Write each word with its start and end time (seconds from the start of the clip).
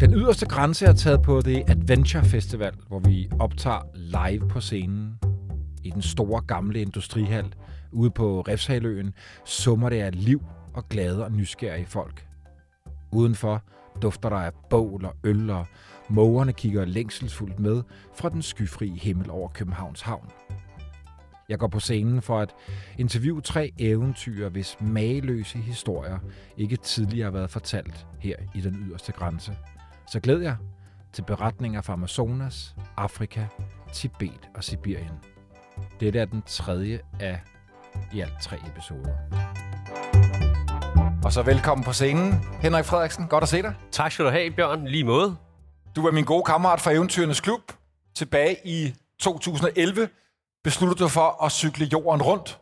Den 0.00 0.14
yderste 0.14 0.46
grænse 0.46 0.86
er 0.86 0.92
taget 0.92 1.22
på 1.22 1.40
The 1.40 1.70
Adventure 1.70 2.24
Festival, 2.24 2.74
hvor 2.88 2.98
vi 2.98 3.30
optager 3.38 3.80
live 3.94 4.48
på 4.48 4.60
scenen. 4.60 5.18
I 5.84 5.90
den 5.90 6.02
store 6.02 6.42
gamle 6.42 6.80
industrihal 6.80 7.54
ude 7.92 8.10
på 8.10 8.40
Refshaløen 8.40 9.14
summer 9.44 9.88
det 9.88 10.00
af 10.00 10.24
liv 10.24 10.42
og 10.74 10.88
glade 10.88 11.24
og 11.24 11.32
nysgerrige 11.32 11.86
folk. 11.86 12.26
Udenfor 13.12 13.62
dufter 14.02 14.28
der 14.28 14.36
af 14.36 14.52
bål 14.70 15.04
og 15.04 15.14
øl, 15.24 15.50
og 15.50 15.66
mågerne 16.08 16.52
kigger 16.52 16.84
længselsfuldt 16.84 17.60
med 17.60 17.82
fra 18.14 18.28
den 18.28 18.42
skyfri 18.42 18.88
himmel 18.88 19.30
over 19.30 19.48
Københavns 19.48 20.00
Havn. 20.00 20.28
Jeg 21.48 21.58
går 21.58 21.68
på 21.68 21.80
scenen 21.80 22.22
for 22.22 22.40
at 22.40 22.54
interviewe 22.98 23.40
tre 23.40 23.72
eventyr, 23.78 24.48
hvis 24.48 24.76
mageløse 24.80 25.58
historier 25.58 26.18
ikke 26.56 26.76
tidligere 26.76 27.24
har 27.24 27.32
været 27.32 27.50
fortalt 27.50 28.06
her 28.18 28.36
i 28.54 28.60
den 28.60 28.74
yderste 28.88 29.12
grænse. 29.12 29.56
Så 30.10 30.20
glæd 30.20 30.40
jer 30.40 30.56
til 31.12 31.22
beretninger 31.22 31.80
fra 31.80 31.92
Amazonas, 31.92 32.76
Afrika, 32.96 33.46
Tibet 33.92 34.50
og 34.54 34.64
Sibirien. 34.64 35.18
Dette 36.00 36.18
er 36.18 36.24
den 36.24 36.42
tredje 36.46 37.00
af 37.20 37.40
i 38.12 38.20
alt 38.20 38.42
tre 38.42 38.56
episoder. 38.66 39.14
Og 41.24 41.32
så 41.32 41.42
velkommen 41.42 41.84
på 41.84 41.92
scenen, 41.92 42.32
Henrik 42.60 42.84
Frederiksen. 42.84 43.28
Godt 43.28 43.42
at 43.42 43.48
se 43.48 43.62
dig. 43.62 43.74
Tak 43.90 44.12
skal 44.12 44.24
du 44.24 44.30
have, 44.30 44.50
Bjørn. 44.50 44.86
Lige 44.86 45.04
måde. 45.04 45.36
Du 45.96 46.06
er 46.06 46.12
min 46.12 46.24
gode 46.24 46.42
kammerat 46.42 46.80
fra 46.80 46.92
Eventyrenes 46.92 47.40
Klub. 47.40 47.72
Tilbage 48.14 48.56
i 48.64 48.94
2011 49.20 50.08
besluttede 50.64 50.98
du 50.98 51.08
for 51.08 51.44
at 51.44 51.52
cykle 51.52 51.88
jorden 51.92 52.22
rundt. 52.22 52.60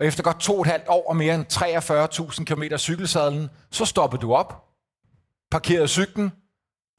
Og 0.00 0.06
efter 0.06 0.22
godt 0.22 0.40
to 0.40 0.54
og 0.54 0.60
et 0.60 0.66
halvt 0.66 0.88
år 0.88 1.08
og 1.08 1.16
mere 1.16 1.34
end 1.34 1.46
43.000 1.52 2.44
km 2.44 2.76
cykelsadlen, 2.76 3.48
så 3.70 3.84
stoppede 3.84 4.22
du 4.22 4.34
op, 4.34 4.64
parkerede 5.50 5.88
cyklen, 5.88 6.32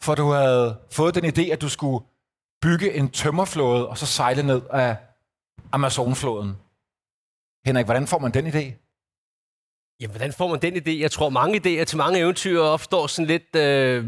for 0.04 0.16
du 0.16 0.32
havde 0.32 0.78
fået 0.92 1.16
den 1.16 1.26
idé, 1.26 1.52
at 1.52 1.62
du 1.62 1.70
skulle 1.70 2.06
bygge 2.62 2.94
en 2.94 3.10
tømmerflåde 3.10 3.88
og 3.88 3.98
så 3.98 4.06
sejle 4.06 4.44
ned 4.44 4.62
af 4.72 4.98
Amazonfloden. 5.72 6.58
Henrik, 7.66 7.86
hvordan 7.86 8.08
får 8.08 8.20
man 8.20 8.32
den 8.32 8.48
idé? 8.48 8.84
Jamen, 10.00 10.12
hvordan 10.12 10.34
får 10.34 10.48
man 10.48 10.62
den 10.62 10.76
idé? 10.76 11.02
Jeg 11.02 11.12
tror, 11.12 11.30
mange 11.30 11.58
idéer 11.58 11.84
til 11.84 11.98
mange 11.98 12.20
eventyr 12.20 12.60
opstår 12.60 13.08
sådan 13.08 13.28
lidt 13.28 13.56
øh, 13.56 14.06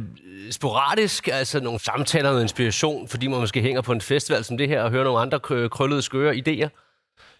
sporadisk. 0.51 1.27
Altså 1.27 1.59
nogle 1.59 1.79
samtaler 1.79 2.33
med 2.33 2.41
inspiration, 2.41 3.07
fordi 3.07 3.27
man 3.27 3.39
måske 3.39 3.61
hænger 3.61 3.81
på 3.81 3.91
en 3.91 4.01
festival 4.01 4.43
som 4.43 4.57
det 4.57 4.67
her 4.67 4.83
og 4.83 4.91
hører 4.91 5.03
nogle 5.03 5.19
andre 5.19 5.69
krøllede, 5.69 6.01
skøre 6.01 6.35
idéer. 6.35 6.69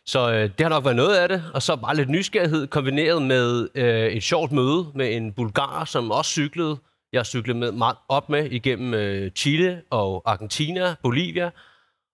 Så 0.06 0.32
øh, 0.32 0.42
det 0.42 0.62
har 0.62 0.70
nok 0.70 0.84
været 0.84 0.96
noget 0.96 1.16
af 1.16 1.30
det. 1.30 1.44
Og 1.54 1.62
så 1.62 1.76
bare 1.76 1.96
lidt 1.96 2.10
nysgerrighed 2.10 2.68
kombineret 2.68 3.22
med 3.22 3.68
øh, 3.76 4.08
et 4.08 4.24
sjovt 4.24 4.52
møde 4.52 4.92
med 4.96 5.16
en 5.16 5.34
bulgar, 5.34 5.86
som 5.86 6.12
også 6.12 6.32
cyklede. 6.32 6.78
Jeg 7.16 7.26
cyklede 7.26 7.60
med, 7.60 7.72
meget 7.72 7.98
op 8.10 8.30
med 8.30 8.52
igennem 8.52 8.94
øh, 8.94 9.32
Chile 9.32 9.82
og 9.90 10.22
Argentina, 10.26 10.96
Bolivia. 11.04 11.52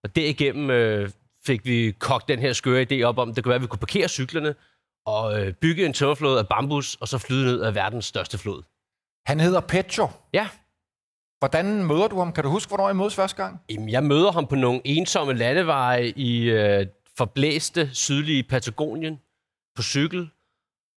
Og 0.04 0.16
derigennem 0.16 0.70
øh, 0.70 1.10
fik 1.46 1.64
vi 1.64 1.92
kogt 1.98 2.28
den 2.28 2.38
her 2.38 2.52
skøre 2.52 2.86
idé 2.90 3.02
op 3.02 3.18
om, 3.18 3.34
det 3.34 3.44
kunne 3.44 3.50
være, 3.50 3.56
at 3.56 3.62
vi 3.62 3.66
kunne 3.66 3.78
parkere 3.78 4.08
cyklerne 4.08 4.54
og 5.06 5.40
øh, 5.40 5.52
bygge 5.52 5.86
en 5.86 5.92
tømmerflåde 5.92 6.38
af 6.38 6.48
bambus, 6.48 6.94
og 6.94 7.08
så 7.08 7.18
flyde 7.18 7.44
ned 7.44 7.60
af 7.60 7.74
verdens 7.74 8.04
største 8.04 8.38
flod. 8.38 8.62
Han 9.26 9.40
hedder 9.40 9.60
Petro. 9.60 10.08
Ja. 10.32 10.48
Hvordan 11.38 11.84
møder 11.84 12.08
du 12.08 12.18
ham? 12.18 12.32
Kan 12.32 12.44
du 12.44 12.50
huske, 12.50 12.70
hvornår 12.70 12.90
I 12.90 12.94
mødes 12.94 13.14
første 13.14 13.42
gang? 13.42 13.60
Jamen, 13.70 13.88
jeg 13.88 14.04
møder 14.04 14.32
ham 14.32 14.46
på 14.46 14.54
nogle 14.54 14.80
ensomme 14.84 15.34
landeveje 15.34 16.06
i 16.16 16.50
øh, 16.50 16.86
forblæste 17.16 17.94
sydlige 17.94 18.42
Patagonien 18.42 19.20
på 19.76 19.82
cykel. 19.82 20.30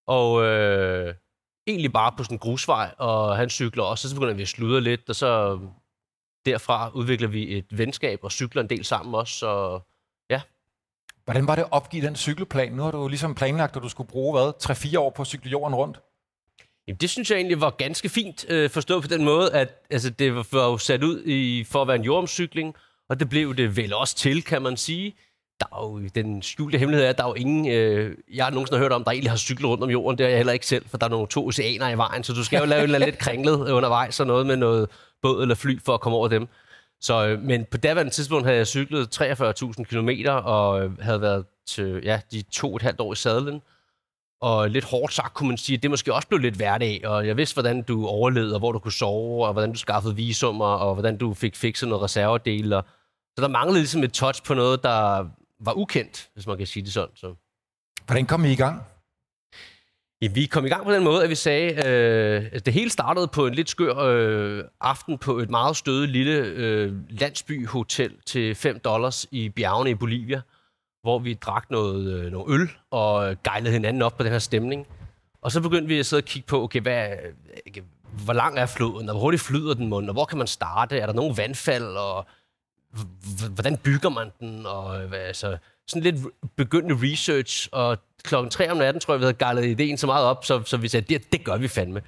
Og 0.08 0.44
øh, 0.44 1.16
egentlig 1.68 1.94
bare 1.94 2.14
på 2.18 2.24
sådan 2.24 2.36
en 2.36 2.40
grusvej, 2.40 2.96
og 2.98 3.38
han 3.38 3.50
cykler 3.50 3.84
også, 3.84 4.08
og 4.08 4.10
så 4.10 4.16
begynder 4.16 4.34
vi 4.34 4.42
at 4.42 4.48
sludre 4.48 4.82
lidt, 4.82 5.10
og 5.10 5.16
så 5.16 5.60
derfra 6.46 6.90
udvikler 6.94 7.28
vi 7.28 7.58
et 7.58 7.78
venskab 7.78 8.20
og 8.24 8.32
cykler 8.32 8.62
en 8.62 8.70
del 8.70 8.86
sammen 8.86 9.16
også, 9.16 9.34
så 9.34 9.80
ja. 10.30 10.42
Hvordan 11.24 11.48
var 11.48 11.56
det 11.56 11.62
at 11.62 11.72
opgive 11.72 12.06
den 12.06 12.16
cykelplan? 12.16 12.72
Nu 12.72 12.84
har 12.84 12.92
du 12.92 13.08
ligesom 13.08 13.36
planlagt, 13.36 13.76
at 13.76 13.84
du 13.84 13.90
skulle 13.90 14.10
bruge, 14.10 14.40
hvad, 14.40 14.54
3-4 14.96 15.00
år 15.00 15.10
på 15.10 15.22
at 15.22 15.28
cykle 15.28 15.52
jorden 15.52 15.76
rundt? 15.76 16.00
Jamen, 16.88 16.98
det 16.98 17.10
synes 17.10 17.32
jeg 17.32 17.38
egentlig 17.38 17.62
var 17.62 17.70
ganske 17.70 18.10
fint 18.10 18.46
øh, 18.50 18.70
forstået 18.70 19.02
på 19.02 19.08
den 19.08 19.24
måde, 19.24 19.54
at 19.54 19.86
altså, 19.90 20.10
det 20.10 20.36
var 20.36 20.66
jo 20.66 20.78
sat 20.78 21.04
ud 21.04 21.24
i, 21.26 21.64
for 21.64 21.82
at 21.82 21.88
være 21.88 21.98
en 21.98 22.04
jordomcykling, 22.04 22.76
og 23.10 23.20
det 23.20 23.30
blev 23.30 23.56
det 23.56 23.78
vel 23.78 23.94
også 23.94 24.16
til, 24.16 24.44
kan 24.44 24.62
man 24.62 24.78
sige. 24.78 25.16
Der 25.60 25.66
er 25.72 25.84
jo, 25.84 26.08
den 26.16 26.42
skjulte 26.42 26.78
hemmelighed 26.78 27.06
er, 27.06 27.10
at 27.10 27.18
der 27.18 27.24
er 27.24 27.28
jo 27.28 27.34
ingen, 27.34 27.68
øh, 27.72 28.18
jeg 28.34 28.46
har 28.46 28.52
nogensinde 28.52 28.80
hørt 28.80 28.92
om, 28.92 29.04
der 29.04 29.12
egentlig 29.12 29.32
har 29.32 29.38
cyklet 29.38 29.70
rundt 29.70 29.84
om 29.84 29.90
jorden. 29.90 30.18
Det 30.18 30.24
er 30.24 30.30
jeg 30.30 30.38
heller 30.38 30.54
ikke 30.54 30.68
selv, 30.68 30.90
for 30.90 30.98
der 30.98 31.06
er 31.06 31.10
nogle 31.10 31.28
to 31.28 31.48
oceaner 31.48 31.90
i 31.90 31.98
vejen, 31.98 32.24
så 32.24 32.34
du 32.34 32.44
skal 32.44 32.60
jo 32.60 32.66
lave 32.66 32.88
noget 32.88 33.02
lidt 33.02 33.18
kringlet 33.18 33.72
undervejs, 33.72 34.20
og 34.20 34.28
noget 34.28 34.46
med 34.46 34.56
noget 34.56 34.90
båd 35.22 35.42
eller 35.42 35.56
fly 35.56 35.80
for 35.86 35.94
at 35.94 36.02
komme 36.02 36.18
over 36.18 36.28
dem. 36.28 36.48
Så, 37.02 37.28
øh, 37.28 37.42
men 37.42 37.66
på 37.72 37.78
daværende 37.78 38.14
tidspunkt 38.14 38.46
havde 38.46 38.58
jeg 38.58 38.68
cyklet 38.68 39.22
43.000 39.22 39.84
km 39.84 40.10
og 40.30 40.84
øh, 40.84 41.00
havde 41.00 41.22
været 41.22 41.46
til 41.68 42.02
ja, 42.04 42.20
de 42.32 42.42
to 42.42 42.70
og 42.70 42.76
et 42.76 42.82
halvt 42.82 43.00
år 43.00 43.14
i 43.14 43.16
sadlen. 43.16 43.62
Og 44.42 44.70
lidt 44.70 44.86
hårdt 44.86 45.14
sagt 45.14 45.34
kunne 45.34 45.50
man 45.50 45.58
sige, 45.58 45.78
at 45.78 45.84
det 45.84 45.90
måske 45.90 46.14
også 46.14 46.28
blev 46.28 46.40
lidt 46.40 46.56
hverdag, 46.56 47.02
og 47.08 47.28
jeg 47.28 47.38
vidste, 47.38 47.56
hvordan 47.56 47.82
du 47.82 48.08
overlevede, 48.08 48.54
og 48.54 48.60
hvor 48.60 48.72
du 48.72 48.80
kunne 48.80 48.92
sove, 48.92 49.46
og 49.46 49.54
hvordan 49.54 49.72
du 49.72 49.78
skaffede 49.78 50.16
visummer, 50.16 50.66
og 50.66 50.94
hvordan 50.94 51.18
du 51.18 51.34
fik 51.34 51.56
fikset 51.56 51.90
noget 51.90 52.04
reservedele. 52.04 52.82
Så 53.36 53.42
der 53.42 53.48
manglede 53.48 53.80
ligesom 53.80 54.04
et 54.04 54.14
touch 54.14 54.44
på 54.44 54.54
noget, 54.54 54.84
der 54.84 55.26
var 55.60 55.74
ukendt, 55.74 56.30
hvis 56.34 56.48
man 56.48 56.58
kan 56.58 56.68
sige 56.68 56.84
det 56.84 56.94
sådan. 56.94 57.16
Så. 57.16 57.36
Hvordan 58.06 58.26
kom 58.26 58.46
I 58.46 58.52
i 58.52 58.56
gang? 58.56 58.82
Ja, 60.22 60.28
vi 60.28 60.46
kom 60.46 60.66
i 60.66 60.70
gang 60.70 60.86
på 60.86 60.94
den 60.94 61.04
måde, 61.04 61.24
at 61.24 61.30
vi 61.30 61.36
sagde, 61.36 61.88
øh, 61.88 62.50
at 62.52 62.66
det 62.66 62.74
hele 62.74 62.90
startede 62.90 63.28
på 63.28 63.48
en 63.48 63.54
lidt 63.54 63.70
skør 63.70 63.98
øh, 63.98 64.64
aften 64.82 65.18
på 65.18 65.38
et 65.38 65.50
meget 65.50 65.78
støde 65.78 66.08
lille 66.08 66.38
øh, 66.38 66.94
landsbyhotel 67.10 68.14
til 68.26 68.56
5 68.56 68.80
dollars 68.80 69.28
i 69.32 69.50
bjergene 69.50 69.90
i 69.90 69.96
Bolivia, 69.96 70.42
hvor 71.02 71.20
vi 71.20 71.34
drak 71.34 71.72
noget, 71.72 72.14
øh, 72.14 72.32
noget 72.32 72.54
øl 72.54 72.70
og 72.92 73.36
gejlede 73.44 73.74
hinanden 73.74 74.02
op 74.02 74.18
på 74.18 74.24
den 74.24 74.32
her 74.32 74.40
stemning. 74.40 74.88
Og 75.42 75.52
så 75.52 75.62
begyndte 75.62 75.88
vi 75.88 76.00
at 76.00 76.06
sidde 76.06 76.20
og 76.22 76.26
kigge 76.26 76.48
på, 76.48 76.64
okay, 76.64 76.82
hvad, 76.82 77.10
øh, 77.68 77.84
hvor 78.26 78.34
lang 78.34 78.60
er 78.60 78.66
floden, 78.66 79.10
og 79.10 79.16
hvor 79.16 79.22
hurtigt 79.22 79.44
flyder 79.44 79.74
den 79.74 79.88
mund, 79.88 80.10
og 80.10 80.14
hvor 80.14 80.26
kan 80.26 80.38
man 80.38 80.48
starte? 80.48 81.00
Er 81.00 81.06
der 81.06 81.14
nogen 81.14 81.38
vandfald, 81.38 81.98
og 81.98 82.26
hvordan 83.50 83.78
bygger 83.78 84.10
man 84.10 84.32
den? 84.40 84.66
Og 84.66 85.00
hvad, 85.00 85.20
altså, 85.20 85.58
sådan 85.88 86.04
lidt 86.04 86.26
begyndende 86.56 87.12
research, 87.12 87.70
og 87.72 87.98
klokken 88.24 88.52
3 88.52 88.72
om 88.72 88.78
natten, 88.78 89.00
tror 89.00 89.14
jeg, 89.14 89.20
vi 89.20 89.24
havde 89.24 89.38
gejlet 89.38 89.66
ideen 89.66 89.98
så 89.98 90.08
meget 90.08 90.26
op, 90.26 90.46
så, 90.46 90.62
så 90.66 90.78
vi 90.78 90.88
sagde, 90.88 91.14
det, 91.14 91.32
det 91.32 91.44
gør 91.44 91.58
vi 91.58 91.68
fandme. 91.68 92.02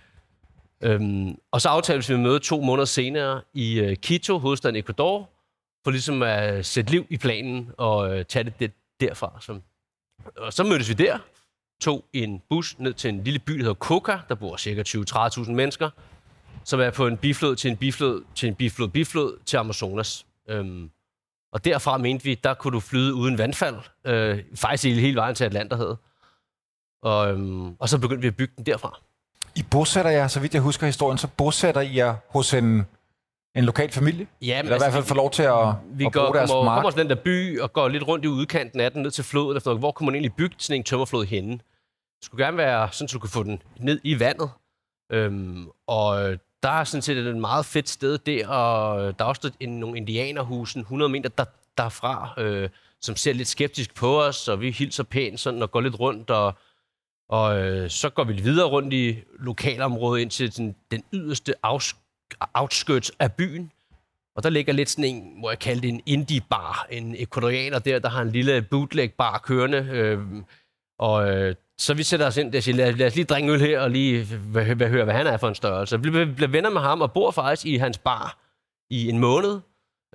Øhm, 0.82 1.38
og 1.52 1.62
så 1.62 1.70
aftalte 1.70 2.08
vi 2.08 2.14
at 2.14 2.20
møde 2.20 2.40
to 2.40 2.62
måneder 2.62 2.86
senere 2.86 3.42
i 3.54 3.80
øh, 3.80 3.96
Quito, 4.04 4.38
hovedstaden 4.38 4.76
Ecuador, 4.76 5.30
for 5.84 5.92
ligesom 5.92 6.24
at 6.24 6.66
sætte 6.66 6.92
liv 6.92 7.06
i 7.10 7.18
planen 7.18 7.72
og 7.78 8.18
øh, 8.18 8.26
tage 8.26 8.44
det, 8.44 8.60
det 8.60 8.72
derfra. 9.00 9.38
Så, 9.42 9.60
og 10.38 10.54
så 10.54 10.64
mødtes 10.64 10.90
vi 10.90 10.94
der, 10.94 11.18
tog 11.82 12.06
en 12.14 12.42
bus 12.50 12.80
ned 12.80 12.94
til 12.94 13.10
en 13.10 13.24
lille 13.24 13.40
by, 13.40 13.54
der 13.54 13.60
hedder 13.60 13.74
Coca, 13.74 14.20
der 14.30 14.36
bor 14.36 14.58
cirka 14.58 14.84
20-30.000 14.88 15.52
mennesker, 15.52 15.90
som 16.64 16.80
er 16.80 16.90
på 16.90 17.08
en 17.08 17.18
biflod 17.18 17.56
til 17.56 17.72
en 17.72 17.78
biflod 17.78 18.24
til 18.36 18.50
en 18.50 18.56
biflod, 18.56 18.88
biflod 18.88 19.38
til 19.46 19.58
Amazonas. 19.58 20.27
Øhm, 20.50 20.90
og 21.52 21.66
derfra 21.66 21.98
mente 21.98 22.24
vi, 22.24 22.36
der 22.36 22.54
kunne 22.54 22.72
du 22.72 22.80
flyde 22.80 23.14
uden 23.14 23.38
vandfald, 23.38 23.76
øh, 24.06 24.44
faktisk 24.56 25.00
hele 25.00 25.16
vejen 25.16 25.36
til 25.36 25.44
Atlanterhavet. 25.46 25.98
Og, 27.04 27.32
øhm, 27.32 27.76
og 27.80 27.90
så 27.90 28.00
begyndte 28.00 28.22
vi 28.22 28.28
at 28.28 28.36
bygge 28.36 28.54
den 28.58 28.66
derfra. 28.66 29.00
I 29.56 29.64
bosætter 29.72 30.12
jer, 30.12 30.28
så 30.28 30.40
vidt 30.40 30.54
jeg 30.54 30.62
husker 30.62 30.86
historien, 30.86 31.18
så 31.18 31.28
bosætter 31.38 31.82
I 31.82 31.96
jer 31.96 32.16
hos 32.30 32.54
en, 32.54 32.86
en 33.56 33.64
lokal 33.64 33.92
familie? 33.92 34.28
Ja, 34.42 34.64
men 34.64 34.66
Eller 34.66 34.76
i 34.76 34.80
hvert 34.80 34.82
fald 34.82 34.96
altså, 34.96 35.08
får 35.08 35.16
lov 35.16 35.32
til 35.32 35.44
at, 35.44 35.76
vi 35.98 36.06
at 36.06 36.14
går, 36.14 36.22
bruge 36.26 36.38
deres 36.38 36.50
kommer, 36.50 36.66
mark? 36.66 36.78
kommer 36.78 36.92
til 36.92 37.00
den 37.00 37.10
der 37.10 37.16
by 37.16 37.60
og 37.60 37.74
går 37.74 37.88
lidt 37.88 38.08
rundt 38.08 38.26
i 38.26 38.28
udkanten 38.28 38.80
af 38.80 38.92
den, 38.92 39.02
ned 39.02 39.12
til 39.12 39.24
floden, 39.24 39.58
efter 39.58 39.74
hvor 39.74 39.92
kunne 39.92 40.06
man 40.06 40.16
egentlig 40.16 40.36
bygge 40.36 40.56
sådan 40.60 40.82
en 40.82 40.84
tømmerflod 40.84 41.26
henne? 41.26 41.52
Det 41.52 42.26
skulle 42.26 42.46
gerne 42.46 42.58
være 42.58 42.90
sådan, 42.92 43.08
så 43.08 43.14
du 43.14 43.20
kunne 43.20 43.30
få 43.30 43.44
den 43.44 43.62
ned 43.80 44.00
i 44.04 44.20
vandet. 44.20 44.50
Øhm, 45.12 45.70
og 45.88 46.38
der 46.64 46.70
er 46.70 46.84
sådan 46.84 47.02
set 47.02 47.18
et 47.18 47.38
meget 47.38 47.66
fedt 47.66 47.90
sted 47.90 48.18
der, 48.18 48.48
og 48.48 49.00
øh, 49.00 49.14
der 49.20 49.26
er 49.26 49.30
også 49.30 49.52
en, 49.60 49.80
nogle 49.80 49.98
indianerhusen 49.98 50.82
100 50.82 51.10
meter 51.10 51.30
der, 51.30 51.46
derfra, 51.78 52.34
øh, 52.38 52.70
som 53.02 53.16
ser 53.16 53.34
lidt 53.34 53.48
skeptisk 53.48 53.96
på 53.96 54.24
os, 54.24 54.48
og 54.48 54.62
vi 54.62 54.72
hilser 54.72 55.04
pænt 55.04 55.40
sådan 55.40 55.62
og 55.62 55.72
går 55.72 55.82
lidt 55.82 56.00
rundt, 56.00 56.30
og, 56.30 56.54
og 57.30 57.60
øh, 57.60 57.90
så 57.90 58.10
går 58.10 58.24
vi 58.24 58.34
videre 58.34 58.68
rundt 58.68 58.94
i 58.94 59.24
lokalområdet 59.40 60.22
ind 60.22 60.32
til 60.32 60.58
den, 60.58 60.76
den 60.92 61.04
yderste 61.14 61.54
outskirts 62.54 63.12
af 63.20 63.34
byen, 63.34 63.72
og 64.36 64.44
der 64.44 64.50
ligger 64.50 64.74
lidt 64.74 64.90
sådan 64.90 65.06
en, 65.06 65.42
må 65.42 65.50
jeg 65.50 65.60
kalde 65.60 65.82
det 65.82 65.90
en 65.90 66.02
indie-bar, 66.06 66.88
en 66.90 67.16
ecuadorianer 67.18 67.80
der, 67.80 68.00
der 68.00 68.10
har 68.10 68.22
en 68.22 68.32
lille 68.32 68.62
bootleg-bar 68.62 69.38
kørende, 69.38 69.78
øh, 69.92 70.20
og 71.00 71.30
øh, 71.30 71.56
så 71.80 71.94
vi 71.94 72.04
sætter 72.04 72.28
os 72.28 72.38
ind 72.38 72.52
der 72.52 72.60
og 72.60 72.64
siger, 72.64 72.76
lad, 72.76 72.94
lad 72.94 73.08
os 73.08 73.16
lige 73.16 73.26
drikke 73.26 73.52
øl 73.52 73.60
her, 73.60 73.80
og 73.80 73.92
lige 73.92 74.26
høre, 74.54 74.76
hvad, 74.76 74.90
hvad 74.90 75.14
han 75.14 75.28
er 75.28 75.38
for 75.38 75.48
en 75.48 75.56
størrelse. 75.56 76.02
Vi 76.02 76.10
bliver 76.26 76.48
venner 76.48 76.70
med 76.70 76.82
ham 76.82 77.02
og 77.02 77.14
bor 77.14 77.32
faktisk 77.32 77.66
i 77.66 77.78
hans 77.78 77.98
bar 77.98 78.38
i 78.90 79.10
en 79.10 79.20
måned, 79.20 79.60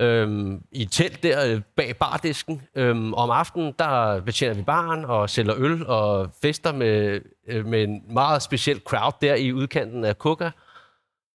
øhm, 0.00 0.62
i 0.73 0.82
et 0.82 0.91
telt 0.91 1.23
der 1.23 1.47
øh, 1.47 1.61
bag 1.76 1.97
bardisken. 1.97 2.62
Øhm, 2.75 3.14
om 3.14 3.31
aftenen, 3.31 3.75
der 3.79 4.20
betjener 4.20 4.55
vi 4.55 4.62
baren 4.62 5.05
og 5.05 5.31
sælger 5.31 5.55
øl 5.56 5.87
og 5.87 6.31
fester 6.43 6.73
med, 6.73 7.20
øh, 7.49 7.67
med 7.67 7.82
en 7.82 8.03
meget 8.11 8.43
speciel 8.43 8.81
crowd 8.81 9.12
der 9.20 9.35
i 9.35 9.53
udkanten 9.53 10.05
af 10.05 10.19
Kuka. 10.19 10.50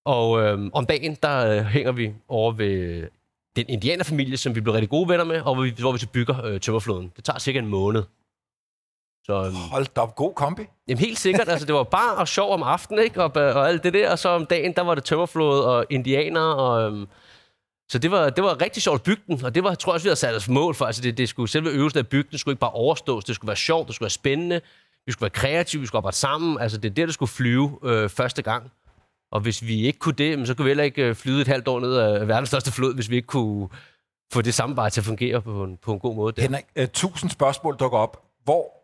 Og 0.05 0.41
øhm, 0.41 0.69
om 0.73 0.85
dagen, 0.85 1.17
der 1.23 1.57
øh, 1.57 1.65
hænger 1.65 1.91
vi 1.91 2.13
over 2.27 2.51
ved 2.51 3.07
den 3.55 3.65
indianerfamilie, 3.69 4.37
som 4.37 4.55
vi 4.55 4.61
blev 4.61 4.73
rigtig 4.73 4.89
gode 4.89 5.09
venner 5.09 5.23
med, 5.23 5.41
og 5.41 5.53
hvor 5.55 5.63
vi, 5.63 5.73
hvor 5.79 5.91
vi 5.91 5.97
så 5.97 6.07
bygger 6.07 6.45
øh, 6.45 6.59
tømmerfloden. 6.59 7.11
Det 7.15 7.23
tager 7.23 7.39
cirka 7.39 7.59
en 7.59 7.67
måned. 7.67 8.03
Så, 9.29 9.51
Hold 9.71 9.85
da 9.95 10.01
op, 10.01 10.15
god 10.15 10.33
kombi. 10.33 10.61
Jamen 10.87 10.99
helt 10.99 11.19
sikkert, 11.19 11.49
altså 11.49 11.65
det 11.65 11.75
var 11.75 11.83
bare 11.83 12.15
og 12.15 12.27
sjov 12.27 12.53
om 12.53 12.63
aftenen, 12.63 13.03
ikke? 13.03 13.23
Og, 13.23 13.31
og 13.35 13.69
alt 13.69 13.83
det 13.83 13.93
der, 13.93 14.11
og 14.11 14.19
så 14.19 14.29
om 14.29 14.45
dagen, 14.45 14.73
der 14.73 14.81
var 14.81 14.95
det 14.95 15.03
tømmerflod 15.03 15.59
og 15.59 15.85
indianer, 15.89 16.41
og 16.41 16.87
øhm, 16.87 17.07
så 17.89 17.99
det 17.99 18.11
var, 18.11 18.29
det 18.29 18.43
var 18.43 18.61
rigtig 18.61 18.83
sjovt 18.83 18.95
at 18.95 19.03
bygge 19.03 19.21
den, 19.27 19.45
og 19.45 19.55
det 19.55 19.63
var, 19.63 19.75
tror 19.75 19.91
jeg 19.91 19.93
også, 19.93 20.03
vi 20.03 20.07
havde 20.07 20.19
sat 20.19 20.35
os 20.35 20.49
mål 20.49 20.75
for. 20.75 20.85
Altså 20.85 21.01
det, 21.01 21.17
det 21.17 21.29
skulle, 21.29 21.49
selve 21.49 21.69
øvelsen 21.69 21.99
af 21.99 22.07
bygge 22.07 22.29
den 22.31 22.37
skulle 22.37 22.53
ikke 22.53 22.59
bare 22.59 22.71
overstås, 22.71 23.23
det 23.23 23.35
skulle 23.35 23.47
være 23.47 23.57
sjovt, 23.57 23.87
det 23.87 23.95
skulle 23.95 24.05
være 24.05 24.09
spændende, 24.09 24.61
vi 25.05 25.11
skulle 25.11 25.21
være 25.21 25.29
kreative, 25.29 25.79
vi 25.79 25.87
skulle 25.87 25.99
arbejde 25.99 26.17
sammen. 26.17 26.59
Altså 26.59 26.77
det 26.77 26.89
er 26.89 26.93
det, 26.93 27.07
der 27.07 27.13
skulle 27.13 27.29
flyve 27.29 27.79
øh, 27.83 28.09
første 28.09 28.41
gang. 28.41 28.71
Og 29.31 29.39
hvis 29.39 29.65
vi 29.65 29.85
ikke 29.85 29.99
kunne 29.99 30.15
det, 30.15 30.47
så 30.47 30.53
kunne 30.53 30.63
vi 30.63 30.69
heller 30.69 30.83
ikke 30.83 31.03
øh, 31.03 31.15
flyde 31.15 31.41
et 31.41 31.47
halvt 31.47 31.67
år 31.67 31.79
ned 31.79 31.95
af 31.95 32.27
verdens 32.27 32.49
største 32.49 32.71
flod, 32.71 32.95
hvis 32.95 33.09
vi 33.09 33.15
ikke 33.15 33.27
kunne 33.27 33.69
få 34.33 34.41
det 34.41 34.53
samarbejde 34.53 34.93
til 34.93 35.01
at 35.01 35.05
fungere 35.05 35.41
på 35.41 35.63
en, 35.63 35.77
på 35.77 35.93
en 35.93 35.99
god 35.99 36.15
måde. 36.15 36.33
Der. 36.35 36.41
Henrik, 36.41 36.65
uh, 36.79 36.85
tusind 36.93 37.29
spørgsmål 37.31 37.75
dukker 37.79 37.97
op. 37.97 38.23
Hvor 38.43 38.76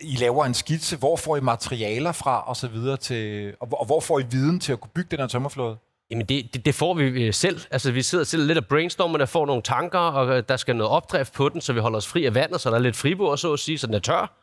i 0.00 0.16
laver 0.16 0.44
en 0.44 0.54
skitse, 0.54 0.96
hvor 0.96 1.16
får 1.16 1.36
I 1.36 1.40
materialer 1.40 2.12
fra 2.12 2.48
og 2.48 2.56
så 2.56 2.68
videre 2.68 2.96
til, 2.96 3.54
og, 3.60 3.68
og 3.80 3.86
hvor 3.86 4.00
får 4.00 4.20
I 4.20 4.24
viden 4.30 4.60
til 4.60 4.72
at 4.72 4.80
kunne 4.80 4.90
bygge 4.94 5.08
den 5.10 5.18
her 5.18 5.26
tømmerflåde? 5.26 5.76
Jamen, 6.10 6.26
det, 6.26 6.54
det, 6.54 6.64
det 6.64 6.74
får 6.74 6.94
vi 6.94 7.04
øh, 7.04 7.34
selv. 7.34 7.60
Altså, 7.70 7.92
vi 7.92 8.02
sidder 8.02 8.24
selv 8.24 8.46
lidt 8.46 8.58
og 8.58 8.66
brainstormer, 8.66 9.18
der 9.18 9.26
får 9.26 9.46
nogle 9.46 9.62
tanker, 9.62 9.98
og 9.98 10.36
øh, 10.36 10.42
der 10.48 10.56
skal 10.56 10.76
noget 10.76 10.90
opdrift 10.90 11.32
på 11.32 11.48
den, 11.48 11.60
så 11.60 11.72
vi 11.72 11.80
holder 11.80 11.96
os 11.96 12.06
fri 12.06 12.24
af 12.24 12.34
vandet, 12.34 12.60
så 12.60 12.70
der 12.70 12.76
er 12.76 12.80
lidt 12.80 12.96
fribord, 12.96 13.38
så 13.38 13.52
at 13.52 13.58
sige, 13.58 13.78
så 13.78 13.86
den 13.86 13.94
er 13.94 13.98
tør. 13.98 14.36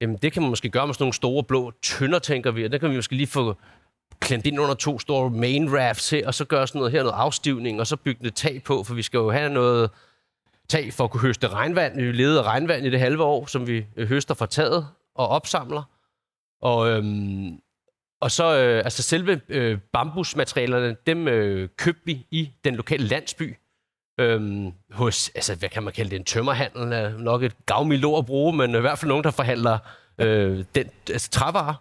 Jamen, 0.00 0.16
det 0.16 0.32
kan 0.32 0.42
man 0.42 0.48
måske 0.48 0.68
gøre 0.68 0.86
med 0.86 0.94
sådan 0.94 1.02
nogle 1.02 1.14
store 1.14 1.44
blå 1.44 1.72
tønder, 1.82 2.18
tænker 2.18 2.50
vi, 2.50 2.64
og 2.64 2.72
der 2.72 2.78
kan 2.78 2.90
vi 2.90 2.96
måske 2.96 3.16
lige 3.16 3.26
få 3.26 3.56
klemt 4.20 4.46
ind 4.46 4.60
under 4.60 4.74
to 4.74 4.98
store 4.98 5.30
main 5.30 5.78
rafts 5.78 6.10
her, 6.10 6.26
og 6.26 6.34
så 6.34 6.44
gøre 6.44 6.66
sådan 6.66 6.78
noget 6.78 6.92
her, 6.92 7.02
noget 7.02 7.14
afstivning, 7.16 7.80
og 7.80 7.86
så 7.86 7.96
bygge 7.96 8.24
det 8.24 8.34
tag 8.34 8.62
på, 8.62 8.84
for 8.84 8.94
vi 8.94 9.02
skal 9.02 9.18
jo 9.18 9.30
have 9.30 9.50
noget 9.50 9.90
tag 10.68 10.92
for 10.92 11.04
at 11.04 11.10
kunne 11.10 11.20
høste 11.20 11.48
regnvand. 11.48 12.00
Øh, 12.00 12.06
vi 12.06 12.12
leder 12.12 12.42
regnvand 12.42 12.86
i 12.86 12.90
det 12.90 13.00
halve 13.00 13.22
år, 13.22 13.46
som 13.46 13.66
vi 13.66 13.86
øh, 13.96 14.08
høster 14.08 14.34
fra 14.34 14.46
taget 14.46 14.88
og 15.14 15.28
opsamler. 15.28 15.82
Og, 16.62 16.90
øhm, 16.90 17.58
og 18.20 18.30
så 18.30 18.58
øh, 18.58 18.78
altså 18.78 19.02
selve 19.02 19.40
øh, 19.48 19.78
bambusmaterialerne, 19.92 20.96
dem 21.06 21.28
øh, 21.28 21.68
købte 21.76 22.02
vi 22.04 22.26
i 22.30 22.50
den 22.64 22.74
lokale 22.74 23.04
landsby. 23.04 23.56
Øhm, 24.20 24.72
hos, 24.90 25.30
altså 25.34 25.54
hvad 25.54 25.68
kan 25.68 25.82
man 25.82 25.92
kalde 25.92 26.10
det, 26.10 26.16
en 26.16 26.24
tømmerhandel 26.24 26.92
er 26.92 27.18
nok 27.18 27.42
et 27.42 27.66
gavmild 27.66 28.04
ord 28.04 28.18
at 28.18 28.26
bruge, 28.26 28.56
men 28.56 28.74
i 28.74 28.80
hvert 28.80 28.98
fald 28.98 29.08
nogen, 29.08 29.24
der 29.24 29.30
forhandler 29.30 29.78
øh, 30.18 30.64
den, 30.74 30.90
altså 31.10 31.30
trævarer. 31.30 31.74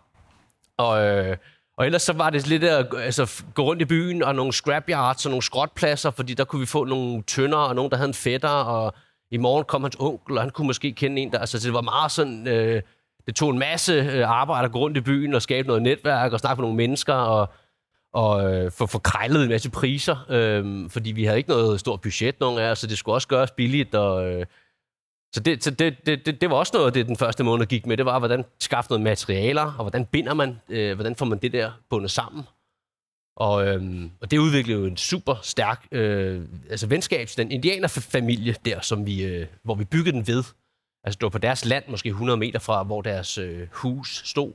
Og, 0.78 1.06
øh, 1.06 1.38
og 1.78 1.86
ellers 1.86 2.02
så 2.02 2.14
var 2.14 2.30
det 2.30 2.48
lidt 2.48 2.64
at 2.64 2.88
altså, 2.98 3.44
gå 3.54 3.64
rundt 3.64 3.82
i 3.82 3.86
byen 3.86 4.24
og 4.24 4.36
nogle 4.36 4.54
scrapyards 4.54 5.26
og 5.26 5.30
nogle 5.30 5.44
skrotpladser, 5.44 6.12
fordi 6.12 6.34
der 6.34 6.44
kunne 6.44 6.60
vi 6.60 6.66
få 6.66 6.84
nogle 6.84 7.24
tønder 7.24 7.58
og 7.58 7.76
nogen, 7.76 7.92
der 7.92 7.98
havde 7.98 8.08
en 8.08 8.14
fætter, 8.14 8.50
og 8.50 8.94
i 9.32 9.38
morgen 9.38 9.66
kom 9.66 9.82
hans 9.84 9.96
onkel, 10.00 10.38
og 10.38 10.44
han 10.44 10.52
kunne 10.52 10.68
måske 10.68 10.92
kende 10.92 11.22
en 11.22 11.32
der. 11.32 11.40
Altså, 11.40 11.60
det 11.60 11.74
var 11.74 11.82
meget 11.82 12.12
sådan... 12.12 12.48
Øh, 12.48 12.82
det 13.28 13.36
tog 13.36 13.50
en 13.50 13.60
masse 13.60 13.94
øh, 13.94 14.30
arbejde 14.30 14.66
at 14.66 14.72
gå 14.72 14.80
rundt 14.80 14.98
i 14.98 15.02
byen 15.02 15.34
og 15.34 15.42
skabe 15.42 15.68
noget 15.68 15.82
netværk 15.82 16.34
og 16.34 16.40
snakke 16.40 16.62
med 16.62 16.64
nogle 16.64 16.78
mennesker 16.78 17.14
og, 17.14 17.50
og 18.14 18.54
øh, 18.54 18.72
få, 18.72 18.86
få 18.86 19.02
en 19.22 19.50
masse 19.50 19.72
priser, 19.72 20.26
øh, 20.30 20.90
fordi 20.90 21.12
vi 21.12 21.26
havde 21.26 21.38
ikke 21.38 21.50
noget 21.50 21.80
stort 21.80 22.02
budget, 22.02 22.40
nogen 22.40 22.60
af 22.60 22.78
så 22.78 22.88
det 22.88 22.98
skulle 22.98 23.16
også 23.16 23.28
gøres 23.28 23.52
billigt. 23.52 23.96
Og, 23.96 24.28
øh, 24.28 24.46
så 25.36 25.42
det, 25.42 25.64
så 25.64 25.72
det, 25.72 26.06
det, 26.06 26.26
det, 26.26 26.42
det 26.42 26.50
var 26.50 26.56
også 26.56 26.72
noget 26.74 26.88
af 26.88 26.94
det, 26.94 27.08
den 27.08 27.18
første 27.18 27.44
måned 27.44 27.66
gik 27.66 27.86
med. 27.86 27.98
Det 27.98 28.06
var, 28.06 28.20
hvordan 28.20 28.46
skaffe 28.60 28.90
noget 28.90 29.02
materialer, 29.02 29.62
og 29.62 29.84
hvordan 29.84 30.06
binder 30.06 30.34
man, 30.34 30.62
øh, 30.70 30.96
hvordan 30.96 31.16
får 31.16 31.26
man 31.26 31.38
det 31.38 31.54
der 31.54 31.72
bundet 31.90 32.12
sammen. 32.12 32.44
Og, 33.38 33.68
øhm, 33.68 34.12
og 34.22 34.32
det 34.32 34.38
udviklede 34.38 34.80
jo 34.80 34.86
en 34.86 34.98
super 34.98 35.36
stærk 35.42 35.88
øh, 35.92 36.42
altså 36.70 36.88
venskab 36.88 37.28
til 37.28 37.38
den 37.38 37.52
indianerfamilie 37.52 38.56
der, 38.66 38.82
som 38.82 39.06
vi, 39.06 39.24
øh, 39.24 39.48
hvor 39.64 39.76
vi 39.76 39.84
byggede 39.84 40.12
den 40.12 40.28
ved. 40.28 40.44
Altså 41.04 41.18
det 41.18 41.22
var 41.22 41.30
på 41.30 41.38
deres 41.38 41.66
land, 41.66 41.84
måske 41.88 42.10
100 42.10 42.38
meter 42.38 42.60
fra, 42.60 42.84
hvor 42.84 43.02
deres 43.02 43.38
øh, 43.38 43.68
hus 43.72 44.22
stod. 44.26 44.54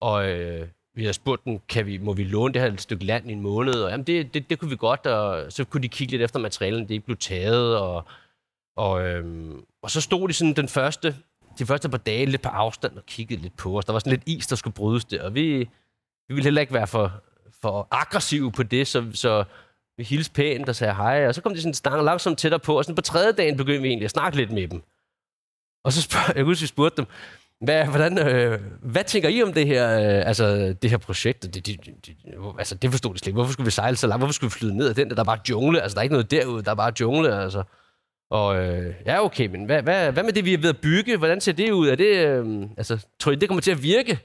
Og 0.00 0.30
øh, 0.30 0.68
vi 0.94 1.02
havde 1.02 1.14
spurgt 1.14 1.44
dem, 1.44 1.58
kan 1.68 1.86
vi, 1.86 1.98
må 1.98 2.12
vi 2.12 2.24
låne 2.24 2.54
det 2.54 2.62
her 2.62 2.72
et 2.72 2.80
stykke 2.80 3.04
land 3.04 3.30
i 3.30 3.32
en 3.32 3.40
måned? 3.40 3.74
Og 3.74 3.90
jamen, 3.90 4.06
det, 4.06 4.34
det, 4.34 4.50
det 4.50 4.58
kunne 4.58 4.70
vi 4.70 4.76
godt, 4.76 5.06
og 5.06 5.52
så 5.52 5.64
kunne 5.64 5.82
de 5.82 5.88
kigge 5.88 6.10
lidt 6.10 6.22
efter 6.22 6.40
materialen, 6.40 6.82
det 6.82 6.90
ikke 6.90 7.06
blev 7.06 7.16
taget. 7.16 7.78
Og, 7.78 8.04
og, 8.76 9.02
øhm, 9.02 9.64
og 9.82 9.90
så 9.90 10.00
stod 10.00 10.28
de 10.28 10.34
sådan 10.34 10.54
den 10.54 10.68
første, 10.68 11.16
de 11.58 11.66
første 11.66 11.88
par 11.88 11.98
dage 11.98 12.26
lidt 12.26 12.42
på 12.42 12.48
afstand 12.48 12.96
og 12.96 13.06
kiggede 13.06 13.42
lidt 13.42 13.56
på 13.56 13.78
os. 13.78 13.84
Der 13.84 13.92
var 13.92 13.98
sådan 13.98 14.10
lidt 14.10 14.22
is, 14.26 14.46
der 14.46 14.56
skulle 14.56 14.74
brydes 14.74 15.04
der, 15.04 15.22
og 15.22 15.34
vi, 15.34 15.58
vi 16.28 16.34
ville 16.34 16.44
heller 16.44 16.60
ikke 16.60 16.74
være 16.74 16.86
for, 16.86 17.12
for 17.62 17.88
aggressive 17.90 18.52
på 18.52 18.62
det, 18.62 18.86
så, 18.86 19.06
så 19.14 19.44
vi 19.96 20.04
hilste 20.04 20.32
pænt 20.32 20.68
og 20.68 20.76
sagde 20.76 20.94
hej, 20.94 21.26
og 21.26 21.34
så 21.34 21.40
kom 21.40 21.54
de 21.54 21.60
sådan 21.60 21.74
stang 21.74 22.02
langsomt 22.02 22.38
tættere 22.38 22.60
på, 22.60 22.78
og 22.78 22.84
sådan 22.84 22.94
på 22.94 23.02
tredje 23.02 23.32
dagen 23.32 23.56
begyndte 23.56 23.82
vi 23.82 23.88
egentlig 23.88 24.04
at 24.04 24.10
snakke 24.10 24.36
lidt 24.36 24.50
med 24.52 24.68
dem. 24.68 24.82
Og 25.84 25.92
så 25.92 26.02
spurgte 26.02 26.32
jeg 26.36 26.44
husker, 26.44 26.62
vi 26.62 26.66
spurgte 26.66 26.96
dem, 26.96 27.06
hvad, 27.60 27.86
hvordan, 27.86 28.18
øh, 28.18 28.60
hvad 28.82 29.04
tænker 29.04 29.28
I 29.28 29.42
om 29.42 29.52
det 29.52 29.66
her, 29.66 29.98
øh, 29.98 30.28
altså, 30.28 30.72
det 30.82 30.90
her 30.90 30.96
projekt? 30.96 31.42
Det, 31.42 31.54
det, 31.54 31.66
det, 31.66 32.16
altså, 32.58 32.74
det 32.74 32.90
forstod 32.90 33.14
de 33.14 33.18
slet 33.18 33.26
ikke. 33.26 33.34
Hvorfor 33.34 33.52
skulle 33.52 33.64
vi 33.64 33.70
sejle 33.70 33.96
så 33.96 34.06
langt? 34.06 34.20
Hvorfor 34.20 34.32
skulle 34.32 34.50
vi 34.50 34.58
flyde 34.58 34.76
ned 34.76 34.88
af 34.88 34.94
den? 34.94 35.10
Der 35.10 35.20
er 35.20 35.24
bare 35.24 35.38
jungle. 35.50 35.82
Altså, 35.82 35.94
der 35.94 36.00
er 36.00 36.02
ikke 36.02 36.12
noget 36.12 36.30
derude. 36.30 36.62
Der 36.62 36.70
er 36.70 36.74
bare 36.74 36.92
jungle, 37.00 37.42
altså. 37.42 37.62
Og 38.34 38.56
øh, 38.56 38.94
ja, 39.06 39.24
okay, 39.24 39.46
men 39.46 39.64
hvad, 39.64 39.82
hvad, 39.82 40.12
hvad 40.12 40.22
med 40.22 40.32
det, 40.32 40.44
vi 40.44 40.54
er 40.54 40.58
ved 40.58 40.68
at 40.68 40.78
bygge? 40.78 41.16
Hvordan 41.16 41.40
ser 41.40 41.52
det 41.52 41.70
ud? 41.70 41.88
Er 41.88 41.94
det, 41.94 42.16
øh, 42.26 42.62
altså, 42.76 43.06
tror 43.20 43.32
I, 43.32 43.34
det 43.34 43.48
kommer 43.48 43.62
til 43.62 43.70
at 43.70 43.82
virke? 43.82 44.18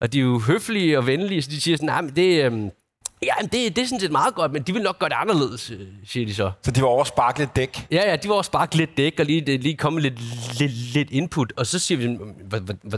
Og 0.00 0.12
de 0.12 0.18
er 0.18 0.22
jo 0.22 0.38
høflige 0.38 0.98
og 0.98 1.06
venlige, 1.06 1.42
så 1.42 1.50
de 1.50 1.60
siger 1.60 1.76
sådan, 1.76 1.86
nej, 1.86 2.00
men 2.00 2.16
det, 2.16 2.44
øh, 2.44 2.70
Ja, 3.22 3.34
det, 3.42 3.52
det 3.52 3.78
er 3.78 3.86
sådan 3.86 4.00
set 4.00 4.10
meget 4.10 4.34
godt, 4.34 4.52
men 4.52 4.62
de 4.62 4.72
vil 4.72 4.82
nok 4.82 4.98
gøre 4.98 5.08
det 5.08 5.16
anderledes, 5.18 5.70
øh, 5.70 5.80
siger 6.06 6.26
de 6.26 6.34
så. 6.34 6.50
Så 6.62 6.70
de 6.70 6.82
var 6.82 6.88
over 6.88 7.04
sparke 7.04 7.38
lidt 7.38 7.56
dæk? 7.56 7.86
Ja, 7.90 8.10
ja, 8.10 8.16
de 8.16 8.28
var 8.28 8.34
over 8.34 8.42
sparke 8.42 8.76
lidt 8.76 8.96
dæk, 8.96 9.14
og 9.18 9.24
lige, 9.24 9.56
lige 9.56 9.76
komme 9.76 10.00
lidt, 10.00 10.20
lidt, 10.58 10.72
lidt 10.72 11.10
input. 11.10 11.52
Og 11.56 11.66
så 11.66 11.78
siger 11.78 11.98
vi, 11.98 12.18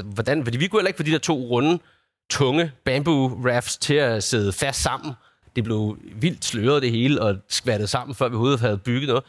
hvordan, 0.05 0.45
fordi 0.45 0.59
vi 0.59 0.67
kunne 0.67 0.81
heller 0.81 0.89
ikke 0.89 0.97
få 0.97 1.03
de 1.03 1.13
der 1.13 1.19
to 1.19 1.39
runde, 1.39 1.79
tunge 2.31 2.73
bamboo 2.85 3.41
rafts 3.47 3.77
til 3.77 3.95
at 3.95 4.23
sidde 4.23 4.53
fast 4.53 4.83
sammen. 4.83 5.13
Det 5.57 5.65
blev 5.65 5.99
vildt 6.21 6.45
sløret 6.45 6.83
det 6.83 6.91
hele, 6.91 7.23
og 7.23 7.37
skvattet 7.49 7.89
sammen, 7.89 8.15
før 8.15 8.29
vi 8.29 8.35
overhovedet 8.35 8.61
havde 8.61 8.79
bygget 8.79 9.09
noget. 9.09 9.25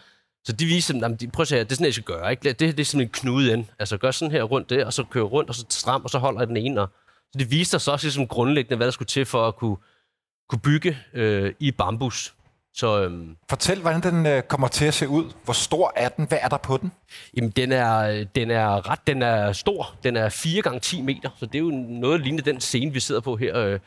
Så 0.48 0.54
de 0.54 0.66
viste 0.66 0.94
dem, 0.94 1.18
prøv 1.34 1.42
at 1.42 1.48
se 1.48 1.56
det 1.56 1.72
er 1.72 1.76
sådan, 1.76 1.86
jeg 1.86 1.94
skal 1.94 2.04
gøre. 2.04 2.32
Ikke? 2.32 2.54
Det, 2.54 2.60
det 2.60 2.80
er 2.80 2.86
sådan 2.86 3.02
en 3.02 3.10
knude 3.10 3.54
ind. 3.54 3.66
Altså 3.80 3.98
gør 3.98 4.12
sådan 4.12 4.32
her 4.32 4.44
rundt 4.44 4.70
det, 4.70 4.86
og 4.86 4.94
så 4.94 5.04
kører 5.04 5.26
rundt, 5.26 5.50
og 5.50 5.56
så 5.56 5.66
stram, 5.70 6.04
og 6.04 6.10
så 6.10 6.18
holder 6.18 6.42
jeg 6.42 6.48
den 6.48 6.58
ene. 6.58 6.82
Og, 6.82 6.90
så 7.32 7.40
det 7.40 7.52
viste 7.52 7.76
os 7.76 7.88
også 7.88 8.06
ligesom 8.06 8.28
grundlæggende, 8.28 8.76
hvad 8.76 8.88
der 8.88 8.92
skulle 8.92 9.08
til 9.08 9.26
for 9.26 9.48
at 9.48 9.56
kunne 9.56 9.78
kunne 10.50 10.60
bygge 10.60 10.98
øh, 11.14 11.54
i 11.60 11.72
bambus. 11.72 12.34
Så, 12.74 13.04
øhm, 13.04 13.38
Fortæl, 13.50 13.82
hvordan 13.82 14.02
den 14.02 14.26
øh, 14.26 14.44
kommer 14.44 14.68
til 14.68 14.86
at 14.86 14.94
se 14.94 15.08
ud. 15.08 15.32
Hvor 15.44 15.54
stor 15.54 15.94
er 15.96 16.10
den? 16.10 16.28
Hvad 16.28 16.38
er 16.42 16.48
der 16.48 16.58
på 16.58 16.78
den? 16.78 16.92
Jamen, 17.38 17.50
den 17.50 17.72
er, 17.72 18.24
den 18.24 18.52
er 18.52 18.90
ret 18.90 19.08
den 19.08 19.22
er 19.22 19.54
stor. 19.54 19.96
Den 20.04 20.16
er 20.16 20.30
4 20.30 20.62
gange 20.62 20.80
10 20.80 21.02
meter, 21.02 21.30
så 21.40 21.46
det 21.46 21.56
er 21.56 21.60
jo 21.60 21.72
noget 21.90 22.22
lignende 22.22 22.52
den 22.52 22.62
scene, 22.62 22.94
vi 22.94 23.00
sidder 23.00 23.22
på 23.22 23.36
her. 23.36 23.58
Øh. 23.58 23.80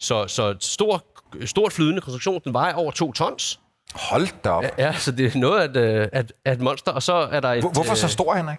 Så, 0.00 0.28
så 0.28 0.56
stor, 0.60 1.04
stort 1.44 1.72
flydende 1.72 2.00
konstruktion. 2.00 2.40
Den 2.44 2.52
vejer 2.52 2.74
over 2.74 2.90
2 2.90 3.12
tons. 3.12 3.60
Hold 3.96 4.28
da 4.44 4.50
op. 4.50 4.64
Ja, 4.78 4.92
så 4.92 5.12
det 5.12 5.34
er 5.34 5.38
noget 5.38 5.60
af 5.60 5.64
et, 5.64 5.76
øh, 5.76 6.08
at, 6.12 6.32
at 6.44 6.60
monster. 6.60 6.92
Og 6.92 7.02
så 7.02 7.12
er 7.12 7.40
der 7.40 7.52
et, 7.52 7.62
Hvorfor 7.62 7.94
så 7.94 8.06
øh, 8.06 8.10
stor, 8.10 8.34
Henrik? 8.34 8.58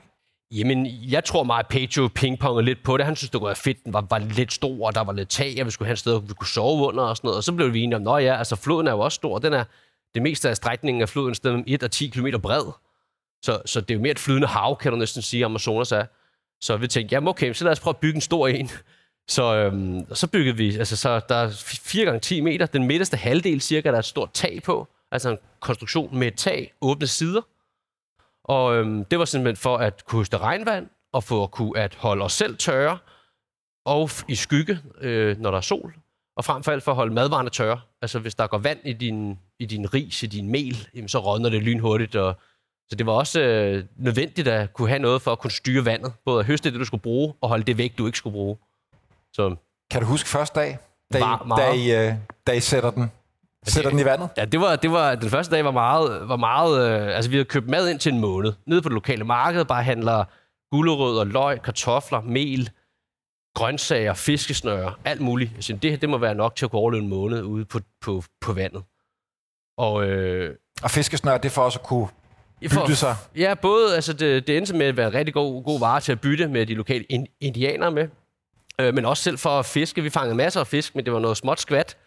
Jamen, 0.52 0.88
jeg 1.12 1.24
tror 1.24 1.44
meget, 1.44 1.64
at 1.64 1.68
Pedro 1.68 2.08
pingponger 2.08 2.62
lidt 2.62 2.84
på 2.84 2.98
det. 2.98 3.06
Han 3.06 3.16
synes, 3.16 3.30
det 3.30 3.42
var 3.42 3.54
fedt, 3.54 3.84
den 3.86 3.94
var, 3.94 4.06
var 4.10 4.20
lidt 4.20 4.54
stor, 4.54 4.88
og 4.88 4.96
der 4.96 5.04
var 5.04 5.14
lidt 5.14 5.30
tag, 5.30 5.56
og 5.60 5.66
vi 5.66 5.72
skulle 5.72 5.88
have 5.88 5.94
et 5.94 6.00
sted, 6.00 6.22
vi 6.22 6.34
kunne 6.34 6.48
sove 6.48 6.88
under 6.88 7.04
og 7.04 7.18
sådan 7.18 7.28
noget. 7.28 7.38
Og 7.38 7.44
så 7.44 7.52
blev 7.54 7.74
vi 7.74 7.82
enige 7.82 7.96
om, 7.96 8.08
at 8.08 8.24
ja, 8.24 8.38
altså 8.38 8.56
floden 8.56 8.88
er 8.88 8.92
jo 8.92 9.00
også 9.00 9.16
stor. 9.16 9.40
Den 9.40 9.54
er 9.54 9.64
det 10.14 10.22
meste 10.22 10.50
af 10.50 10.56
strækningen 10.56 11.02
af 11.02 11.10
floden 11.10 11.36
sted 11.36 11.64
1 11.68 11.84
og 11.84 11.92
10 11.92 12.08
km 12.08 12.28
bred. 12.42 12.64
Så, 13.42 13.62
så 13.66 13.82
det 13.82 13.92
er 13.92 13.96
jo 13.96 14.02
mere 14.02 14.12
et 14.12 14.20
flydende 14.20 14.48
hav, 14.48 14.78
kan 14.78 14.92
du 14.92 14.98
næsten 14.98 15.22
sige, 15.22 15.46
Amazonas 15.46 15.92
er. 15.92 16.06
Så 16.62 16.78
vi 16.78 16.88
tænkte, 16.88 17.14
jamen 17.14 17.28
okay, 17.28 17.54
så 17.54 17.64
lad 17.64 17.72
os 17.72 17.80
prøve 17.80 17.92
at 17.92 17.98
bygge 17.98 18.16
en 18.16 18.22
stor 18.22 18.48
en. 18.48 18.70
Så, 19.30 19.56
øhm, 19.56 20.16
så 20.16 20.28
byggede 20.28 20.58
vi, 20.58 20.78
altså 20.78 20.98
så 20.98 21.22
der 21.30 21.36
er 21.36 21.50
4 21.66 22.06
gange 22.06 22.20
10 22.20 22.42
meter. 22.42 22.66
Den 22.66 22.84
midterste 22.84 23.18
halvdel 23.18 23.62
cirka, 23.62 23.90
der 23.90 23.96
er 23.96 24.00
et 24.00 24.06
stort 24.06 24.30
tag 24.34 24.60
på. 24.64 24.88
Altså 25.12 25.30
en 25.30 25.38
konstruktion 25.60 26.18
med 26.18 26.28
et 26.28 26.36
tag, 26.36 26.74
åbne 26.82 27.08
sider 27.08 27.42
og 28.48 28.76
øhm, 28.76 29.06
det 29.06 29.20
var 29.20 29.26
simpelthen 29.26 29.58
for 29.58 29.78
at 29.78 30.06
kunne 30.06 30.20
høste 30.20 30.38
regnvand, 30.38 30.90
og 31.14 31.24
for 31.24 31.44
at 31.44 31.52
kunne 31.52 31.80
at 31.80 31.96
holde 31.96 32.26
os 32.26 32.34
selv 32.34 32.58
tørre, 32.58 32.98
og 33.86 34.10
i 34.28 34.36
skygge, 34.36 34.80
øh, 35.02 35.38
når 35.40 35.52
der 35.52 35.58
er 35.58 35.62
sol, 35.62 35.96
og 36.38 36.46
frem 36.46 36.64
for 36.64 36.72
alt 36.72 36.84
for 36.84 36.92
at 36.92 36.96
holde 36.96 37.14
madvarerne 37.14 37.50
tørre. 37.50 37.82
Altså 38.02 38.20
hvis 38.20 38.36
der 38.36 38.48
går 38.48 38.58
vand 38.58 38.80
i 38.86 38.94
din, 38.94 39.40
i 39.60 39.66
din 39.66 39.94
ris, 39.94 40.24
i 40.24 40.26
din 40.26 40.50
mel, 40.50 40.88
jamen, 40.96 41.10
så 41.10 41.20
rådner 41.20 41.50
det 41.50 41.64
lynhurtigt. 41.64 42.16
Og, 42.16 42.36
så 42.90 42.96
det 42.96 43.06
var 43.06 43.12
også 43.12 43.42
øh, 43.42 43.84
nødvendigt 43.96 44.48
at 44.48 44.74
kunne 44.74 44.90
have 44.90 45.00
noget 45.00 45.22
for 45.22 45.32
at 45.32 45.40
kunne 45.40 45.52
styre 45.52 45.86
vandet. 45.86 46.14
Både 46.26 46.40
at 46.40 46.46
høste 46.46 46.72
det, 46.72 46.80
du 46.80 46.86
skulle 46.86 47.02
bruge, 47.02 47.34
og 47.42 47.50
holde 47.50 47.64
det 47.64 47.78
væk, 47.78 47.98
du 47.98 48.06
ikke 48.06 48.18
skulle 48.18 48.34
bruge. 48.34 48.58
Så, 49.34 49.56
kan 49.92 50.02
du 50.02 50.08
huske 50.08 50.30
første 50.30 50.60
dag, 50.60 50.78
da 51.14 51.18
I, 51.18 51.22
da 51.58 51.72
I, 51.72 52.08
øh, 52.08 52.14
da 52.48 52.52
I 52.52 52.60
sætter 52.60 52.92
den 52.92 53.12
Sætter 53.68 53.90
den 53.90 54.00
i 54.00 54.06
vandet? 54.06 54.30
Ja, 54.38 54.46
det 54.46 54.60
var, 54.60 54.76
det 54.76 54.92
var, 54.92 55.16
den 55.16 55.30
første 55.30 55.56
dag 55.56 55.66
var 55.66 55.72
meget, 55.72 56.30
var 56.30 56.36
meget 56.36 57.02
øh, 57.02 57.16
altså 57.16 57.32
vi 57.32 57.36
havde 57.36 57.46
købt 57.46 57.70
mad 57.70 57.90
ind 57.90 58.00
til 58.00 58.14
en 58.14 58.20
måned. 58.20 58.54
Nede 58.66 58.82
på 58.82 58.90
det 58.90 58.94
lokale 58.94 59.24
marked, 59.24 59.66
bare 59.66 59.84
handler 59.84 60.26
gulerødder, 60.72 61.24
løg, 61.24 61.62
kartofler, 61.62 62.22
mel, 62.22 62.70
grøntsager, 63.56 64.14
fiskesnøre, 64.14 64.94
alt 65.06 65.22
muligt. 65.22 65.52
Jeg 65.56 65.64
synes, 65.64 65.82
det 65.82 65.92
her 65.92 65.98
det 65.98 66.10
må 66.10 66.18
være 66.18 66.36
nok 66.36 66.56
til 66.56 66.66
at 66.66 66.72
kunne 66.72 66.80
overleve 66.80 67.04
en 67.04 67.10
måned 67.10 67.44
ude 67.44 67.66
på, 67.66 67.80
på, 68.02 68.24
på 68.42 68.54
vandet. 68.54 68.84
Og, 69.78 70.06
øh, 70.08 70.56
Og 70.84 70.92
fiskesnør, 70.92 71.38
det 71.38 71.46
er 71.46 71.54
for 71.54 71.62
også 71.62 71.80
at 71.80 71.86
kunne 71.86 72.08
bytte 72.62 72.96
sig. 72.96 73.16
Ja, 73.36 73.54
både, 73.54 73.96
altså 73.96 74.14
det, 74.14 74.48
det 74.48 74.58
endte 74.58 74.76
med 74.76 74.86
at 74.86 74.98
være 74.98 75.14
rigtig 75.14 75.34
god, 75.34 75.64
god 75.64 75.80
vare 75.80 76.00
til 76.00 76.12
at 76.12 76.22
bytte 76.22 76.48
med 76.48 76.66
de 76.66 76.74
lokale 76.74 77.04
in, 77.04 77.28
indianere 77.42 77.92
med, 77.92 78.08
øh, 78.82 78.94
men 78.94 79.06
også 79.06 79.24
selv 79.24 79.38
for 79.38 79.60
at 79.60 79.66
fiske. 79.66 80.02
Vi 80.04 80.10
fangede 80.10 80.36
masser 80.36 80.60
af 80.60 80.68
fisk, 80.68 80.96
men 80.96 81.06
det 81.06 81.14
var 81.14 81.20
noget 81.20 81.38
småt 81.38 81.60
skvat, 81.60 81.98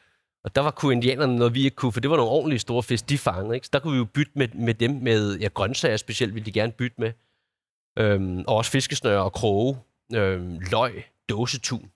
og 0.44 0.54
der 0.54 0.60
var 0.62 0.70
kunne 0.70 0.92
indianerne 0.92 1.36
noget, 1.36 1.54
vi 1.54 1.64
ikke 1.64 1.74
kunne, 1.76 1.92
for 1.92 2.00
det 2.00 2.10
var 2.10 2.16
nogle 2.16 2.30
ordentlige 2.32 2.58
store 2.58 2.82
fisk, 2.82 3.08
de 3.08 3.18
fangede. 3.18 3.54
Ikke? 3.54 3.66
Så 3.66 3.70
der 3.72 3.78
kunne 3.78 3.92
vi 3.92 3.98
jo 3.98 4.04
bytte 4.04 4.32
med, 4.34 4.48
med 4.54 4.74
dem 4.74 4.90
med 4.90 5.38
ja, 5.38 5.48
grøntsager 5.54 5.96
specielt, 5.96 6.34
ville 6.34 6.46
de 6.46 6.52
gerne 6.52 6.72
bytte 6.72 6.96
med. 6.98 7.12
Øhm, 7.98 8.44
og 8.48 8.56
også 8.56 8.70
fiskesnøre 8.70 9.22
og 9.22 9.32
kroge, 9.32 9.78
øhm, 10.14 10.58
løg, 10.70 11.04
dåsetun. 11.30 11.90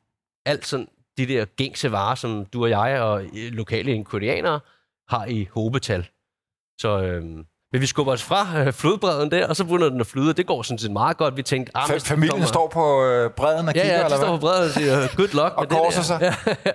Alt 0.47 0.67
sådan 0.67 0.89
de 1.19 1.27
der 1.27 1.45
gængse 1.45 1.93
varer, 1.93 2.15
som 2.15 2.47
du 2.47 2.63
og 2.63 2.71
jeg 2.71 3.01
og 3.01 3.25
øh, 3.25 3.31
lokale 3.53 3.93
inkurianere 3.95 4.61
har 5.09 5.25
i 5.27 5.49
hobetal. 5.53 6.09
Så 6.81 7.03
øhm, 7.03 7.47
men 7.73 7.81
vi 7.81 7.87
skubber 7.87 8.13
os 8.13 8.23
fra 8.23 8.61
øh, 8.67 8.73
flodbredden 8.73 9.31
der, 9.31 9.47
og 9.49 9.57
så 9.57 9.65
begynder 9.65 9.89
den 9.89 10.01
at 10.01 10.07
flyde, 10.07 10.31
og 10.31 10.37
det 10.37 10.47
går 10.47 10.63
sådan 10.63 10.79
set 10.79 10.91
meget 10.91 11.17
godt. 11.17 11.37
Vi 11.37 11.43
tænkte, 11.43 11.77
ah, 11.77 11.89
den 11.89 12.01
familien 12.01 12.31
kommer- 12.31 12.47
står 12.47 12.69
på 12.69 13.05
øh, 13.05 13.31
bredden 13.31 13.69
og 13.69 13.75
Ja, 13.75 13.81
kigger, 13.81 13.95
ja, 13.97 14.01
de 14.01 14.05
eller 14.05 14.17
står 14.17 14.27
hvad? 14.29 14.39
på 14.39 14.41
bredden 14.41 14.65
og 14.65 14.71
siger, 14.71 15.17
good 15.17 15.29
luck. 15.29 15.55
Og 15.55 15.63
med 15.63 15.69
det 15.69 15.95
der." 15.97 16.03
sig. 16.03 16.19
Ja, 16.21 16.35
ja. 16.67 16.73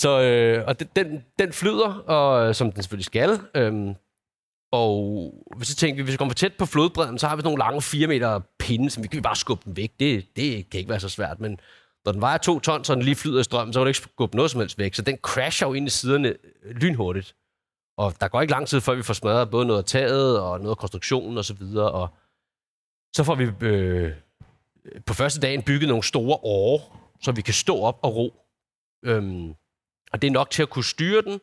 Så, 0.00 0.20
øh, 0.20 0.64
og 0.66 0.80
den, 0.80 0.88
den, 0.96 1.24
den 1.38 1.52
flyder, 1.52 1.94
og, 1.94 2.48
øh, 2.48 2.54
som 2.54 2.72
den 2.72 2.82
selvfølgelig 2.82 3.06
skal. 3.06 3.40
Øhm, 3.54 3.94
og 4.72 5.32
hvis 5.56 5.68
så 5.68 5.76
tænkte 5.76 5.96
vi, 5.96 6.02
hvis 6.02 6.12
vi 6.12 6.16
kommer 6.16 6.30
for 6.32 6.36
tæt 6.36 6.52
på 6.58 6.66
flodbredden, 6.66 7.18
så 7.18 7.28
har 7.28 7.36
vi 7.36 7.40
sådan 7.40 7.48
nogle 7.48 7.60
lange 7.60 7.82
4 7.82 8.06
meter 8.06 8.40
pinde, 8.58 8.90
som 8.90 9.02
vi 9.02 9.08
kan 9.08 9.16
vi 9.16 9.20
bare 9.20 9.36
skubbe 9.36 9.64
den 9.64 9.76
væk. 9.76 9.92
Det, 10.00 10.36
det 10.36 10.70
kan 10.70 10.78
ikke 10.78 10.90
være 10.90 11.00
så 11.00 11.08
svært, 11.08 11.40
men 11.40 11.60
når 12.04 12.12
den 12.12 12.20
vejer 12.20 12.38
to 12.38 12.60
ton, 12.60 12.84
så 12.84 12.94
den 12.94 13.02
lige 13.02 13.14
flyder 13.14 13.40
i 13.40 13.44
strømmen, 13.44 13.72
så 13.72 13.80
kan 13.80 13.84
du 13.84 13.88
ikke 13.88 13.98
skubbe 13.98 14.36
noget 14.36 14.50
som 14.50 14.60
helst 14.60 14.78
væk. 14.78 14.94
Så 14.94 15.02
den 15.02 15.16
crasher 15.16 15.68
jo 15.68 15.74
ind 15.74 15.86
i 15.86 15.90
siderne 15.90 16.28
øh, 16.28 16.76
lynhurtigt. 16.76 17.36
Og 17.98 18.14
der 18.20 18.28
går 18.28 18.40
ikke 18.40 18.52
lang 18.52 18.66
tid, 18.66 18.80
før 18.80 18.94
vi 18.94 19.02
får 19.02 19.14
smadret 19.14 19.50
både 19.50 19.66
noget 19.66 19.78
af 19.78 19.84
taget 19.84 20.40
og 20.40 20.58
noget 20.58 20.70
af 20.70 20.78
konstruktionen 20.78 21.38
og 21.38 21.44
så 21.44 21.54
videre. 21.54 21.92
Og 21.92 22.08
så 23.16 23.24
får 23.24 23.34
vi 23.34 23.46
øh, 23.60 24.12
på 25.06 25.14
første 25.14 25.40
dagen 25.40 25.62
bygget 25.62 25.88
nogle 25.88 26.02
store 26.02 26.38
åre, 26.42 26.80
så 27.22 27.32
vi 27.32 27.42
kan 27.42 27.54
stå 27.54 27.80
op 27.80 27.98
og 28.02 28.16
ro. 28.16 28.34
Øhm, 29.04 29.54
og 30.12 30.22
det 30.22 30.28
er 30.28 30.32
nok 30.32 30.50
til 30.50 30.62
at 30.62 30.70
kunne 30.70 30.84
styre 30.84 31.22
den, 31.22 31.40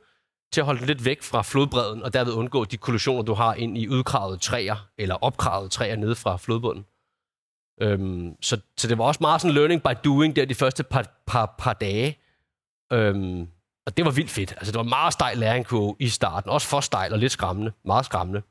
til 0.51 0.61
at 0.61 0.65
holde 0.65 0.79
den 0.79 0.87
lidt 0.87 1.05
væk 1.05 1.23
fra 1.23 1.41
flodbredden, 1.41 2.03
og 2.03 2.13
derved 2.13 2.33
undgå 2.33 2.65
de 2.65 2.77
kollisioner, 2.77 3.21
du 3.23 3.33
har 3.33 3.53
ind 3.53 3.77
i 3.77 3.87
udkravede 3.87 4.37
træer, 4.37 4.89
eller 4.97 5.15
opkravede 5.15 5.69
træer 5.69 5.95
nede 5.95 6.15
fra 6.15 6.37
flodbunden. 6.37 6.85
Øhm, 7.81 8.35
så, 8.41 8.59
så 8.77 8.87
det 8.87 8.97
var 8.97 9.03
også 9.03 9.17
meget 9.21 9.41
sådan 9.41 9.55
learning 9.55 9.83
by 9.83 9.91
doing 10.05 10.35
der 10.35 10.45
de 10.45 10.55
første 10.55 10.83
par, 10.83 11.21
par, 11.27 11.55
par 11.57 11.73
dage. 11.73 12.17
Øhm, 12.93 13.47
og 13.85 13.97
det 13.97 14.05
var 14.05 14.11
vildt 14.11 14.31
fedt. 14.31 14.51
Altså, 14.57 14.71
det 14.71 14.77
var 14.77 14.83
meget 14.83 15.13
stejl 15.13 15.37
læringkurve 15.37 15.95
i 15.99 16.07
starten. 16.09 16.49
Også 16.49 16.67
for 16.67 16.79
stejl 16.79 17.13
og 17.13 17.19
lidt 17.19 17.31
skræmmende. 17.31 17.71
Meget 17.85 18.05
skræmmende. 18.05 18.41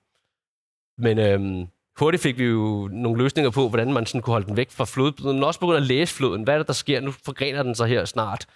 Men 0.99 1.19
øhm, 1.19 1.69
hurtigt 1.99 2.23
fik 2.23 2.39
vi 2.39 2.45
jo 2.45 2.89
nogle 2.93 3.23
løsninger 3.23 3.51
på, 3.51 3.69
hvordan 3.69 3.93
man 3.93 4.07
sådan 4.07 4.23
kunne 4.23 4.33
holde 4.33 4.47
den 4.47 4.57
væk 4.57 4.71
fra 4.71 4.85
floden, 4.85 5.15
men 5.25 5.45
også 5.45 5.61
begyndte 5.61 5.77
at 5.77 5.87
læse 5.87 6.15
floden. 6.15 6.43
Hvad 6.43 6.55
er 6.55 6.59
det, 6.59 6.67
der 6.67 6.73
sker? 6.73 7.01
Nu 7.01 7.11
forgrener 7.11 7.63
den 7.63 7.75
sig 7.75 7.89
her 7.89 8.05
snart. 8.05 8.47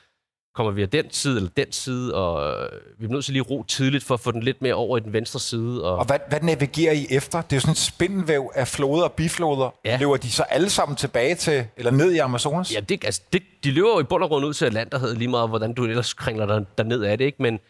Kommer 0.55 0.73
vi 0.73 0.83
af 0.83 0.89
den 0.89 1.05
side 1.11 1.37
eller 1.37 1.51
den 1.57 1.73
side, 1.73 2.15
og 2.15 2.63
øh, 2.65 2.69
vi 2.99 3.07
er 3.07 3.09
nødt 3.11 3.25
til 3.25 3.33
lige 3.33 3.43
ro 3.43 3.63
tidligt 3.63 4.05
for 4.05 4.15
at 4.15 4.21
få 4.21 4.31
den 4.33 4.43
lidt 4.43 4.63
mere 4.63 4.75
over 4.75 4.97
i 4.97 5.01
den 5.01 5.13
venstre 5.13 5.41
side. 5.41 5.85
Og, 5.85 5.97
Og 5.97 6.05
hvad, 6.05 6.19
hvad 6.29 6.41
navigerer 6.41 6.93
I 6.93 7.07
efter? 7.11 7.43
Det 7.43 7.53
er 7.53 7.57
jo 7.57 7.61
sådan 7.61 7.73
et 7.73 7.79
spindelvæv 7.79 8.51
af 8.55 8.69
floder 8.69 9.03
og 9.05 9.13
bifloder. 9.13 9.75
Ja. 9.85 9.97
Løber 10.01 10.17
de 10.17 10.31
så 10.31 10.43
alle 10.43 10.71
sammen 10.71 10.97
tilbage 10.97 11.35
til, 11.35 11.67
eller 11.77 11.91
ned 11.91 12.13
i 12.13 12.19
Amazonas? 12.19 12.75
Ja, 12.75 12.81
det, 12.81 13.05
altså, 13.05 13.23
det, 13.33 13.43
de 13.65 13.71
løber 13.71 13.89
jo 13.89 14.01
i 14.01 14.03
bund 14.03 14.23
og 14.23 14.29
grund 14.29 14.45
ud 14.47 14.55
til 14.55 14.65
Atlanterhavet 14.65 15.19
lige 15.19 15.29
meget, 15.29 15.49
hvordan 15.49 15.73
du 15.73 15.85
ellers 15.85 16.15
kringler 16.15 16.47
der, 16.47 16.65
derned 16.79 17.03
af 17.03 17.19
det, 17.19 17.25
ikke? 17.25 17.43
Men 17.43 17.61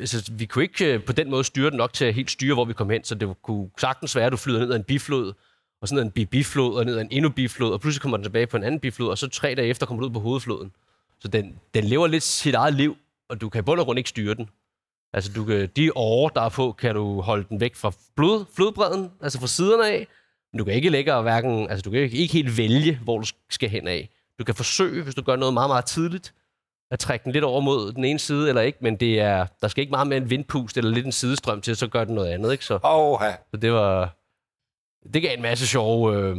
altså, 0.00 0.32
vi 0.32 0.44
kunne 0.46 0.64
ikke 0.64 0.94
øh, 0.94 1.04
på 1.04 1.12
den 1.12 1.30
måde 1.30 1.44
styre 1.44 1.70
den 1.70 1.76
nok 1.76 1.92
til 1.92 2.04
at 2.04 2.14
helt 2.14 2.30
styre, 2.30 2.54
hvor 2.54 2.64
vi 2.64 2.72
kom 2.72 2.90
hen, 2.90 3.04
så 3.04 3.14
det 3.14 3.28
kunne 3.42 3.68
sagtens 3.78 4.16
være, 4.16 4.26
at 4.26 4.32
du 4.32 4.36
flyder 4.36 4.60
ned 4.60 4.70
ad 4.70 4.76
en 4.76 4.84
biflod, 4.84 5.32
og 5.82 5.88
sådan 5.88 6.04
en 6.06 6.10
bi- 6.10 6.24
biflod, 6.24 6.74
og 6.76 6.84
ned 6.84 6.96
ad 6.96 7.00
en 7.00 7.08
endnu 7.10 7.30
biflod, 7.30 7.72
og 7.72 7.80
pludselig 7.80 8.02
kommer 8.02 8.16
den 8.16 8.24
tilbage 8.24 8.46
på 8.46 8.56
en 8.56 8.64
anden 8.64 8.80
biflod, 8.80 9.08
og 9.08 9.18
så 9.18 9.28
tre 9.28 9.54
dage 9.54 9.68
efter 9.68 9.86
kommer 9.86 10.00
du 10.00 10.06
ud 10.08 10.12
på 10.12 10.20
hovedfloden. 10.20 10.72
Så 11.22 11.28
den, 11.28 11.60
den 11.74 11.84
lever 11.84 12.06
lidt 12.06 12.22
sit 12.22 12.54
eget 12.54 12.74
liv, 12.74 12.96
og 13.28 13.40
du 13.40 13.48
kan 13.48 13.58
i 13.58 13.62
bund 13.62 13.80
og 13.80 13.86
grund 13.86 13.98
ikke 13.98 14.10
styre 14.10 14.34
den. 14.34 14.48
Altså, 15.12 15.32
du 15.32 15.44
kan, 15.44 15.68
de 15.76 15.90
år, 15.94 16.28
der 16.28 16.40
er 16.40 16.48
på, 16.48 16.72
kan 16.72 16.94
du 16.94 17.20
holde 17.20 17.46
den 17.48 17.60
væk 17.60 17.74
fra 17.74 17.92
blod, 18.16 18.44
flodbredden, 18.56 19.10
altså 19.22 19.40
fra 19.40 19.46
siderne 19.46 19.88
af, 19.88 20.06
men 20.52 20.58
du 20.58 20.64
kan 20.64 20.74
ikke 20.74 20.90
lægge 20.90 21.20
hverken, 21.20 21.70
altså 21.70 21.82
du 21.82 21.90
kan 21.90 22.00
ikke 22.00 22.16
ikke 22.16 22.32
helt 22.32 22.56
vælge, 22.56 22.98
hvor 23.04 23.18
du 23.18 23.26
skal 23.50 23.68
hen 23.68 23.88
af. 23.88 24.08
Du 24.38 24.44
kan 24.44 24.54
forsøge, 24.54 25.02
hvis 25.02 25.14
du 25.14 25.22
gør 25.22 25.36
noget 25.36 25.54
meget, 25.54 25.70
meget 25.70 25.84
tidligt, 25.84 26.34
at 26.90 26.98
trække 26.98 27.24
den 27.24 27.32
lidt 27.32 27.44
over 27.44 27.60
mod 27.60 27.92
den 27.92 28.04
ene 28.04 28.18
side 28.18 28.48
eller 28.48 28.62
ikke, 28.62 28.78
men 28.80 28.96
det 28.96 29.20
er, 29.20 29.46
der 29.62 29.68
skal 29.68 29.80
ikke 29.80 29.90
meget 29.90 30.06
med 30.06 30.16
en 30.16 30.30
vindpust 30.30 30.76
eller 30.76 30.90
lidt 30.90 31.06
en 31.06 31.12
sidestrøm 31.12 31.60
til, 31.60 31.76
så 31.76 31.86
gør 31.86 32.04
den 32.04 32.14
noget 32.14 32.28
andet, 32.28 32.52
ikke? 32.52 32.64
Så, 32.64 32.78
Åh, 32.84 33.20
så 33.50 33.56
det 33.56 33.72
var, 33.72 34.16
det 35.14 35.22
gav 35.22 35.36
en 35.36 35.42
masse 35.42 35.66
sjove, 35.66 36.16
øh, 36.16 36.36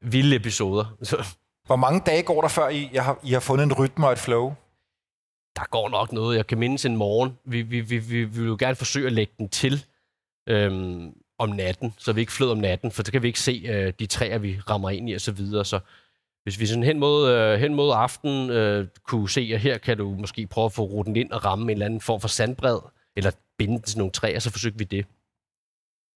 vilde 0.00 0.36
episoder. 0.36 0.96
Så, 1.02 1.24
hvor 1.66 1.76
mange 1.76 2.00
dage 2.06 2.22
går 2.22 2.40
der 2.40 2.48
før 2.48 2.68
I, 2.68 2.90
jeg 2.92 3.04
har, 3.04 3.18
I 3.22 3.32
har 3.32 3.40
fundet 3.40 3.64
en 3.64 3.72
rytme 3.72 4.06
og 4.06 4.12
et 4.12 4.18
flow? 4.18 4.54
der 5.56 5.64
går 5.70 5.88
nok 5.88 6.12
noget. 6.12 6.36
Jeg 6.36 6.46
kan 6.46 6.58
mindes 6.58 6.84
en 6.84 6.96
morgen. 6.96 7.38
Vi, 7.44 7.62
vi, 7.62 7.80
vi, 7.80 7.98
vi, 7.98 8.24
vi 8.24 8.40
vil 8.40 8.46
jo 8.46 8.56
gerne 8.58 8.76
forsøge 8.76 9.06
at 9.06 9.12
lægge 9.12 9.32
den 9.38 9.48
til 9.48 9.84
øhm, 10.48 11.14
om 11.38 11.48
natten, 11.48 11.94
så 11.98 12.12
vi 12.12 12.20
ikke 12.20 12.32
flød 12.32 12.50
om 12.50 12.58
natten, 12.58 12.90
for 12.90 13.02
så 13.04 13.12
kan 13.12 13.22
vi 13.22 13.26
ikke 13.26 13.40
se 13.40 13.64
øh, 13.68 13.92
de 13.98 14.06
træer, 14.06 14.38
vi 14.38 14.60
rammer 14.70 14.90
ind 14.90 15.10
i 15.10 15.12
og 15.12 15.20
så 15.20 15.32
videre. 15.32 15.64
Så 15.64 15.80
hvis 16.42 16.60
vi 16.60 16.66
sådan 16.66 16.84
hen 16.84 16.98
mod, 16.98 17.30
øh, 17.30 17.60
hen 17.60 17.74
mod 17.74 17.92
aften 17.94 18.50
øh, 18.50 18.88
kunne 19.02 19.30
se, 19.30 19.50
at 19.54 19.60
her 19.60 19.78
kan 19.78 19.98
du 19.98 20.10
måske 20.10 20.46
prøve 20.46 20.64
at 20.64 20.72
få 20.72 20.82
ruten 20.82 21.16
ind 21.16 21.32
og 21.32 21.44
ramme 21.44 21.64
en 21.64 21.70
eller 21.70 21.86
anden 21.86 22.00
form 22.00 22.20
for 22.20 22.28
sandbred, 22.28 22.78
eller 23.16 23.30
binde 23.58 23.74
den 23.74 23.82
til 23.82 23.98
nogle 23.98 24.12
træer, 24.12 24.38
så 24.38 24.50
forsøgte 24.50 24.78
vi 24.78 24.84
det. 24.84 25.06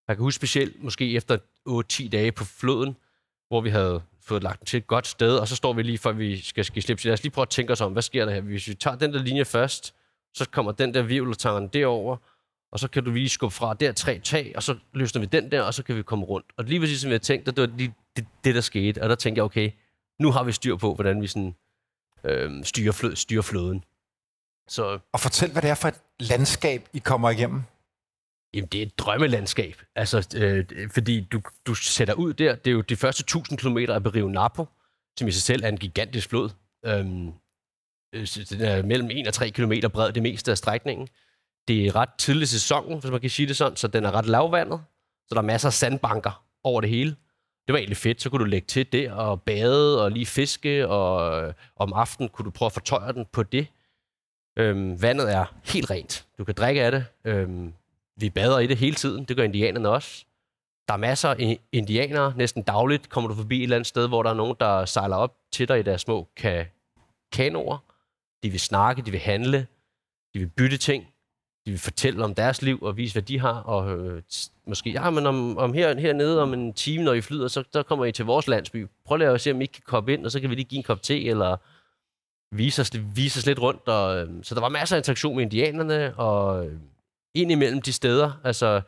Jeg 0.09 0.17
kan 0.17 0.23
huske 0.23 0.37
specielt, 0.37 0.83
måske 0.83 1.17
efter 1.17 1.39
8-10 1.69 2.09
dage 2.09 2.33
på 2.33 2.45
floden, 2.45 2.97
hvor 3.49 3.61
vi 3.61 3.71
havde 3.71 4.03
fået 4.29 4.43
lagt 4.43 4.61
den 4.61 4.67
til 4.67 4.77
et 4.77 4.87
godt 4.87 5.07
sted, 5.07 5.37
og 5.37 5.49
så 5.49 5.57
står 5.57 5.73
vi 5.73 5.83
lige, 5.83 5.99
før 5.99 6.13
vi 6.13 6.41
skal, 6.41 6.65
give 6.65 6.83
slip. 6.83 7.01
Så 7.01 7.09
lad 7.09 7.13
os 7.13 7.23
lige 7.23 7.33
prøve 7.33 7.43
at 7.43 7.49
tænke 7.49 7.73
os 7.73 7.81
om, 7.81 7.93
hvad 7.93 8.03
sker 8.03 8.25
der 8.25 8.33
her? 8.35 8.41
Hvis 8.41 8.69
vi 8.69 8.75
tager 8.75 8.97
den 8.97 9.13
der 9.13 9.23
linje 9.23 9.45
først, 9.45 9.95
så 10.35 10.49
kommer 10.51 10.73
den 10.73 10.95
der 10.95 11.03
virveltangen 11.03 11.69
derover, 11.69 12.17
og 12.73 12.79
så 12.79 12.89
kan 12.89 13.05
du 13.05 13.11
lige 13.11 13.29
skubbe 13.29 13.55
fra 13.55 13.75
der 13.75 13.93
tre 13.93 14.19
tag, 14.19 14.53
og 14.57 14.63
så 14.63 14.77
løsner 14.93 15.21
vi 15.21 15.27
den 15.27 15.51
der, 15.51 15.63
og 15.63 15.75
så 15.75 15.83
kan 15.83 15.97
vi 15.97 16.03
komme 16.03 16.25
rundt. 16.25 16.47
Og 16.57 16.65
lige 16.65 16.81
præcis 16.81 17.01
som 17.01 17.11
jeg 17.11 17.23
tænkte, 17.23 17.51
det 17.51 17.61
var 17.61 17.77
lige 17.77 17.95
det, 18.17 18.27
det, 18.45 18.55
der 18.55 18.61
skete. 18.61 19.03
Og 19.03 19.09
der 19.09 19.15
tænkte 19.15 19.39
jeg, 19.39 19.45
okay, 19.45 19.71
nu 20.21 20.31
har 20.31 20.45
vi 20.45 20.53
styr 20.53 20.77
på, 20.77 20.95
hvordan 20.95 21.23
vi 21.23 21.27
sådan, 21.27 21.55
øh, 22.25 22.65
styrer, 22.65 22.93
flød, 22.93 23.17
styrer 23.17 23.43
floden. 23.43 23.85
Så 24.69 24.99
Og 25.13 25.21
fortæl, 25.21 25.53
hvad 25.53 25.63
det 25.63 25.71
er 25.71 25.75
for 25.75 25.89
et 25.89 26.01
landskab, 26.21 26.89
I 26.93 26.99
kommer 26.99 27.31
igennem. 27.31 27.63
Jamen, 28.55 28.69
det 28.69 28.79
er 28.79 28.87
et 28.87 28.99
drømmelandskab. 28.99 29.83
Altså, 29.95 30.29
øh, 30.37 30.91
fordi 30.91 31.21
du, 31.21 31.41
du 31.67 31.75
sætter 31.75 32.15
ud 32.15 32.33
der, 32.33 32.55
det 32.55 32.71
er 32.71 32.75
jo 32.75 32.81
de 32.81 32.97
første 32.97 33.21
1000 33.21 33.59
km 33.59 33.79
af 33.79 34.15
Rio 34.15 34.29
Napo, 34.29 34.67
som 35.19 35.29
i 35.29 35.33
sig 35.33 35.43
selv 35.43 35.65
er 35.65 35.69
en 35.69 35.79
gigantisk 35.79 36.29
flod. 36.29 36.51
Øhm, 36.87 37.33
øh, 38.15 38.27
den 38.51 38.61
er 38.61 38.83
mellem 38.83 39.11
1 39.11 39.27
og 39.27 39.35
3 39.35 39.51
km 39.51 39.73
bred 39.93 40.13
det 40.13 40.23
meste 40.23 40.51
af 40.51 40.59
strækningen. 40.59 41.09
Det 41.69 41.87
er 41.87 41.97
ret 41.97 42.09
tidlig 42.19 42.43
i 42.43 42.47
sæsonen, 42.47 43.01
hvis 43.01 43.11
man 43.11 43.21
kan 43.21 43.31
sige 43.31 43.49
det 43.49 43.57
sådan, 43.57 43.77
så 43.77 43.89
den 43.89 44.05
er 44.05 44.11
ret 44.11 44.27
lavvandet. 44.27 44.81
Så 45.29 45.35
der 45.35 45.41
er 45.41 45.45
masser 45.45 45.69
af 45.69 45.73
sandbanker 45.73 46.45
over 46.65 46.81
det 46.81 46.91
hele. 46.91 47.17
Det 47.67 47.73
var 47.73 47.79
egentlig 47.79 47.97
fedt, 47.97 48.23
så 48.23 48.31
kunne 48.31 48.41
du 48.41 48.45
lægge 48.45 48.67
til 48.67 48.93
det 48.93 49.13
og 49.13 49.43
bade 49.43 50.05
og 50.05 50.13
lige 50.13 50.27
fiske, 50.27 50.89
og 50.89 51.43
øh, 51.43 51.55
om 51.77 51.93
aftenen 51.93 52.29
kunne 52.29 52.45
du 52.45 52.51
prøve 52.51 52.67
at 52.67 52.73
fortøje 52.73 53.13
den 53.13 53.27
på 53.33 53.43
det. 53.43 53.67
Øhm, 54.59 55.03
vandet 55.03 55.35
er 55.35 55.55
helt 55.65 55.91
rent. 55.91 56.27
Du 56.39 56.45
kan 56.45 56.55
drikke 56.55 56.83
af 56.83 56.91
det. 56.91 57.05
Øhm, 57.25 57.73
vi 58.21 58.31
bader 58.31 58.59
i 58.59 58.67
det 58.67 58.77
hele 58.77 58.95
tiden. 58.95 59.25
Det 59.25 59.37
gør 59.37 59.45
indianerne 59.45 59.89
også. 59.89 60.25
Der 60.89 60.95
er 60.95 60.99
masser 60.99 61.29
af 61.29 61.59
indianere. 61.73 62.33
Næsten 62.37 62.63
dagligt 62.63 63.09
kommer 63.09 63.29
du 63.29 63.35
forbi 63.35 63.57
et 63.59 63.63
eller 63.63 63.77
andet 63.77 63.87
sted, 63.87 64.09
hvor 64.09 64.23
der 64.23 64.31
er 64.31 64.35
nogen, 64.35 64.57
der 64.61 64.85
sejler 64.85 65.17
op 65.17 65.35
til 65.53 65.69
dig 65.69 65.79
i 65.79 65.83
deres 65.83 66.01
små 66.01 66.29
ka- 66.41 67.29
kanoer. 67.33 67.79
De 68.43 68.51
vil 68.51 68.61
snakke, 68.61 69.03
de 69.03 69.11
vil 69.11 69.21
handle, 69.21 69.67
de 70.35 70.39
vil 70.39 70.47
bytte 70.47 70.77
ting. 70.77 71.05
De 71.67 71.71
vil 71.71 71.81
fortælle 71.81 72.25
om 72.25 72.35
deres 72.35 72.63
liv 72.63 72.83
og 72.83 72.97
vise, 72.97 73.15
hvad 73.15 73.23
de 73.23 73.39
har. 73.41 73.61
Og 73.61 73.99
øh, 73.99 74.23
måske, 74.67 74.91
ja, 74.91 75.11
men 75.11 75.27
om, 75.27 75.59
om 75.59 75.73
her, 75.73 76.01
hernede 76.01 76.43
om 76.43 76.55
en 76.55 76.73
time, 76.73 77.05
når 77.05 77.13
I 77.13 77.21
flyder, 77.21 77.49
så 77.49 77.65
der 77.73 77.83
kommer 77.83 78.05
I 78.05 78.13
til 78.13 78.25
vores 78.25 78.49
landsby. 78.49 78.87
Prøv 79.05 79.17
lige 79.17 79.29
at 79.29 79.41
se, 79.41 79.51
om 79.51 79.61
I 79.61 79.65
ikke 79.65 79.73
kan 79.73 79.83
komme 79.87 80.13
ind, 80.13 80.25
og 80.25 80.31
så 80.33 80.41
kan 80.41 80.51
vi 80.51 80.55
lige 80.55 80.65
give 80.65 80.77
en 80.77 80.83
kop 80.83 81.03
te, 81.03 81.25
eller 81.25 81.57
vise 82.57 82.83
os, 82.83 82.91
vise 83.15 83.39
os 83.39 83.47
lidt 83.47 83.61
rundt. 83.61 83.89
Og, 83.89 84.19
øh, 84.19 84.29
så 84.43 84.55
der 84.55 84.61
var 84.61 84.69
masser 84.69 84.97
af 84.97 85.01
interaktion 85.01 85.37
med 85.37 85.43
indianerne, 85.43 86.19
og 86.19 86.67
øh, 86.67 86.79
ind 87.41 87.53
imellem 87.53 87.83
de 87.83 87.93
steder, 87.93 88.41
altså 88.45 88.81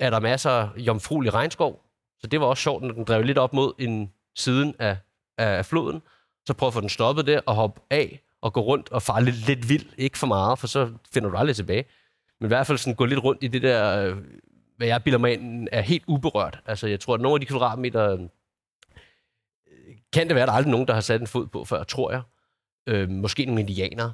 er 0.00 0.10
der 0.10 0.20
masser 0.20 0.50
af 0.50 0.68
jomfruelig 0.76 1.34
regnskov. 1.34 1.84
Så 2.18 2.26
det 2.26 2.40
var 2.40 2.46
også 2.46 2.62
sjovt, 2.62 2.82
når 2.82 2.94
den 2.94 3.04
drev 3.04 3.22
lidt 3.22 3.38
op 3.38 3.52
mod 3.52 3.72
en 3.78 4.12
siden 4.36 4.74
af, 4.78 4.96
af 5.38 5.66
floden. 5.66 6.02
Så 6.46 6.54
prøv 6.54 6.66
at 6.66 6.74
få 6.74 6.80
den 6.80 6.88
stoppet 6.88 7.26
der 7.26 7.40
og 7.46 7.54
hoppe 7.54 7.80
af 7.90 8.22
og 8.40 8.52
gå 8.52 8.60
rundt 8.60 8.92
og 8.92 9.02
fare 9.02 9.24
lidt, 9.24 9.46
lidt 9.46 9.68
vild. 9.68 9.86
Ikke 9.98 10.18
for 10.18 10.26
meget, 10.26 10.58
for 10.58 10.66
så 10.66 10.92
finder 11.12 11.30
du 11.30 11.36
aldrig 11.36 11.56
tilbage. 11.56 11.84
Men 12.40 12.46
i 12.46 12.48
hvert 12.48 12.66
fald 12.66 12.78
sådan 12.78 12.94
gå 12.94 13.04
lidt 13.04 13.24
rundt 13.24 13.42
i 13.44 13.48
det 13.48 13.62
der, 13.62 13.98
øh, 13.98 14.16
hvad 14.76 14.86
jeg 14.86 15.04
bilder 15.04 15.18
mig 15.18 15.32
ind, 15.32 15.68
er 15.72 15.80
helt 15.80 16.04
uberørt. 16.06 16.58
Altså 16.66 16.86
jeg 16.86 17.00
tror, 17.00 17.14
at 17.14 17.20
nogle 17.20 17.34
af 17.36 17.40
de 17.40 17.46
kvadratmeter, 17.46 18.12
øh, 18.12 18.20
kan 20.12 20.28
det 20.28 20.34
være, 20.34 20.42
at 20.42 20.48
der 20.48 20.52
er 20.52 20.56
aldrig 20.56 20.70
nogen, 20.70 20.88
der 20.88 20.94
har 20.94 21.00
sat 21.00 21.20
en 21.20 21.26
fod 21.26 21.46
på 21.46 21.64
før, 21.64 21.84
tror 21.84 22.10
jeg. 22.10 22.22
øh, 22.86 23.08
måske 23.08 23.44
nogle 23.44 23.60
indianere. 23.60 24.12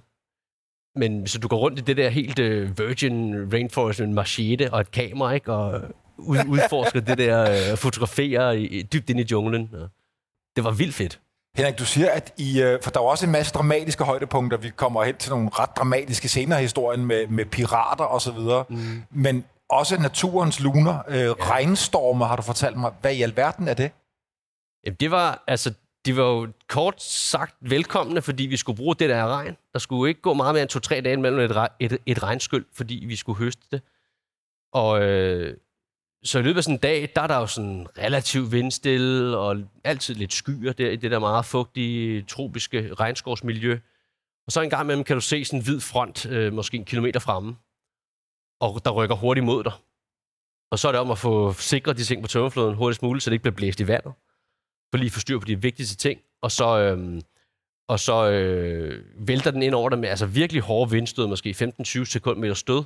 Men 0.98 1.26
så 1.26 1.38
du 1.38 1.48
går 1.48 1.56
rundt 1.56 1.78
i 1.78 1.82
det 1.82 1.96
der 1.96 2.08
helt 2.08 2.38
øh, 2.38 2.78
virgin 2.78 3.52
rainforest 3.52 4.00
med 4.00 4.08
en 4.08 4.14
machete 4.14 4.72
og 4.72 4.80
et 4.80 4.90
kamera, 4.90 5.32
ikke? 5.32 5.52
Og 5.52 5.80
ud, 6.18 6.38
udforsker 6.48 7.00
det 7.00 7.18
der, 7.18 7.50
øh, 7.50 7.76
fotografere 7.76 8.60
i, 8.60 8.82
dybt 8.82 9.10
ind 9.10 9.20
i 9.20 9.26
junglen. 9.30 9.70
Ja. 9.72 9.78
Det 10.56 10.64
var 10.64 10.70
vildt 10.70 10.94
fedt. 10.94 11.20
Henrik, 11.56 11.78
du 11.78 11.84
siger, 11.84 12.10
at 12.10 12.32
I, 12.36 12.62
øh, 12.62 12.82
for 12.82 12.90
der 12.90 13.00
er 13.00 13.04
også 13.04 13.26
en 13.26 13.32
masse 13.32 13.52
dramatiske 13.52 14.04
højdepunkter. 14.04 14.58
Vi 14.58 14.70
kommer 14.76 15.04
hen 15.04 15.16
til 15.16 15.30
nogle 15.30 15.48
ret 15.52 15.70
dramatiske 15.76 16.28
scener 16.28 16.58
i 16.58 16.62
historien 16.62 17.06
med, 17.06 17.26
med 17.26 17.44
pirater 17.44 18.04
og 18.04 18.22
så 18.22 18.32
videre. 18.32 18.64
Mm. 18.68 19.02
Men 19.10 19.44
også 19.70 20.00
naturens 20.00 20.60
luner, 20.60 20.98
øh, 21.08 21.20
ja. 21.20 21.32
regnstorme 21.32 22.24
har 22.24 22.36
du 22.36 22.42
fortalt 22.42 22.76
mig. 22.76 22.92
Hvad 23.00 23.14
i 23.14 23.22
alverden 23.22 23.68
er 23.68 23.74
det? 23.74 23.90
Jamen, 24.86 24.96
det 25.00 25.10
var, 25.10 25.44
altså, 25.46 25.74
de 26.06 26.16
var 26.16 26.22
jo 26.22 26.48
kort 26.68 27.02
sagt 27.02 27.56
velkomne, 27.60 28.22
fordi 28.22 28.46
vi 28.46 28.56
skulle 28.56 28.76
bruge 28.76 28.94
det 28.94 29.08
der 29.08 29.26
regn. 29.26 29.56
Der 29.72 29.78
skulle 29.78 30.08
ikke 30.08 30.20
gå 30.20 30.34
meget 30.34 30.54
mere 30.54 30.62
end 30.62 30.70
to-tre 30.70 31.00
dage 31.00 31.16
mellem 31.16 31.40
et, 31.40 31.68
et, 31.80 31.98
et 32.06 32.22
regnskyld, 32.22 32.66
fordi 32.72 33.04
vi 33.08 33.16
skulle 33.16 33.38
høste 33.38 33.62
det. 33.70 33.82
Og 34.72 35.02
øh, 35.02 35.56
så 36.24 36.38
i 36.38 36.42
løbet 36.42 36.56
af 36.56 36.64
sådan 36.64 36.74
en 36.74 36.80
dag, 36.80 37.12
der 37.16 37.22
er 37.22 37.26
der 37.26 37.36
jo 37.36 37.46
sådan 37.46 37.86
relativt 37.98 38.52
vindstille 38.52 39.38
og 39.38 39.56
altid 39.84 40.14
lidt 40.14 40.32
skyer 40.32 40.72
der 40.72 40.90
i 40.90 40.96
det 40.96 41.10
der 41.10 41.18
meget 41.18 41.44
fugtige, 41.44 42.22
tropiske 42.22 42.94
regnskovsmiljø. 42.94 43.78
Og 44.46 44.52
så 44.52 44.60
en 44.60 44.70
gang 44.70 44.82
imellem 44.84 45.04
kan 45.04 45.16
du 45.16 45.20
se 45.20 45.44
sådan 45.44 45.58
en 45.58 45.64
hvid 45.64 45.80
front, 45.80 46.26
øh, 46.26 46.52
måske 46.52 46.76
en 46.76 46.84
kilometer 46.84 47.20
fremme, 47.20 47.56
og 48.60 48.84
der 48.84 48.90
rykker 48.90 49.16
hurtigt 49.16 49.46
mod 49.46 49.64
dig. 49.64 49.72
Og 50.70 50.78
så 50.78 50.88
er 50.88 50.92
det 50.92 51.00
om 51.00 51.10
at 51.10 51.18
få 51.18 51.52
sikret 51.52 51.96
de 51.96 52.04
ting 52.04 52.22
på 52.22 52.28
tømmerfloden 52.28 52.74
hurtigst 52.74 53.02
muligt, 53.02 53.24
så 53.24 53.30
det 53.30 53.34
ikke 53.34 53.42
bliver 53.42 53.54
blæst 53.54 53.80
i 53.80 53.88
vandet. 53.88 54.12
For 54.90 54.96
lige 54.98 55.06
at 55.06 55.12
få 55.12 55.20
styr 55.20 55.38
på 55.38 55.44
de 55.44 55.62
vigtigste 55.62 55.96
ting. 55.96 56.20
Og 56.42 56.50
så, 56.50 56.78
øh, 56.78 57.20
og 57.88 58.00
så 58.00 58.30
øh, 58.30 59.04
vælter 59.28 59.50
den 59.50 59.62
ind 59.62 59.74
over 59.74 59.88
dig 59.88 59.98
med 59.98 60.08
altså 60.08 60.26
virkelig 60.26 60.62
hårde 60.62 60.90
vindstød, 60.90 61.26
måske 61.26 61.72
15-20 61.80 62.04
sekunder 62.04 62.54
stød 62.54 62.84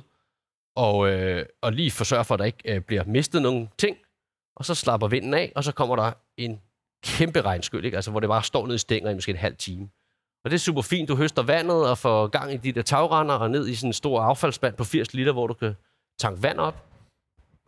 og, 0.75 1.09
øh, 1.09 1.45
og 1.61 1.73
lige 1.73 1.91
forsørge 1.91 2.25
for, 2.25 2.33
at 2.33 2.39
der 2.39 2.45
ikke 2.45 2.75
øh, 2.75 2.81
bliver 2.81 3.03
mistet 3.03 3.41
nogen 3.41 3.69
ting, 3.77 3.97
og 4.55 4.65
så 4.65 4.75
slapper 4.75 5.07
vinden 5.07 5.33
af, 5.33 5.51
og 5.55 5.63
så 5.63 5.71
kommer 5.71 5.95
der 5.95 6.11
en 6.37 6.61
kæmpe 7.03 7.41
regnskyld, 7.41 7.85
ikke? 7.85 7.97
Altså, 7.97 8.11
hvor 8.11 8.19
det 8.19 8.29
bare 8.29 8.43
står 8.43 8.65
nede 8.65 8.75
i 8.75 8.79
stænger 8.79 9.09
i 9.09 9.13
måske 9.13 9.29
en 9.31 9.37
halv 9.37 9.55
time. 9.55 9.89
Og 10.43 10.51
det 10.51 10.55
er 10.55 10.59
super 10.59 10.81
fint. 10.81 11.09
Du 11.09 11.15
høster 11.15 11.43
vandet 11.43 11.89
og 11.89 11.97
får 11.97 12.27
gang 12.27 12.53
i 12.53 12.57
de 12.57 12.71
der 12.71 12.81
tagrender 12.81 13.35
og 13.35 13.51
ned 13.51 13.67
i 13.67 13.75
sådan 13.75 13.89
en 13.89 13.93
stor 13.93 14.21
affaldsspand 14.21 14.75
på 14.75 14.83
80 14.83 15.13
liter, 15.13 15.31
hvor 15.31 15.47
du 15.47 15.53
kan 15.53 15.75
tanke 16.19 16.43
vand 16.43 16.59
op. 16.59 16.85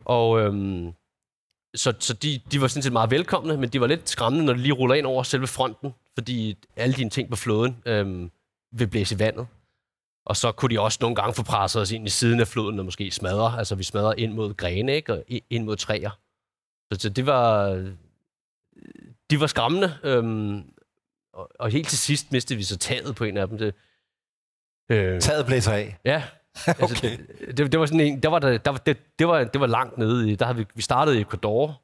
Og 0.04 0.40
øhm, 0.40 0.92
så, 1.76 1.94
så 1.98 2.14
de, 2.14 2.40
de 2.52 2.60
var 2.60 2.68
sådan 2.68 2.82
set 2.82 2.92
meget 2.92 3.10
velkomne, 3.10 3.56
men 3.56 3.68
de 3.68 3.80
var 3.80 3.86
lidt 3.86 4.08
skræmmende, 4.08 4.46
når 4.46 4.52
de 4.52 4.58
lige 4.58 4.72
ruller 4.72 4.94
ind 4.94 5.06
over 5.06 5.22
selve 5.22 5.46
fronten, 5.46 5.94
fordi 6.14 6.58
alle 6.76 6.94
dine 6.94 7.10
ting 7.10 7.30
på 7.30 7.36
flåden 7.36 7.82
øhm, 7.86 8.30
vil 8.72 8.86
blæse 8.86 9.14
i 9.14 9.18
vandet. 9.18 9.46
Og 10.26 10.36
så 10.36 10.52
kunne 10.52 10.74
de 10.74 10.80
også 10.80 10.98
nogle 11.00 11.16
gange 11.16 11.34
få 11.34 11.42
presset 11.42 11.82
os 11.82 11.90
ind 11.90 12.06
i 12.06 12.10
siden 12.10 12.40
af 12.40 12.48
floden 12.48 12.78
og 12.78 12.84
måske 12.84 13.10
smadre. 13.10 13.58
Altså 13.58 13.74
vi 13.74 13.82
smadrer 13.82 14.14
ind 14.18 14.32
mod 14.32 14.54
grene, 14.54 14.94
ikke? 14.94 15.12
Og 15.12 15.24
ind 15.50 15.64
mod 15.64 15.76
træer. 15.76 16.10
Så, 16.92 17.00
så 17.00 17.08
det 17.08 17.26
var... 17.26 17.68
De 19.30 19.40
var 19.40 19.46
skræmmende. 19.46 19.98
Øhm, 20.02 20.64
og, 21.32 21.50
og 21.58 21.70
helt 21.70 21.88
til 21.88 21.98
sidst 21.98 22.32
mistede 22.32 22.56
vi 22.56 22.62
så 22.62 22.78
taget 22.78 23.16
på 23.16 23.24
en 23.24 23.36
af 23.36 23.48
dem. 23.48 23.58
Det, 23.58 23.74
øh, 24.90 25.20
taget 25.20 25.46
blæser 25.46 25.72
af? 25.72 25.98
Ja. 26.04 26.22
Altså, 26.66 26.96
okay. 27.06 27.18
det, 27.40 27.58
det, 27.58 27.72
det, 27.72 27.80
var 27.80 27.86
sådan 27.86 28.00
en, 28.00 28.22
der 28.22 28.28
var 28.28 28.38
der, 28.38 28.58
der, 28.58 28.76
det, 28.76 29.18
det, 29.18 29.28
var, 29.28 29.44
det 29.44 29.60
var 29.60 29.66
langt 29.66 29.98
nede. 29.98 30.30
I, 30.30 30.34
der 30.34 30.44
havde 30.44 30.58
vi, 30.58 30.64
vi 30.74 30.82
startede 30.82 31.18
i 31.18 31.20
Ecuador, 31.20 31.82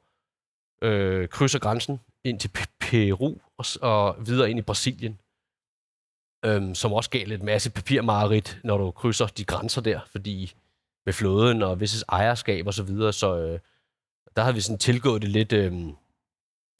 øh, 0.81 1.27
krydser 1.27 1.59
grænsen 1.59 1.99
ind 2.23 2.39
til 2.39 2.51
Peru 2.79 3.35
og, 3.57 3.65
og 3.81 4.15
videre 4.25 4.49
ind 4.49 4.59
i 4.59 4.61
Brasilien 4.61 5.19
øhm, 6.45 6.75
som 6.75 6.93
også 6.93 7.09
gav 7.09 7.27
lidt 7.27 7.43
masse 7.43 7.71
papirmarit, 7.71 8.59
når 8.63 8.77
du 8.77 8.91
krydser 8.91 9.27
de 9.27 9.45
grænser 9.45 9.81
der, 9.81 9.99
fordi 10.11 10.53
med 11.05 11.13
flåden 11.13 11.61
og 11.61 11.79
visse 11.79 12.05
ejerskab 12.09 12.67
og 12.67 12.73
så 12.73 12.83
videre, 12.83 13.13
så 13.13 13.37
øh, 13.37 13.59
der 14.35 14.43
har 14.43 14.51
vi 14.51 14.61
sådan 14.61 14.77
tilgået 14.77 15.21
det 15.21 15.29
lidt, 15.29 15.53
øh, 15.53 15.71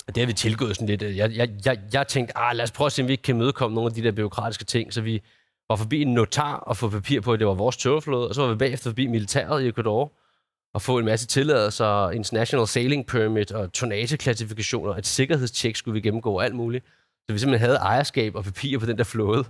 det 0.08 0.18
har 0.18 0.26
vi 0.26 0.34
tilgået 0.34 0.76
sådan 0.76 0.88
lidt, 0.88 1.02
øh, 1.02 1.18
jeg, 1.18 1.36
jeg, 1.36 1.50
jeg, 1.66 1.80
jeg 1.94 2.08
tænkte, 2.08 2.38
ah, 2.38 2.56
lad 2.56 2.64
os 2.64 2.72
prøve 2.72 2.86
at 2.86 2.92
se, 2.92 3.02
om 3.02 3.08
vi 3.08 3.14
ikke 3.14 3.24
kan 3.24 3.38
mødekomme 3.38 3.76
nogle 3.76 3.90
af 3.90 3.94
de 3.94 4.04
der 4.04 4.12
byråkratiske 4.12 4.66
ting, 4.66 4.94
så 4.94 5.02
vi 5.02 5.22
var 5.74 5.78
forbi 5.78 6.02
en 6.02 6.14
notar 6.14 6.56
og 6.56 6.78
få 6.78 6.90
papir 6.90 7.22
på, 7.22 7.34
at 7.34 7.40
det 7.40 7.48
var 7.48 7.54
vores 7.54 7.78
tørflåde, 7.78 8.28
og 8.28 8.36
så 8.36 8.42
var 8.42 8.50
vi 8.50 8.56
bagefter 8.56 8.90
forbi 8.90 9.08
militæret 9.08 9.64
i 9.64 9.68
Ecuador, 9.68 10.12
og 10.74 10.82
få 10.82 10.98
en 10.98 11.06
masse 11.06 11.28
tilladelser, 11.28 12.10
International 12.10 12.68
Sailing 12.68 13.06
Permit 13.06 13.52
og 13.52 13.74
tonnageklassifikationer, 13.74 14.96
et 14.96 15.06
sikkerhedstjek 15.06 15.76
skulle 15.76 15.94
vi 15.94 16.02
gennemgå, 16.02 16.40
alt 16.40 16.56
muligt. 16.56 16.86
Så 17.28 17.34
vi 17.34 17.40
simpelthen 17.40 17.66
havde 17.66 17.78
ejerskab 17.78 18.36
og 18.36 18.44
papir 18.44 18.80
på 18.80 18.86
den 18.86 18.98
der 18.98 19.04
flåde. 19.04 19.46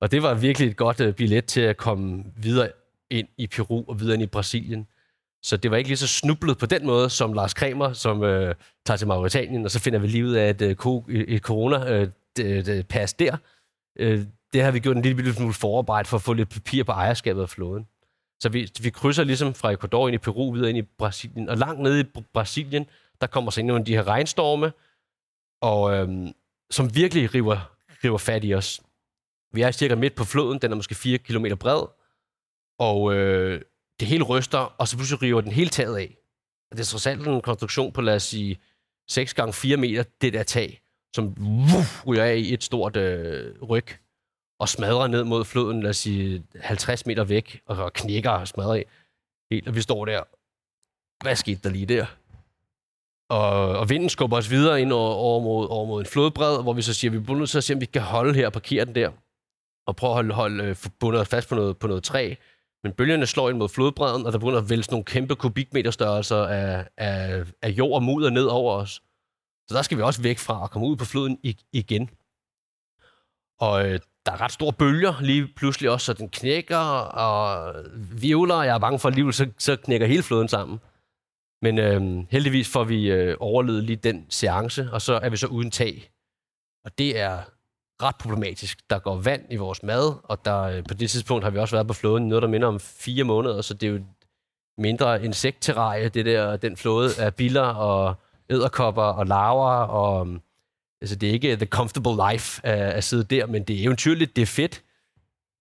Og 0.00 0.10
det 0.10 0.22
var 0.22 0.34
virkelig 0.34 0.68
et 0.68 0.76
godt 0.76 1.00
uh, 1.00 1.12
billet 1.12 1.44
til 1.44 1.60
at 1.60 1.76
komme 1.76 2.24
videre 2.36 2.68
ind 3.10 3.28
i 3.38 3.46
Peru 3.46 3.84
og 3.88 4.00
videre 4.00 4.14
ind 4.14 4.22
i 4.22 4.26
Brasilien. 4.26 4.86
Så 5.42 5.56
det 5.56 5.70
var 5.70 5.76
ikke 5.76 5.88
lige 5.88 5.96
så 5.96 6.08
snublet 6.08 6.58
på 6.58 6.66
den 6.66 6.86
måde 6.86 7.10
som 7.10 7.32
Lars 7.32 7.54
Kramer, 7.54 7.92
som 7.92 8.22
øh, 8.22 8.54
tager 8.86 8.98
til 8.98 9.06
Mauritanien, 9.06 9.64
og 9.64 9.70
så 9.70 9.80
finder 9.80 9.98
vi 9.98 10.06
lige 10.06 10.26
ud 10.26 10.32
af 10.32 10.54
øh, 10.62 10.70
et, 10.70 11.34
et 11.34 11.42
corona-pas 11.42 13.14
øh, 13.18 13.18
der 13.18 13.36
det 14.52 14.62
har 14.62 14.70
vi 14.70 14.78
gjort 14.78 14.96
en 14.96 15.02
lille 15.02 15.34
smule 15.34 15.54
forarbejde 15.54 16.08
for 16.08 16.16
at 16.16 16.22
få 16.22 16.32
lidt 16.32 16.48
papir 16.50 16.84
på 16.84 16.92
ejerskabet 16.92 17.42
af 17.42 17.48
flåden. 17.48 17.86
Så 18.40 18.48
vi, 18.48 18.70
vi 18.82 18.90
krydser 18.90 19.24
ligesom 19.24 19.54
fra 19.54 19.72
Ecuador 19.72 20.08
ind 20.08 20.14
i 20.14 20.18
Peru, 20.18 20.52
videre 20.52 20.68
ind 20.68 20.78
i 20.78 20.82
Brasilien. 20.82 21.48
Og 21.48 21.56
langt 21.56 21.80
nede 21.80 22.00
i 22.00 22.04
Brasilien, 22.32 22.86
der 23.20 23.26
kommer 23.26 23.50
så 23.50 23.60
ind 23.60 23.66
nogle 23.66 23.80
af 23.80 23.84
de 23.86 23.94
her 23.94 24.06
regnstorme. 24.06 24.72
Og 25.62 25.94
øhm, 25.94 26.32
som 26.70 26.94
virkelig 26.94 27.34
river, 27.34 27.76
river 28.04 28.18
fat 28.18 28.44
i 28.44 28.54
os. 28.54 28.80
Vi 29.52 29.62
er 29.62 29.70
cirka 29.70 29.94
midt 29.94 30.14
på 30.14 30.24
floden, 30.24 30.58
den 30.58 30.72
er 30.72 30.76
måske 30.76 30.94
4 30.94 31.18
km 31.18 31.46
bred, 31.60 31.86
og 32.78 33.14
øh, 33.14 33.62
det 34.00 34.08
hele 34.08 34.24
ryster, 34.24 34.58
og 34.58 34.88
så 34.88 34.96
pludselig 34.96 35.22
river 35.22 35.40
den 35.40 35.52
hele 35.52 35.70
taget 35.70 35.96
af. 35.96 36.16
Det 36.72 36.80
er 36.80 36.84
trods 36.84 37.06
alt 37.06 37.26
en 37.26 37.40
konstruktion 37.40 37.92
på, 37.92 38.00
lad 38.00 38.14
os 38.14 38.22
sige, 38.22 38.60
6 39.08 39.34
gange 39.34 39.52
4 39.52 39.76
meter, 39.76 40.04
det 40.20 40.32
der 40.32 40.42
tag, 40.42 40.80
som 41.16 41.28
wuff, 41.40 42.06
ryger 42.06 42.24
af 42.24 42.36
i 42.36 42.54
et 42.54 42.64
stort 42.64 42.96
øh, 42.96 43.62
ryg, 43.62 43.86
og 44.58 44.68
smadrer 44.68 45.06
ned 45.06 45.24
mod 45.24 45.44
floden, 45.44 45.82
lad 45.82 45.90
os 45.90 45.96
sige, 45.96 46.44
50 46.60 47.06
meter 47.06 47.24
væk, 47.24 47.60
og 47.66 47.92
knækker 47.92 48.30
og 48.30 48.48
smadrer 48.48 48.74
af. 48.74 48.84
Helt, 49.50 49.68
og 49.68 49.74
vi 49.74 49.80
står 49.80 50.04
der. 50.04 50.22
Hvad 51.22 51.36
skete 51.36 51.60
der 51.62 51.70
lige 51.70 51.86
der? 51.86 52.06
Og, 53.30 53.78
og 53.78 53.88
vinden 53.90 54.08
skubber 54.08 54.36
os 54.36 54.50
videre 54.50 54.80
ind 54.80 54.92
over, 54.92 55.14
over, 55.14 55.40
mod, 55.40 55.68
over 55.70 55.86
mod 55.86 56.00
en 56.00 56.06
flodbred, 56.06 56.62
hvor 56.62 56.72
vi 56.72 56.82
så 56.82 56.94
siger, 56.94 57.10
at 57.10 57.14
vi 57.14 57.18
bliver 57.18 57.38
nødt 57.38 57.50
til 57.50 57.58
at 57.58 57.64
se, 57.64 57.74
om 57.74 57.80
vi 57.80 57.86
kan 57.86 58.02
holde 58.02 58.34
her 58.34 58.46
og 58.46 58.52
parkere 58.52 58.84
den 58.84 58.94
der. 58.94 59.12
Og 59.86 59.96
prøve 59.96 60.10
at 60.10 60.14
holde, 60.14 60.34
holde 60.34 60.64
øh, 60.64 60.76
bundet 61.00 61.26
fast 61.26 61.48
på 61.48 61.54
noget, 61.54 61.78
på 61.78 61.86
noget 61.86 62.02
træ. 62.02 62.34
Men 62.82 62.92
bølgerne 62.92 63.26
slår 63.26 63.50
ind 63.50 63.58
mod 63.58 63.68
flodbredden, 63.68 64.26
og 64.26 64.32
der 64.32 64.38
begynder 64.38 64.58
at 64.58 64.70
vælge 64.70 64.82
sådan 64.82 64.94
nogle 64.94 65.04
kæmpe 65.04 65.36
kubikmeter 65.36 65.90
størrelser 65.90 66.36
af, 66.36 66.88
af, 66.96 67.44
af 67.62 67.68
jord 67.68 67.94
og 67.94 68.02
mudder 68.02 68.30
ned 68.30 68.44
over 68.44 68.74
os. 68.74 69.02
Så 69.68 69.74
der 69.74 69.82
skal 69.82 69.98
vi 69.98 70.02
også 70.02 70.22
væk 70.22 70.38
fra 70.38 70.62
og 70.62 70.70
komme 70.70 70.88
ud 70.88 70.96
på 70.96 71.04
floden 71.04 71.38
igen. 71.72 72.10
Og 73.60 73.88
øh, 73.88 74.00
der 74.28 74.34
er 74.34 74.40
ret 74.40 74.52
store 74.52 74.72
bølger 74.72 75.14
lige 75.20 75.48
pludselig 75.56 75.90
også, 75.90 76.04
så 76.04 76.12
den 76.12 76.28
knækker 76.28 76.76
og 76.76 77.74
vivler, 78.20 78.54
og 78.54 78.66
jeg 78.66 78.74
er 78.74 78.78
bange 78.78 78.98
for, 78.98 79.08
at 79.08 79.12
alligevel 79.12 79.34
så, 79.34 79.50
så 79.58 79.76
knækker 79.76 80.06
hele 80.06 80.22
floden 80.22 80.48
sammen. 80.48 80.80
Men 81.62 81.78
øh, 81.78 82.24
heldigvis 82.30 82.72
får 82.72 82.84
vi 82.84 83.10
øh, 83.10 83.36
overlevet 83.40 83.84
lige 83.84 83.96
den 83.96 84.26
seance, 84.28 84.88
og 84.92 85.02
så 85.02 85.14
er 85.22 85.28
vi 85.30 85.36
så 85.36 85.46
uden 85.46 85.70
tag. 85.70 86.10
Og 86.84 86.98
det 86.98 87.18
er 87.18 87.38
ret 88.02 88.16
problematisk. 88.16 88.90
Der 88.90 88.98
går 88.98 89.16
vand 89.16 89.42
i 89.50 89.56
vores 89.56 89.82
mad, 89.82 90.14
og 90.22 90.44
der, 90.44 90.62
øh, 90.62 90.84
på 90.88 90.94
det 90.94 91.10
tidspunkt 91.10 91.44
har 91.44 91.50
vi 91.50 91.58
også 91.58 91.76
været 91.76 91.86
på 91.86 91.94
flåden 91.94 92.28
noget, 92.28 92.42
der 92.42 92.48
minder 92.48 92.68
om 92.68 92.80
fire 92.80 93.24
måneder, 93.24 93.62
så 93.62 93.74
det 93.74 93.86
er 93.86 93.92
jo 93.92 94.00
mindre 94.78 95.24
insektterrarie, 95.24 96.08
det 96.08 96.26
der, 96.26 96.56
den 96.56 96.76
flåde 96.76 97.10
af 97.18 97.34
biller 97.34 97.66
og 97.66 98.14
æderkopper 98.50 99.02
og 99.02 99.26
larver, 99.26 99.72
og 99.72 100.26
øhm, 100.26 100.40
altså, 101.02 101.16
det 101.16 101.28
er 101.28 101.32
ikke 101.32 101.56
the 101.56 101.66
comfortable 101.66 102.32
life 102.32 102.66
at, 102.66 102.78
at 102.78 103.04
sidde 103.04 103.24
der, 103.24 103.46
men 103.46 103.62
det 103.62 103.80
er 103.80 103.84
eventyrligt, 103.84 104.36
det 104.36 104.42
er 104.42 104.46
fedt. 104.46 104.82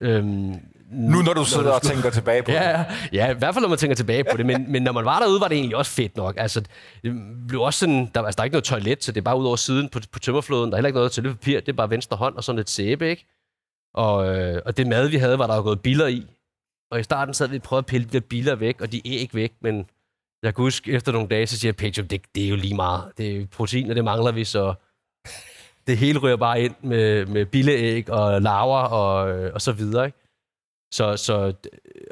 Øhm, 0.04 0.56
nu 0.92 1.22
når 1.22 1.34
du 1.34 1.46
sidder 1.46 1.72
og 1.72 1.82
tænker 1.82 2.10
tilbage 2.10 2.44
på 2.44 2.52
ja, 2.52 2.78
det. 2.78 3.14
Ja, 3.14 3.32
i 3.32 3.38
hvert 3.38 3.54
fald 3.54 3.62
når 3.62 3.70
man 3.70 3.78
tænker 3.78 3.96
tilbage 3.96 4.24
på 4.32 4.38
det, 4.38 4.46
men, 4.46 4.72
men 4.72 4.84
når 4.84 4.92
man 4.92 5.06
var 5.06 5.20
derude, 5.20 5.42
var 5.42 5.48
det 5.48 5.58
egentlig 5.58 5.78
også 5.78 5.92
fedt 5.92 6.18
nok. 6.18 6.36
Altså, 6.38 6.64
det 7.04 7.14
blev 7.48 7.62
også 7.62 7.80
sådan, 7.80 8.12
der, 8.16 8.22
altså, 8.22 8.38
der 8.38 8.42
er 8.42 8.44
ikke 8.44 8.54
noget 8.54 8.64
toilet, 8.64 9.04
så 9.04 9.12
det 9.12 9.18
er 9.18 9.24
bare 9.24 9.38
ud 9.38 9.46
over 9.46 9.56
siden 9.56 9.90
på, 9.90 10.00
på 10.12 10.20
tømmerfloden. 10.20 10.72
Der 10.72 10.76
er 10.76 10.78
heller 10.78 10.88
ikke 10.88 10.98
noget 10.98 11.12
til 11.12 11.22
papir, 11.22 11.60
det 11.60 11.70
er 11.70 11.74
bare 11.74 11.90
venstre 11.90 12.18
hånd 12.18 12.36
og 12.36 12.44
sådan 12.44 12.58
lidt 12.58 12.70
sæbe, 12.70 13.10
ikke? 13.10 13.26
Og, 13.94 14.38
øh, 14.38 14.62
og 14.66 14.78
det 14.78 14.88
mad, 14.88 15.08
vi 15.08 15.18
havde, 15.18 15.40
var 15.40 15.48
der 15.48 15.56
jo 15.56 15.62
gået 15.62 15.82
biller 15.82 16.08
i. 16.08 16.26
Og 16.92 17.00
i 17.00 17.04
starten 17.04 17.34
sad 17.34 17.48
vi 17.48 17.56
og 17.56 17.62
prøvede 17.62 17.82
at 17.82 17.86
pille 17.86 18.08
de 18.08 18.22
biller 18.22 18.56
væk, 18.56 18.82
og 18.82 18.92
de 18.92 19.02
æg 19.06 19.30
væk, 19.34 19.54
men 19.62 19.86
jeg 20.44 20.56
kan 20.56 20.62
huske, 20.62 20.92
efter 20.92 21.12
nogle 21.12 21.28
dage, 21.28 21.48
så 21.48 21.58
siger 21.58 21.72
Pedro, 21.72 22.02
det, 22.02 22.22
det 22.36 22.46
er 22.46 22.50
jo 22.50 22.56
lige 22.56 22.76
meget. 22.76 23.12
Det 23.18 23.38
er 23.38 23.46
protein, 23.48 23.90
og 23.90 23.96
det 23.96 24.04
mangler 24.04 24.32
vi, 24.32 24.44
så 24.44 24.74
det 25.88 25.98
hele 25.98 26.20
ryger 26.20 26.36
bare 26.36 26.62
ind 26.62 26.76
med, 26.82 27.26
med 27.26 27.46
billeæg 27.46 28.10
og 28.10 28.42
larver 28.42 28.80
og, 28.80 29.30
øh, 29.30 29.54
og 29.54 29.62
så 29.62 29.72
videre, 29.72 30.06
ikke? 30.06 30.18
Så, 30.94 31.18
så 31.18 31.54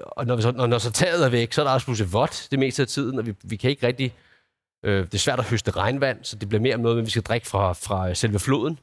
og 0.02 0.26
når, 0.26 0.36
vi 0.36 0.42
så, 0.42 0.52
når, 0.52 0.68
når 0.68 0.78
så 0.78 0.92
taget 0.92 1.26
er 1.26 1.30
væk, 1.30 1.54
så 1.54 1.62
er 1.62 1.66
der 1.66 1.74
også 1.74 1.88
pludselig 1.88 2.14
vådt 2.14 2.48
det 2.52 2.60
meste 2.60 2.82
af 2.82 2.88
tiden, 2.88 3.20
og 3.20 3.26
vi, 3.26 3.34
vi 3.44 3.56
kan 3.56 3.70
ikke 3.70 3.88
rigtig... 3.88 4.14
Øh, 4.86 5.06
det 5.06 5.14
er 5.14 5.18
svært 5.18 5.40
at 5.40 5.46
høste 5.46 5.72
regnvand, 5.72 6.24
så 6.24 6.36
det 6.36 6.50
bliver 6.50 6.62
mere 6.62 6.78
noget, 6.78 7.06
vi 7.06 7.10
skal 7.10 7.24
drikke 7.24 7.48
fra, 7.48 7.74
fra 7.74 8.14
selve 8.14 8.40
floden. 8.40 8.80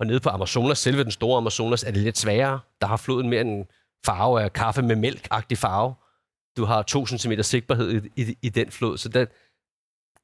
Og 0.00 0.06
nede 0.06 0.20
på 0.20 0.28
Amazonas, 0.28 0.78
selve 0.78 1.02
den 1.02 1.10
store 1.10 1.36
Amazonas, 1.36 1.82
er 1.82 1.90
det 1.90 2.02
lidt 2.02 2.18
sværere. 2.18 2.60
Der 2.80 2.86
har 2.86 2.96
floden 2.96 3.28
mere 3.28 3.40
en 3.40 3.66
farve 4.06 4.42
af 4.42 4.52
kaffe 4.52 4.82
med 4.82 4.96
mælk-agtig 4.96 5.58
farve. 5.58 5.94
Du 6.56 6.64
har 6.64 6.82
2 6.82 7.06
cm 7.06 7.32
sigtbarhed 7.40 8.02
i, 8.16 8.22
i, 8.22 8.36
i 8.42 8.48
den 8.48 8.70
flod, 8.70 8.98
så 8.98 9.08
der, 9.08 9.24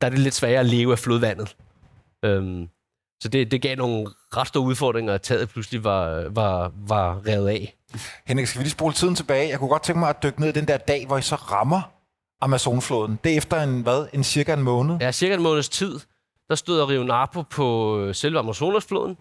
der 0.01 0.07
er 0.07 0.11
det 0.11 0.19
lidt 0.19 0.35
sværere 0.35 0.61
at 0.61 0.67
leve 0.67 0.93
af 0.93 0.99
flodvandet. 0.99 1.57
Øhm, 2.25 2.69
så 3.21 3.29
det, 3.29 3.51
det 3.51 3.63
gav 3.63 3.77
nogle 3.77 4.07
ret 4.37 4.49
store 4.49 4.65
udfordringer, 4.65 5.15
at 5.15 5.23
taget 5.23 5.49
pludselig 5.49 5.85
var, 5.85 6.29
var, 6.29 6.73
var 6.77 7.27
revet 7.27 7.49
af. 7.49 7.77
Henrik, 8.27 8.47
skal 8.47 8.59
vi 8.59 8.65
lige 8.65 8.71
spole 8.71 8.95
tiden 8.95 9.15
tilbage? 9.15 9.49
Jeg 9.49 9.59
kunne 9.59 9.69
godt 9.69 9.83
tænke 9.83 9.99
mig 9.99 10.09
at 10.09 10.23
dykke 10.23 10.41
ned 10.41 10.49
i 10.49 10.53
den 10.53 10.69
der 10.69 10.77
dag, 10.77 11.07
hvor 11.07 11.19
I 11.19 11.23
så 11.23 11.35
rammer 11.35 11.83
Amazonfloden. 12.41 13.19
Det 13.25 13.33
er 13.33 13.37
efter 13.37 13.63
en, 13.63 13.83
hvad, 13.83 14.07
en 14.13 14.25
cirka 14.25 14.55
en 14.55 14.63
måned? 14.63 14.97
Ja, 15.01 15.13
cirka 15.13 15.35
en 15.35 15.43
måneds 15.43 15.69
tid, 15.69 16.01
der 16.49 16.55
stod 16.55 16.89
Rio 16.89 17.03
Napo 17.03 17.43
på 17.43 17.99
øh, 18.01 18.15
selve 18.15 18.39
Amazonasfloden. 18.39 19.17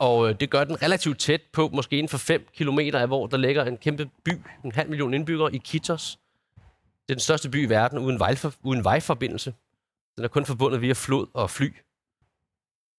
Og 0.00 0.28
øh, 0.28 0.40
det 0.40 0.50
gør 0.50 0.64
den 0.64 0.82
relativt 0.82 1.18
tæt 1.18 1.40
på, 1.52 1.70
måske 1.72 1.96
inden 1.96 2.08
for 2.08 2.18
5 2.18 2.46
km 2.56 2.78
af, 2.78 3.06
hvor 3.06 3.26
der 3.26 3.36
ligger 3.36 3.64
en 3.64 3.76
kæmpe 3.76 4.10
by, 4.24 4.30
en 4.64 4.72
halv 4.72 4.90
million 4.90 5.14
indbyggere 5.14 5.54
i 5.54 5.58
Kitos. 5.58 6.18
Det 7.08 7.12
er 7.12 7.14
den 7.14 7.20
største 7.20 7.48
by 7.50 7.66
i 7.66 7.68
verden 7.68 7.98
uden, 7.98 8.18
vejfor, 8.18 8.52
uden 8.62 8.84
vejforbindelse. 8.84 9.54
Den 10.16 10.24
er 10.24 10.28
kun 10.28 10.46
forbundet 10.46 10.80
via 10.80 10.92
flod 10.92 11.26
og 11.34 11.50
fly. 11.50 11.72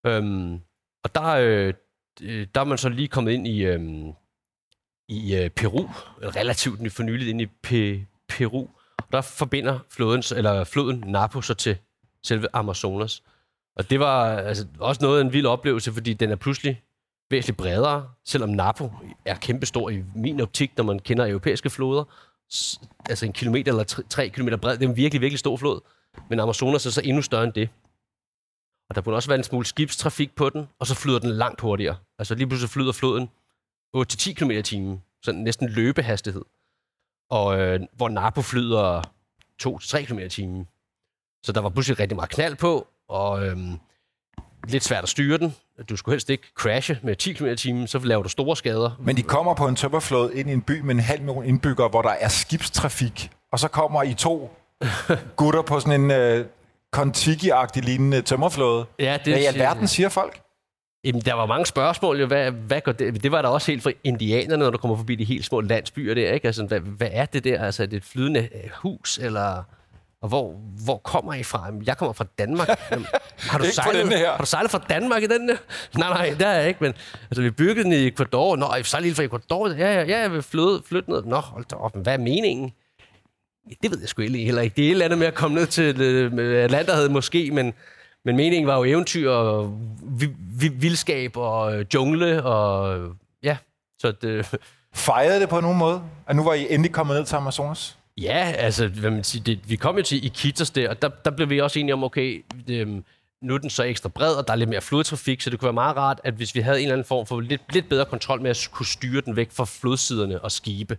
Øhm, 0.05 0.53
og 1.03 1.15
der, 1.15 1.27
øh, 1.27 1.73
øh, 2.21 2.47
der 2.55 2.61
er 2.61 2.65
man 2.65 2.77
så 2.77 2.89
lige 2.89 3.07
kommet 3.07 3.31
ind 3.31 3.47
i, 3.47 3.63
øh, 3.65 3.79
i 5.09 5.35
øh, 5.35 5.49
Peru, 5.49 5.89
relativt 6.21 6.93
for 6.93 7.03
nyligt 7.03 7.29
ind 7.29 7.41
i 7.41 7.45
Pe- 7.45 8.25
Peru. 8.29 8.67
Og 8.97 9.07
der 9.11 9.21
forbinder 9.21 9.79
floden, 9.89 10.23
eller 10.37 10.63
floden 10.63 11.03
Napo 11.07 11.41
så 11.41 11.53
til 11.53 11.77
selve 12.23 12.47
Amazonas. 12.53 13.23
Og 13.75 13.89
det 13.89 13.99
var 13.99 14.37
altså, 14.37 14.67
også 14.79 15.01
noget 15.01 15.19
af 15.19 15.23
en 15.23 15.33
vild 15.33 15.45
oplevelse, 15.45 15.93
fordi 15.93 16.13
den 16.13 16.31
er 16.31 16.35
pludselig 16.35 16.81
væsentligt 17.29 17.57
bredere, 17.57 18.09
selvom 18.25 18.49
Napo 18.49 18.91
er 19.25 19.35
kæmpestor 19.35 19.89
i 19.89 20.03
min 20.15 20.41
optik, 20.41 20.71
når 20.77 20.83
man 20.83 20.99
kender 20.99 21.27
europæiske 21.27 21.69
floder. 21.69 22.03
Altså 23.09 23.25
en 23.25 23.33
kilometer 23.33 23.71
eller 23.71 23.83
tre, 23.83 24.03
tre 24.09 24.29
kilometer 24.29 24.57
bred. 24.57 24.77
Det 24.77 24.85
er 24.85 24.89
en 24.89 24.97
virkelig, 24.97 25.21
virkelig 25.21 25.39
stor 25.39 25.57
flod. 25.57 25.81
Men 26.29 26.39
Amazonas 26.39 26.85
er 26.85 26.89
så 26.89 27.01
endnu 27.03 27.21
større 27.21 27.43
end 27.43 27.53
det. 27.53 27.69
Og 28.91 28.95
der 28.95 29.01
burde 29.01 29.15
også 29.15 29.30
være 29.30 29.38
en 29.38 29.43
smule 29.43 29.65
skibstrafik 29.65 30.36
på 30.36 30.49
den, 30.49 30.67
og 30.80 30.88
så 30.88 30.95
flyder 30.95 31.19
den 31.19 31.30
langt 31.30 31.62
hurtigere. 31.62 31.95
Altså 32.19 32.36
lige 32.36 32.47
pludselig 32.47 32.69
flyder 32.69 32.91
floden 32.91 33.30
8-10 33.97 34.34
km 34.34 34.51
i 34.51 34.62
timen. 34.62 35.01
Sådan 35.23 35.41
næsten 35.41 35.69
løbehastighed. 35.69 36.41
Og 37.30 37.60
øh, 37.60 37.80
hvor 37.93 38.10
Napo 38.10 38.41
flyder 38.41 39.01
2-3 39.63 40.06
km 40.06 40.19
i 40.19 40.30
timen. 40.30 40.67
Så 41.43 41.51
der 41.51 41.62
var 41.62 41.69
pludselig 41.69 41.99
rigtig 41.99 42.15
meget 42.15 42.30
knald 42.30 42.56
på, 42.56 42.88
og 43.10 43.47
øh, 43.47 43.58
lidt 44.67 44.84
svært 44.84 45.04
at 45.04 45.10
styre 45.10 45.38
den. 45.38 45.56
Du 45.89 45.95
skulle 45.95 46.13
helst 46.13 46.30
ikke 46.30 46.47
crashe 46.56 46.99
med 47.04 47.15
10 47.15 47.34
km 47.34 47.45
i 47.45 47.56
timen, 47.56 47.88
så 47.88 47.99
laver 47.99 48.23
du 48.23 48.30
store 48.30 48.56
skader. 48.56 48.91
Men 48.99 49.17
de 49.17 49.23
kommer 49.23 49.54
på 49.54 49.67
en 49.67 49.75
tømmerflåde 49.75 50.39
ind 50.39 50.49
i 50.49 50.54
en 50.54 50.62
by 50.62 50.82
med 50.82 50.95
en 50.95 51.01
halv 51.01 51.21
million 51.21 51.45
indbyggere, 51.45 51.89
hvor 51.89 52.01
der 52.01 52.10
er 52.10 52.27
skibstrafik, 52.27 53.32
og 53.51 53.60
så 53.60 53.67
kommer 53.67 54.04
I 54.04 54.13
to 54.13 54.58
gutter 55.36 55.62
på 55.62 55.80
sådan 55.80 56.01
en 56.01 56.12
øh, 56.12 56.45
Kontiki-agtig 56.95 57.84
lignende 57.84 58.21
tømmerflåde. 58.21 58.86
Ja, 58.99 59.17
det 59.25 59.34
Hvad 59.34 59.41
i 59.41 59.45
alverden 59.45 59.88
siger 59.88 60.10
folk? 60.10 60.41
Jamen, 61.04 61.21
der 61.21 61.34
var 61.34 61.45
mange 61.45 61.65
spørgsmål 61.65 62.19
jo. 62.19 62.25
Hvad, 62.25 62.51
hvad 62.51 62.82
går 62.82 62.91
det? 62.91 63.23
det 63.23 63.32
var 63.32 63.41
der 63.41 63.49
også 63.49 63.71
helt 63.71 63.84
for 63.84 63.91
indianerne, 64.04 64.63
når 64.63 64.69
du 64.69 64.77
kommer 64.77 64.97
forbi 64.97 65.15
de 65.15 65.23
helt 65.23 65.45
små 65.45 65.62
landsbyer 65.62 66.13
der, 66.13 66.32
ikke? 66.32 66.47
Altså, 66.47 66.65
hvad, 66.65 66.80
hvad 66.80 67.10
er 67.12 67.25
det 67.25 67.43
der? 67.43 67.63
Altså, 67.65 67.84
er 67.84 67.88
det 67.88 67.97
et 67.97 68.04
flydende 68.04 68.39
øh, 68.39 68.69
hus, 68.73 69.17
eller... 69.17 69.63
Og 70.21 70.30
hvor, 70.30 70.56
hvor 70.86 70.97
kommer 70.97 71.34
I 71.34 71.43
fra? 71.43 71.71
Jeg 71.86 71.97
kommer 71.97 72.13
fra 72.13 72.25
Danmark. 72.38 72.67
Jamen, 72.91 73.06
har, 73.38 73.58
du 73.58 73.65
sejlet, 73.65 74.19
har 74.19 74.38
du 74.38 74.45
sejlet 74.45 74.71
fra 74.71 74.82
Danmark 74.89 75.23
i 75.23 75.27
den 75.27 75.49
der? 75.49 75.56
Nej, 75.97 76.10
nej, 76.10 76.36
det 76.39 76.47
er 76.47 76.51
jeg 76.51 76.67
ikke, 76.67 76.84
men 76.84 76.93
altså, 77.30 77.41
vi 77.41 77.51
byggede 77.51 77.84
den 77.84 77.93
i 77.93 78.08
Ecuador. 78.08 78.56
Nå, 78.56 78.73
I 78.80 78.84
sejlede 78.84 79.15
fra 79.15 79.23
Ecuador? 79.23 79.69
Ja, 79.69 79.93
ja, 79.93 80.04
ja, 80.04 80.19
jeg 80.19 80.32
vil 80.32 80.41
flytte, 80.41 80.88
flytte 80.88 81.10
ned. 81.10 81.23
Nå, 81.23 81.36
hold 81.36 81.65
da 81.65 81.75
op, 81.75 81.95
hvad 81.95 82.13
er 82.13 82.17
meningen? 82.17 82.71
Det 83.84 83.91
ved 83.91 84.00
jeg 84.00 84.10
sgu 84.10 84.21
egentlig 84.21 84.45
heller 84.45 84.62
ikke. 84.62 84.76
Det 84.76 84.84
er 84.84 84.88
et 84.88 84.91
eller 84.91 85.06
andet 85.06 85.19
med 85.19 85.28
at 85.28 85.34
komme 85.34 85.56
ned 85.56 85.67
til 85.67 86.02
øh, 86.02 86.63
Atlanterhavet 86.63 87.12
måske, 87.12 87.52
men, 87.52 87.74
men 88.26 88.36
meningen 88.36 88.67
var 88.67 88.78
jo 88.78 88.84
eventyr 88.84 89.30
og 89.30 89.80
vi, 90.04 90.30
vi, 90.60 90.67
vildskab 90.67 91.38
og 91.38 91.76
øh, 91.76 91.86
jungle 91.93 92.43
og 92.43 93.00
ja, 93.43 93.58
så 94.00 94.12
det... 94.12 94.56
Fejrede 94.93 95.41
det 95.41 95.50
på 95.50 95.62
nogen 95.62 95.78
måde, 95.78 96.02
at 96.28 96.36
nu 96.36 96.43
var 96.43 96.54
I 96.54 96.67
endelig 96.69 96.91
kommet 96.91 97.17
ned 97.17 97.26
til 97.26 97.36
Amazonas? 97.36 97.97
Ja, 98.17 98.54
altså, 98.58 98.88
hvad 98.88 99.12
man 99.12 99.24
siger, 99.24 99.43
det, 99.43 99.60
vi 99.69 99.76
kom 99.76 99.97
jo 99.97 100.04
til 100.04 100.26
Iquitos 100.26 100.69
der, 100.69 100.89
og 100.89 101.02
der, 101.02 101.10
der 101.10 101.32
blev 101.32 101.50
vi 101.50 101.62
også 101.62 101.80
enige 101.80 101.93
om, 101.93 102.04
okay, 102.04 102.45
det, 102.67 102.82
øhm, 102.82 103.04
nu 103.41 103.54
er 103.54 103.58
den 103.58 103.69
så 103.69 103.84
ekstra 103.84 104.10
bred, 104.10 104.34
og 104.36 104.47
der 104.47 104.54
er 104.54 104.58
lidt 104.58 104.69
mere 104.69 104.82
flodtrafik, 104.82 105.41
så 105.41 105.50
det 105.50 105.60
kunne 105.60 105.65
være 105.65 105.74
meget 105.74 105.97
rart, 105.97 106.21
at 106.24 106.34
hvis 106.34 106.56
vi 106.56 106.60
havde 106.60 106.78
en 106.78 106.84
eller 106.84 106.93
anden 106.93 107.08
form 107.08 107.26
for 107.26 107.39
lidt, 107.39 107.74
lidt 107.74 107.89
bedre 107.89 108.06
kontrol 108.06 108.41
med 108.41 108.50
at 108.50 108.69
kunne 108.71 108.86
styre 108.86 109.21
den 109.21 109.36
væk 109.36 109.52
fra 109.52 109.65
flodsiderne 109.65 110.41
og 110.41 110.52
skibe. 110.52 110.97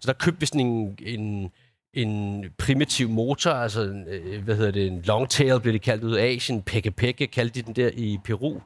Så 0.00 0.06
der 0.06 0.12
købte 0.12 0.40
vi 0.40 0.46
sådan 0.46 0.66
en, 0.66 0.98
en, 1.02 1.52
en 1.94 2.44
primitiv 2.58 3.08
motor, 3.08 3.50
altså 3.50 3.82
en, 3.82 4.04
hvad 4.42 4.56
hedder 4.56 4.70
det, 4.70 4.86
en 4.86 5.02
longtail 5.02 5.60
blev 5.60 5.72
det 5.72 5.82
kaldt 5.82 6.04
ud 6.04 6.14
af 6.14 6.26
Asien, 6.26 6.62
peke 6.62 6.90
peke 6.90 7.26
kaldte 7.26 7.62
de 7.62 7.66
den 7.66 7.76
der 7.76 7.90
i 7.94 8.18
Peru. 8.24 8.60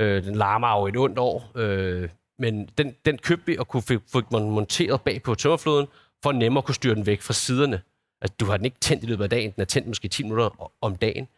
Øh, 0.00 0.24
den 0.24 0.34
larmer 0.34 0.80
jo 0.80 0.86
et 0.86 0.96
ondt 0.96 1.18
år, 1.18 1.52
øh, 1.54 2.08
men 2.38 2.68
den, 2.78 2.94
den 3.04 3.18
købte 3.18 3.46
vi 3.46 3.56
og 3.58 3.68
kunne 3.68 3.82
få 3.82 4.22
man 4.32 4.50
monteret 4.50 5.00
bag 5.00 5.22
på 5.22 5.34
tømmerfloden, 5.34 5.86
for 6.22 6.32
nemmere 6.32 6.60
at 6.60 6.64
kunne 6.64 6.74
styre 6.74 6.94
den 6.94 7.06
væk 7.06 7.22
fra 7.22 7.32
siderne. 7.32 7.82
Altså, 8.20 8.34
du 8.40 8.44
har 8.44 8.56
den 8.56 8.64
ikke 8.64 8.80
tændt 8.80 9.04
i 9.04 9.06
løbet 9.06 9.24
af 9.24 9.30
dagen, 9.30 9.52
den 9.52 9.60
er 9.60 9.64
tændt 9.64 9.88
måske 9.88 10.08
10 10.08 10.22
minutter 10.22 10.72
om 10.80 10.96
dagen. 10.96 11.28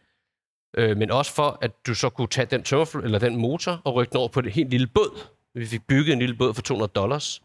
Øh, 0.77 0.97
men 0.97 1.11
også 1.11 1.33
for, 1.33 1.57
at 1.61 1.71
du 1.87 1.95
så 1.95 2.09
kunne 2.09 2.27
tage 2.27 2.45
den 2.45 2.63
tømmerflod, 2.63 3.03
eller 3.03 3.19
den 3.19 3.35
motor 3.35 3.81
og 3.83 3.95
rykke 3.95 4.11
den 4.11 4.17
over 4.17 4.27
på 4.27 4.41
det 4.41 4.51
helt 4.51 4.69
lille 4.69 4.87
båd. 4.87 5.19
Vi 5.55 5.65
fik 5.65 5.87
bygget 5.87 6.13
en 6.13 6.19
lille 6.19 6.35
båd 6.35 6.53
for 6.53 6.61
200 6.61 6.91
dollars, 6.95 7.41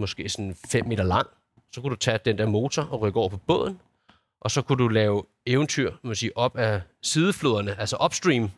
måske 0.00 0.28
sådan 0.28 0.56
5 0.68 0.86
meter 0.86 1.04
lang. 1.04 1.26
Så 1.72 1.80
kunne 1.80 1.90
du 1.90 1.96
tage 1.96 2.18
den 2.24 2.38
der 2.38 2.46
motor 2.46 2.82
og 2.82 3.00
rykke 3.00 3.18
over 3.20 3.28
på 3.28 3.36
båden, 3.36 3.80
og 4.40 4.50
så 4.50 4.62
kunne 4.62 4.78
du 4.78 4.88
lave 4.88 5.24
eventyr, 5.46 5.92
man 6.02 6.14
sige, 6.14 6.36
op 6.36 6.56
af 6.56 6.80
sidefloderne, 7.02 7.80
altså 7.80 7.96
upstream 8.04 8.50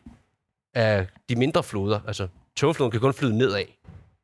af 0.73 1.07
de 1.29 1.35
mindre 1.35 1.63
floder. 1.63 1.99
Altså, 2.07 2.27
tømmerfloden 2.55 2.91
kan 2.91 2.99
kun 2.99 3.13
flyde 3.13 3.37
nedad. 3.37 3.65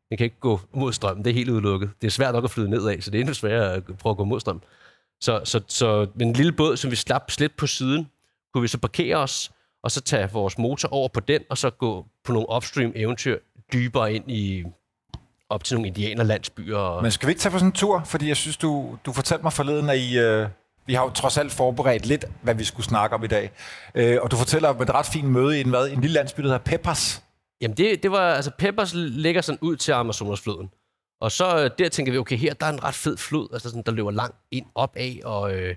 Den 0.10 0.18
kan 0.18 0.24
ikke 0.24 0.40
gå 0.40 0.60
mod 0.74 0.94
strømmen, 0.94 1.26
det 1.26 1.30
er 1.30 1.34
helt 1.34 1.50
udelukket. 1.50 1.92
Det 2.02 2.08
er 2.08 2.12
svært 2.12 2.34
nok 2.34 2.44
at 2.44 2.52
flyde 2.52 2.70
nedad, 2.70 3.02
så 3.02 3.12
det 3.12 3.18
er 3.18 3.22
endnu 3.22 3.34
sværere 3.34 3.74
at 3.74 3.84
prøve 3.86 4.12
at 4.12 4.18
gå 4.18 4.24
mod 4.24 4.40
strømmen. 4.40 4.64
Så, 5.22 5.42
så, 5.44 5.62
så 5.68 6.08
med 6.16 6.26
en 6.26 6.34
lille 6.34 6.52
båd, 6.52 6.78
som 6.78 6.92
vi 6.92 6.96
slap 6.96 7.32
slet 7.32 7.52
på 7.54 7.68
siden, 7.68 8.08
kunne 8.54 8.62
vi 8.62 8.68
så 8.68 8.78
parkere 8.78 9.18
os, 9.18 9.52
og 9.84 9.92
så 9.92 10.02
tage 10.02 10.30
vores 10.32 10.58
motor 10.58 10.90
over 10.90 11.08
på 11.08 11.20
den, 11.20 11.42
og 11.50 11.58
så 11.58 11.70
gå 11.70 12.06
på 12.24 12.34
nogle 12.34 12.48
upstream 12.56 12.92
eventyr 12.96 13.40
dybere 13.74 14.14
ind 14.14 14.32
i 14.32 14.64
op 15.50 15.64
til 15.64 15.76
nogle 15.76 15.88
indianerlandsbyer. 15.88 16.78
Og... 16.78 17.04
Men 17.04 17.12
skal 17.12 17.28
vi 17.28 17.32
ikke 17.32 17.42
tage 17.42 17.52
på 17.52 17.58
sådan 17.58 17.70
en 17.70 17.74
tur? 17.74 18.04
Fordi 18.06 18.28
jeg 18.28 18.38
synes, 18.38 18.58
du, 18.58 18.98
du 19.06 19.14
fortalte 19.14 19.44
mig 19.44 19.54
forleden, 19.54 19.90
at 19.90 19.98
I, 19.98 20.20
øh, 20.20 20.48
vi 20.86 20.94
har 20.94 21.04
jo 21.04 21.10
trods 21.10 21.38
alt 21.38 21.52
forberedt 21.52 22.06
lidt, 22.06 22.26
hvad 22.42 22.56
vi 22.56 22.64
skulle 22.64 22.86
snakke 22.86 23.16
om 23.16 23.24
i 23.24 23.28
dag. 23.28 23.52
Øh, 23.96 24.18
og 24.22 24.32
du 24.32 24.36
fortæller 24.36 24.70
om 24.70 24.82
et 24.82 24.90
ret 24.90 25.06
fint 25.06 25.30
møde 25.30 25.58
i 25.58 25.62
en, 25.62 25.70
hvad, 25.70 25.90
en 25.90 26.02
lille 26.02 26.14
landsby, 26.14 26.42
der 26.42 26.48
hedder 26.48 26.58
Peppers. 26.58 27.24
Jamen 27.62 27.78
det, 27.78 28.04
det 28.04 28.12
var, 28.12 28.34
altså 28.34 28.52
Peppers 28.58 28.94
ligger 28.94 29.42
sådan 29.42 29.60
ud 29.62 29.76
til 29.76 29.92
Amazonasfloden. 29.92 30.70
Og 31.22 31.32
så 31.32 31.64
øh, 31.64 31.70
der 31.80 31.90
tænker 31.90 32.12
vi, 32.12 32.18
okay, 32.18 32.38
her 32.38 32.54
der 32.54 32.66
er 32.66 32.74
en 32.74 32.84
ret 32.84 32.96
fed 32.96 33.18
flod, 33.18 33.48
altså 33.54 33.70
sådan, 33.70 33.84
der 33.86 33.92
løber 33.92 34.12
langt 34.12 34.38
ind 34.52 34.66
op 34.76 34.96
af, 34.96 35.20
og 35.26 35.54
øh, 35.54 35.76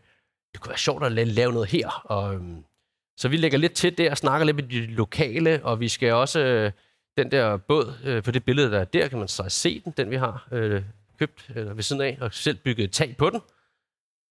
det 0.52 0.60
kunne 0.60 0.68
være 0.68 0.78
sjovt 0.78 1.04
at 1.04 1.12
lave 1.12 1.52
noget 1.52 1.68
her. 1.68 2.02
Og, 2.04 2.34
øh, 2.34 2.40
så 3.16 3.28
vi 3.28 3.36
lægger 3.36 3.58
lidt 3.58 3.72
til 3.72 3.98
der 3.98 4.10
og 4.10 4.16
snakker 4.16 4.44
lidt 4.44 4.56
med 4.56 4.64
de 4.64 4.86
lokale, 4.86 5.60
og 5.64 5.80
vi 5.80 5.88
skal 5.88 6.12
også, 6.12 6.40
øh, 6.40 6.72
den 7.18 7.30
der 7.30 7.56
båd 7.56 7.94
øh, 8.04 8.22
på 8.22 8.30
det 8.30 8.44
billede, 8.44 8.70
der 8.70 8.78
er 8.78 8.84
der, 8.84 9.08
kan 9.08 9.18
man 9.18 9.28
så 9.28 9.44
se 9.48 9.80
den, 9.84 9.94
den 9.96 10.10
vi 10.10 10.16
har 10.16 10.48
øh, 10.52 10.82
købt 11.18 11.50
eller 11.54 11.74
ved 11.74 11.82
siden 11.82 12.02
af, 12.02 12.18
og 12.20 12.34
selv 12.34 12.56
bygget 12.56 12.84
et 12.84 12.92
tag 12.92 13.16
på 13.18 13.30
den, 13.30 13.40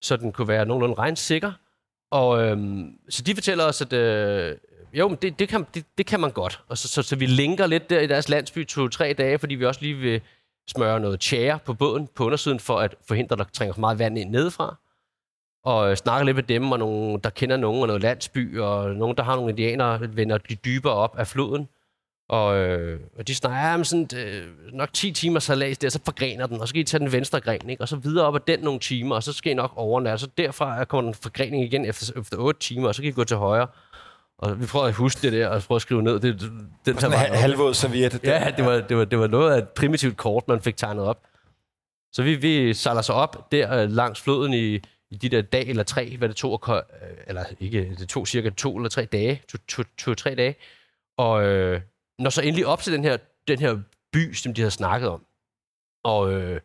så 0.02 0.18
den 0.18 0.32
kunne 0.32 0.48
være 0.48 0.65
nogenlunde 0.65 0.96
regnsikker. 0.96 1.52
Og 2.12 2.44
øh, 2.44 2.58
så 3.10 3.22
de 3.22 3.36
fortæller 3.36 3.63
os, 3.63 3.82
at 3.82 3.94
øh, 3.94 4.58
jo, 4.94 5.08
men 5.08 5.18
det, 5.22 5.39
det, 5.39 5.50
kan, 5.50 5.65
det, 5.74 5.86
det 5.98 6.06
kan 6.06 6.20
man 6.20 6.32
godt. 6.32 6.62
Og 6.68 6.78
så, 6.78 6.88
så, 6.88 7.02
så 7.02 7.15
vi 7.15 7.26
linker 7.26 7.68
lidt 7.68 7.89
der 7.89 8.00
i 8.00 8.08
deres 8.08 8.30
landsby 8.30 8.68
to-tre 8.68 9.13
dage, 9.13 9.39
fordi 9.39 9.56
vi 9.56 9.65
også 9.65 9.82
lige 9.82 9.96
vil 9.96 10.22
smøre 10.68 11.00
noget 11.00 11.20
tjære 11.20 11.60
på 11.65 11.74
båden 11.74 12.08
på 12.15 12.26
undersiden, 12.26 12.60
for 12.60 12.80
at 12.80 12.96
forhindre, 13.08 13.34
at 13.34 13.39
der 13.39 13.46
trænger 13.54 13.74
for 13.74 13.80
meget 13.80 14.00
vand 14.00 14.18
ind 14.18 14.30
nedefra. 14.30 14.76
Og 15.63 15.92
øh, 15.92 15.98
snakke 15.98 16.26
lidt 16.26 16.36
med 16.36 16.44
dem, 16.44 16.72
og 16.72 16.80
nogen, 16.80 17.20
der 17.20 17.30
kender 17.30 17.58
nogen, 17.58 17.82
og 17.82 17.88
noget 17.88 18.02
landsby, 18.02 18.60
og 18.60 18.96
nogen, 18.96 19.18
der 19.18 19.24
har 19.24 19.36
nogle 19.36 19.50
indianere, 19.50 20.15
vender 20.15 20.38
de 20.38 20.56
dybere 20.56 20.94
op 20.94 21.18
af 21.18 21.28
floden. 21.28 21.68
Og, 22.30 22.58
øh, 22.58 23.00
og 23.18 23.28
de 23.28 23.36
snakker, 23.36 23.60
ja, 23.60 23.84
sådan, 23.84 24.08
øh, 24.15 24.48
nok 24.74 24.94
10 24.94 25.12
timer 25.12 25.39
salas 25.39 25.78
der, 25.78 25.89
så 25.89 26.00
forgrener 26.06 26.48
den, 26.48 26.62
og 26.62 26.68
så 26.68 26.70
skal 26.70 26.82
I 26.82 26.84
tage 26.84 27.00
den 27.00 27.12
venstre 27.12 27.39
gren, 27.39 27.70
ikke? 27.70 27.84
og 27.84 27.88
så 27.88 27.96
videre 27.96 28.26
op 28.26 28.36
ad 28.36 28.39
den 28.48 28.60
nogle 28.60 28.80
timer, 28.80 29.15
og 29.15 29.24
så 29.24 29.34
skal 29.34 29.52
I 29.52 29.56
nok 29.56 29.74
overnatte, 29.76 30.18
så 30.18 30.30
derfra 30.38 30.86
kommer 30.86 31.12
den 31.12 31.22
forgrening 31.24 31.63
igen 31.63 31.86
efter, 31.86 32.20
efter 32.20 32.38
8 32.38 32.60
timer, 32.60 32.88
og 32.88 32.96
så 32.96 33.02
kan 33.02 33.10
I 33.10 33.12
gå 33.12 33.24
til 33.24 33.38
højre. 33.38 33.68
Og 34.38 34.62
vi 34.62 34.65
prøver 34.65 34.86
at 34.86 34.94
huske 34.94 35.22
det 35.22 35.34
der, 35.34 35.48
og 35.48 35.62
prøve 35.62 35.76
at 35.76 35.82
skrive 35.82 36.04
ned. 36.04 36.20
Det, 36.20 36.52
den 36.86 37.00
sådan 37.00 37.32
en 37.32 37.36
halvvåd 37.36 37.74
serviet. 37.74 38.20
Ja, 38.24 38.52
det 38.58 38.65
var, 38.65 38.82
det, 38.82 38.98
var, 38.98 39.06
det 39.06 39.20
var 39.20 39.28
noget 39.28 39.54
af 39.54 39.58
et 39.58 39.70
primitivt 39.70 40.18
kort, 40.18 40.48
man 40.48 40.62
fik 40.62 40.78
tegnet 40.78 41.04
op. 41.04 41.24
Så 42.12 42.24
vi, 42.24 42.36
vi 42.36 42.74
sejler 42.74 43.02
så 43.02 43.13
op 43.13 43.52
der 43.52 43.84
øh, 43.84 43.89
langs 43.89 44.22
floden 44.22 44.54
i, 44.54 44.76
i 45.12 45.15
de 45.22 45.30
der 45.30 45.42
dag 45.42 45.68
eller 45.70 45.84
tre, 45.84 46.18
hvad 46.18 46.30
det 46.30 46.36
tog, 46.36 46.62
øh, 46.70 46.82
eller 47.28 47.44
ikke, 47.60 47.96
det 48.00 48.10
tog 48.10 48.28
cirka 48.28 48.50
to 48.50 48.76
eller 48.76 48.89
tre 48.89 49.06
dage, 49.06 49.42
to, 49.52 49.58
to, 49.68 49.84
to 49.98 50.13
tre 50.13 50.36
dage. 50.36 50.56
Og 51.18 51.44
øh, 51.44 51.82
når 52.20 52.30
så 52.30 52.42
endelig 52.42 52.66
op 52.66 52.82
til 52.82 52.94
den 52.94 53.04
her, 53.04 53.18
den 53.48 53.60
her 53.60 53.80
by, 54.14 54.34
som 54.34 54.54
de 54.54 54.62
havde 54.62 54.72
snakket 54.72 55.10
om. 55.10 55.26
Og 56.04 56.34
øh, 56.34 56.62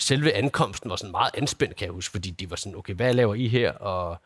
selve 0.00 0.32
ankomsten 0.32 0.90
var 0.90 0.96
sådan 0.96 1.10
meget 1.10 1.30
anspændt, 1.34 1.76
kan 1.76 1.84
jeg 1.86 1.92
huske, 1.92 2.12
fordi 2.12 2.30
de 2.30 2.50
var 2.50 2.56
sådan, 2.56 2.78
okay, 2.78 2.94
hvad 2.94 3.14
laver 3.14 3.34
I 3.34 3.48
her, 3.48 3.72
og 3.72 4.16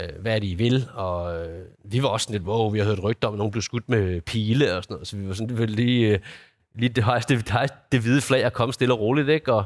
øh, 0.00 0.20
hvad 0.20 0.34
er 0.34 0.38
det, 0.38 0.46
I 0.46 0.54
vil? 0.54 0.88
Og 0.94 1.36
øh, 1.36 1.66
vi 1.84 2.02
var 2.02 2.08
også 2.08 2.24
sådan 2.24 2.40
lidt, 2.40 2.48
wow, 2.48 2.70
vi 2.70 2.78
har 2.78 2.86
hørt 2.86 3.02
rygter 3.02 3.28
om, 3.28 3.34
at 3.34 3.38
nogen 3.38 3.50
blev 3.50 3.62
skudt 3.62 3.88
med 3.88 4.20
pile 4.20 4.76
og 4.76 4.84
sådan 4.84 4.94
noget, 4.94 5.08
så 5.08 5.16
vi 5.16 5.28
var 5.28 5.34
sådan, 5.34 5.48
det 5.48 5.58
var 5.58 5.66
lige, 5.66 6.08
øh, 6.08 6.20
lige 6.74 6.88
det, 6.88 7.04
det, 7.28 7.48
det, 7.48 7.72
det 7.92 8.00
hvide 8.00 8.20
flag 8.20 8.44
at 8.44 8.52
komme 8.52 8.72
stille 8.72 8.94
og 8.94 9.00
roligt, 9.00 9.28
ikke? 9.28 9.52
Og, 9.52 9.64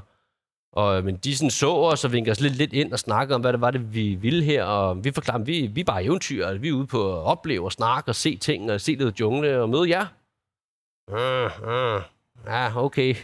og, 0.72 0.98
øh, 0.98 1.04
men 1.04 1.16
de 1.16 1.36
sådan 1.36 1.50
så 1.50 1.74
os 1.74 2.04
og 2.04 2.12
vinkede 2.12 2.32
os 2.32 2.40
lidt, 2.40 2.56
lidt 2.56 2.72
ind 2.72 2.92
og 2.92 2.98
snakkede 2.98 3.34
om, 3.34 3.40
hvad 3.40 3.52
det 3.52 3.60
var, 3.60 3.70
det 3.70 3.94
vi 3.94 4.14
ville 4.14 4.44
her. 4.44 4.64
Og 4.64 5.04
vi 5.04 5.12
forklarede, 5.12 5.46
vi, 5.46 5.66
vi 5.66 5.80
er 5.80 5.84
bare 5.84 6.04
eventyr, 6.04 6.52
vi 6.58 6.68
er 6.68 6.72
ude 6.72 6.86
på 6.86 7.12
at 7.12 7.18
opleve 7.18 7.64
og 7.64 7.72
snakke 7.72 8.10
og 8.10 8.14
se 8.14 8.36
ting 8.36 8.70
og 8.70 8.80
se 8.80 8.94
lidt 8.94 9.20
jungle 9.20 9.62
og 9.62 9.68
møde 9.68 9.90
jer. 9.90 10.06
Uh, 11.10 11.68
uh, 11.68 12.02
ja, 12.46 12.84
okay. 12.84 13.14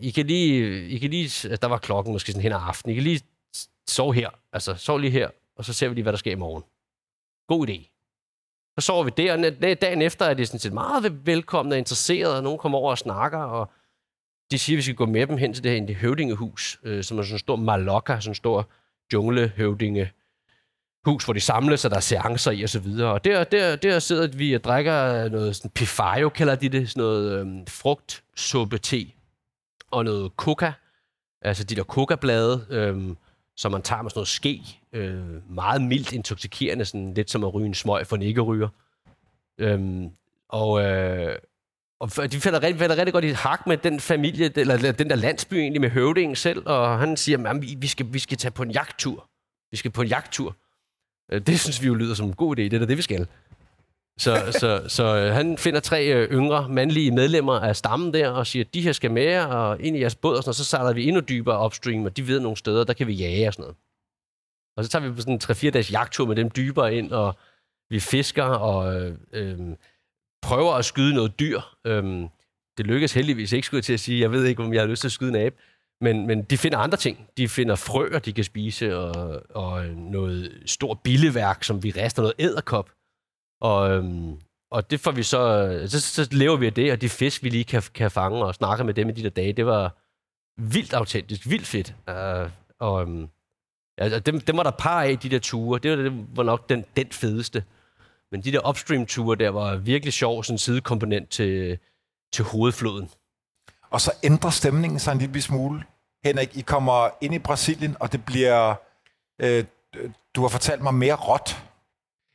I 0.00 0.10
kan 0.10 0.26
lige, 0.26 0.88
I 0.88 0.98
kan 0.98 1.10
lige, 1.10 1.56
der 1.56 1.66
var 1.66 1.78
klokken 1.78 2.12
måske 2.12 2.32
sådan 2.32 2.42
hen 2.42 2.52
ad 2.52 2.60
aften, 2.62 2.90
I 2.90 2.94
kan 2.94 3.02
lige 3.02 3.20
sove 3.88 4.14
her, 4.14 4.30
altså 4.52 4.74
sove 4.74 5.00
lige 5.00 5.10
her, 5.10 5.28
og 5.56 5.64
så 5.64 5.72
ser 5.72 5.88
vi 5.88 5.94
lige, 5.94 6.02
hvad 6.02 6.12
der 6.12 6.18
sker 6.18 6.32
i 6.32 6.34
morgen. 6.34 6.62
God 7.48 7.68
idé. 7.68 7.90
Så 8.78 8.86
sover 8.86 9.04
vi 9.04 9.10
der, 9.16 9.32
og 9.32 9.62
dagen 9.82 10.02
efter 10.02 10.26
er 10.26 10.34
de 10.34 10.46
sådan 10.46 10.60
set 10.60 10.72
meget 10.72 11.26
velkomne 11.26 11.74
og 11.74 11.78
interesserede, 11.78 12.36
og 12.36 12.42
nogen 12.42 12.58
kommer 12.58 12.78
over 12.78 12.90
og 12.90 12.98
snakker, 12.98 13.38
og 13.38 13.70
de 14.50 14.58
siger, 14.58 14.76
at 14.76 14.78
vi 14.78 14.82
skal 14.82 14.94
gå 14.94 15.06
med 15.06 15.26
dem 15.26 15.36
hen 15.36 15.54
til 15.54 15.64
det 15.64 15.86
her 15.86 15.94
høvdingehus, 15.94 16.80
øh, 16.82 17.04
som 17.04 17.18
er 17.18 17.22
sådan 17.22 17.34
en 17.34 17.38
stor 17.38 17.56
malokka, 17.56 18.20
sådan 18.20 18.30
en 18.30 18.34
stor 18.34 18.68
junglehøvdinge 19.12 20.10
hus, 21.04 21.24
hvor 21.24 21.34
de 21.34 21.40
samles, 21.40 21.84
og 21.84 21.90
der 21.90 21.96
er 21.96 22.00
seancer 22.00 22.50
i 22.50 22.62
og 22.62 22.68
så 22.68 22.80
videre. 22.80 23.12
Og 23.12 23.24
der, 23.24 23.44
der, 23.44 23.76
der 23.76 23.98
sidder 23.98 24.28
vi 24.36 24.54
og 24.54 24.64
drikker 24.64 25.28
noget 25.28 25.56
sådan 25.56 25.70
pifayo, 25.70 26.28
kalder 26.28 26.54
de 26.54 26.68
det, 26.68 26.90
sådan 26.90 27.00
noget 27.00 27.40
øhm, 27.40 27.66
frugtsuppe 27.66 28.78
te, 28.78 29.06
og 29.90 30.04
noget 30.04 30.32
coca, 30.36 30.72
altså 31.42 31.64
de 31.64 31.76
der 31.76 31.84
coca-blade, 31.84 32.66
øhm, 32.70 33.16
som 33.56 33.72
man 33.72 33.82
tager 33.82 34.02
med 34.02 34.10
sådan 34.10 34.18
noget 34.18 34.28
ske, 34.28 34.62
øh, 34.92 35.50
meget 35.50 35.82
mildt 35.82 36.12
intoxikerende, 36.12 36.84
sådan 36.84 37.14
lidt 37.14 37.30
som 37.30 37.44
at 37.44 37.54
ryge 37.54 37.66
en 37.66 37.74
smøg 37.74 38.06
for 38.06 38.16
en 38.16 38.22
ikke-ryger. 38.22 38.68
Øhm, 39.58 40.10
og, 40.48 40.82
øh, 40.84 41.38
og 42.00 42.32
de 42.32 42.40
falder 42.40 42.62
rigtig, 42.62 42.78
falder 42.78 42.96
rigtig 42.96 43.12
godt 43.12 43.24
i 43.24 43.28
hak 43.28 43.66
med 43.66 43.76
den 43.76 44.00
familie, 44.00 44.52
eller 44.56 44.92
den 44.92 45.10
der 45.10 45.16
landsby 45.16 45.54
egentlig 45.54 45.80
med 45.80 45.90
høvdingen 45.90 46.36
selv, 46.36 46.62
og 46.66 46.98
han 46.98 47.16
siger, 47.16 47.48
at 47.48 47.62
vi, 47.62 47.76
vi, 47.78 47.86
skal, 47.86 48.06
vi 48.10 48.18
skal 48.18 48.38
tage 48.38 48.52
på 48.52 48.62
en 48.62 48.70
jagttur. 48.70 49.28
Vi 49.70 49.76
skal 49.76 49.90
på 49.90 50.02
en 50.02 50.08
jagttur. 50.08 50.56
Øh, 51.32 51.40
det 51.40 51.60
synes 51.60 51.82
vi 51.82 51.86
jo 51.86 51.94
lyder 51.94 52.14
som 52.14 52.26
en 52.26 52.34
god 52.34 52.58
idé, 52.58 52.62
det 52.62 52.82
er 52.82 52.86
det, 52.86 52.96
vi 52.96 53.02
skal. 53.02 53.26
Så, 54.18 54.36
så, 54.52 54.60
så 54.60 54.82
så 54.88 55.32
han 55.32 55.58
finder 55.58 55.80
tre 55.80 56.06
øh, 56.14 56.30
yngre 56.30 56.68
mandlige 56.68 57.10
medlemmer 57.10 57.60
af 57.60 57.76
stammen 57.76 58.14
der, 58.14 58.28
og 58.30 58.46
siger, 58.46 58.64
at 58.64 58.74
de 58.74 58.80
her 58.80 58.92
skal 58.92 59.10
med 59.10 59.38
og 59.38 59.80
ind 59.80 59.96
i 59.96 60.00
jeres 60.00 60.14
båd, 60.14 60.36
og, 60.36 60.42
sådan, 60.42 60.50
og 60.50 60.54
så 60.54 60.64
sejler 60.64 60.92
vi 60.92 61.08
endnu 61.08 61.20
dybere 61.20 61.64
upstream, 61.64 62.04
og 62.04 62.16
de 62.16 62.26
ved 62.26 62.40
nogle 62.40 62.56
steder, 62.56 62.84
der 62.84 62.92
kan 62.92 63.06
vi 63.06 63.12
jage 63.12 63.48
og 63.48 63.54
sådan 63.54 63.62
noget. 63.62 63.76
Og 64.76 64.84
så 64.84 64.90
tager 64.90 65.08
vi 65.08 65.14
på 65.14 65.20
sådan 65.20 65.34
en 65.34 65.40
3-4 65.42 65.70
dages 65.70 65.92
jagttur 65.92 66.26
med 66.26 66.36
dem 66.36 66.50
dybere 66.50 66.94
ind, 66.94 67.12
og 67.12 67.34
vi 67.90 68.00
fisker 68.00 68.44
og 68.44 68.94
øh, 69.00 69.18
øh, 69.32 69.58
prøver 70.44 70.72
at 70.72 70.84
skyde 70.84 71.14
noget 71.14 71.40
dyr. 71.40 71.60
Øhm, 71.86 72.28
det 72.78 72.86
lykkes 72.86 73.12
heldigvis 73.12 73.52
ikke, 73.52 73.66
skulle 73.66 73.78
jeg 73.78 73.84
til 73.84 73.92
at 73.92 74.00
sige. 74.00 74.20
Jeg 74.20 74.32
ved 74.32 74.44
ikke, 74.44 74.62
om 74.62 74.72
jeg 74.72 74.82
har 74.82 74.88
lyst 74.88 75.00
til 75.00 75.08
at 75.08 75.12
skyde 75.12 75.30
en 75.30 75.36
abe. 75.36 75.56
Men, 76.00 76.26
men 76.26 76.42
de 76.42 76.58
finder 76.58 76.78
andre 76.78 76.98
ting. 76.98 77.28
De 77.36 77.48
finder 77.48 77.74
frøer, 77.74 78.18
de 78.18 78.32
kan 78.32 78.44
spise, 78.44 78.96
og, 78.96 79.42
og 79.50 79.86
noget 79.86 80.62
stort 80.66 80.98
billeværk, 81.04 81.64
som 81.64 81.82
vi 81.82 81.90
rester 81.90 82.22
noget 82.22 82.34
æderkop. 82.38 82.90
Og, 83.60 83.90
øhm, 83.90 84.40
og 84.70 84.90
det 84.90 85.00
får 85.00 85.10
vi 85.10 85.22
så, 85.22 85.84
så, 85.86 86.00
så 86.00 86.28
lever 86.32 86.56
vi 86.56 86.66
af 86.66 86.72
det, 86.72 86.92
og 86.92 87.00
de 87.00 87.08
fisk, 87.08 87.42
vi 87.42 87.48
lige 87.48 87.64
kan, 87.64 87.82
kan 87.94 88.10
fange 88.10 88.44
og 88.44 88.54
snakke 88.54 88.84
med 88.84 88.94
dem 88.94 89.08
i 89.08 89.12
de 89.12 89.22
der 89.22 89.30
dage, 89.30 89.52
det 89.52 89.66
var 89.66 89.96
vildt 90.56 90.92
autentisk, 90.92 91.50
vildt 91.50 91.66
fedt. 91.66 91.94
Uh, 92.08 92.50
og 92.78 93.02
um, 93.02 93.28
altså, 93.98 94.20
dem, 94.20 94.40
dem 94.40 94.56
var 94.56 94.62
der 94.62 94.70
par 94.70 95.02
af, 95.02 95.18
de 95.18 95.28
der 95.28 95.38
ture. 95.38 95.78
Det 95.78 95.90
var, 95.90 95.96
det 95.96 96.26
var 96.36 96.42
nok 96.42 96.68
den, 96.68 96.84
den 96.96 97.06
fedeste. 97.10 97.64
Men 98.34 98.40
de 98.40 98.52
der 98.52 98.68
upstream-ture 98.68 99.36
der 99.36 99.50
var 99.50 99.76
virkelig 99.76 100.12
sjov, 100.12 100.44
sådan 100.44 100.54
en 100.54 100.58
sidekomponent 100.58 101.30
til, 101.30 101.78
til 102.32 102.44
hovedfloden. 102.44 103.10
Og 103.90 104.00
så 104.00 104.12
ændrer 104.22 104.50
stemningen 104.50 104.98
sig 104.98 105.12
en 105.12 105.18
lille 105.18 105.42
smule. 105.42 105.82
Henrik, 106.24 106.56
I 106.56 106.60
kommer 106.60 107.08
ind 107.20 107.34
i 107.34 107.38
Brasilien, 107.38 107.96
og 108.00 108.12
det 108.12 108.24
bliver... 108.24 108.74
Øh, 109.38 109.64
du 110.34 110.42
har 110.42 110.48
fortalt 110.48 110.82
mig 110.82 110.94
mere 110.94 111.14
råt. 111.14 111.64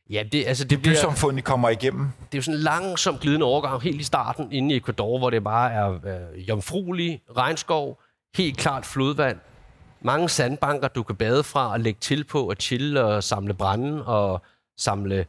Ja, 0.09 0.23
det, 0.31 0.47
altså, 0.47 0.63
det, 0.63 0.69
det 0.69 0.81
bliver... 0.81 1.37
I 1.37 1.41
kommer 1.41 1.69
igennem. 1.69 2.05
Det 2.05 2.33
er 2.33 2.37
jo 2.37 2.41
sådan 2.41 2.57
en 2.57 2.63
langsom 2.63 3.17
glidende 3.17 3.45
overgang, 3.45 3.81
helt 3.81 4.01
i 4.01 4.03
starten, 4.03 4.51
inde 4.51 4.75
i 4.75 4.77
Ecuador, 4.77 5.17
hvor 5.17 5.29
det 5.29 5.43
bare 5.43 5.71
er 5.71 5.89
øh, 5.89 6.49
jomfruelig 6.49 7.21
regnskov, 7.37 8.01
helt 8.35 8.57
klart 8.57 8.85
flodvand, 8.85 9.39
mange 10.01 10.29
sandbanker, 10.29 10.87
du 10.87 11.03
kan 11.03 11.15
bade 11.15 11.43
fra 11.43 11.71
og 11.71 11.79
lægge 11.79 11.99
til 11.99 12.23
på 12.23 12.49
og 12.49 12.55
chille 12.59 13.03
og 13.03 13.23
samle 13.23 13.53
brænde 13.53 14.05
og 14.05 14.41
samle 14.77 15.25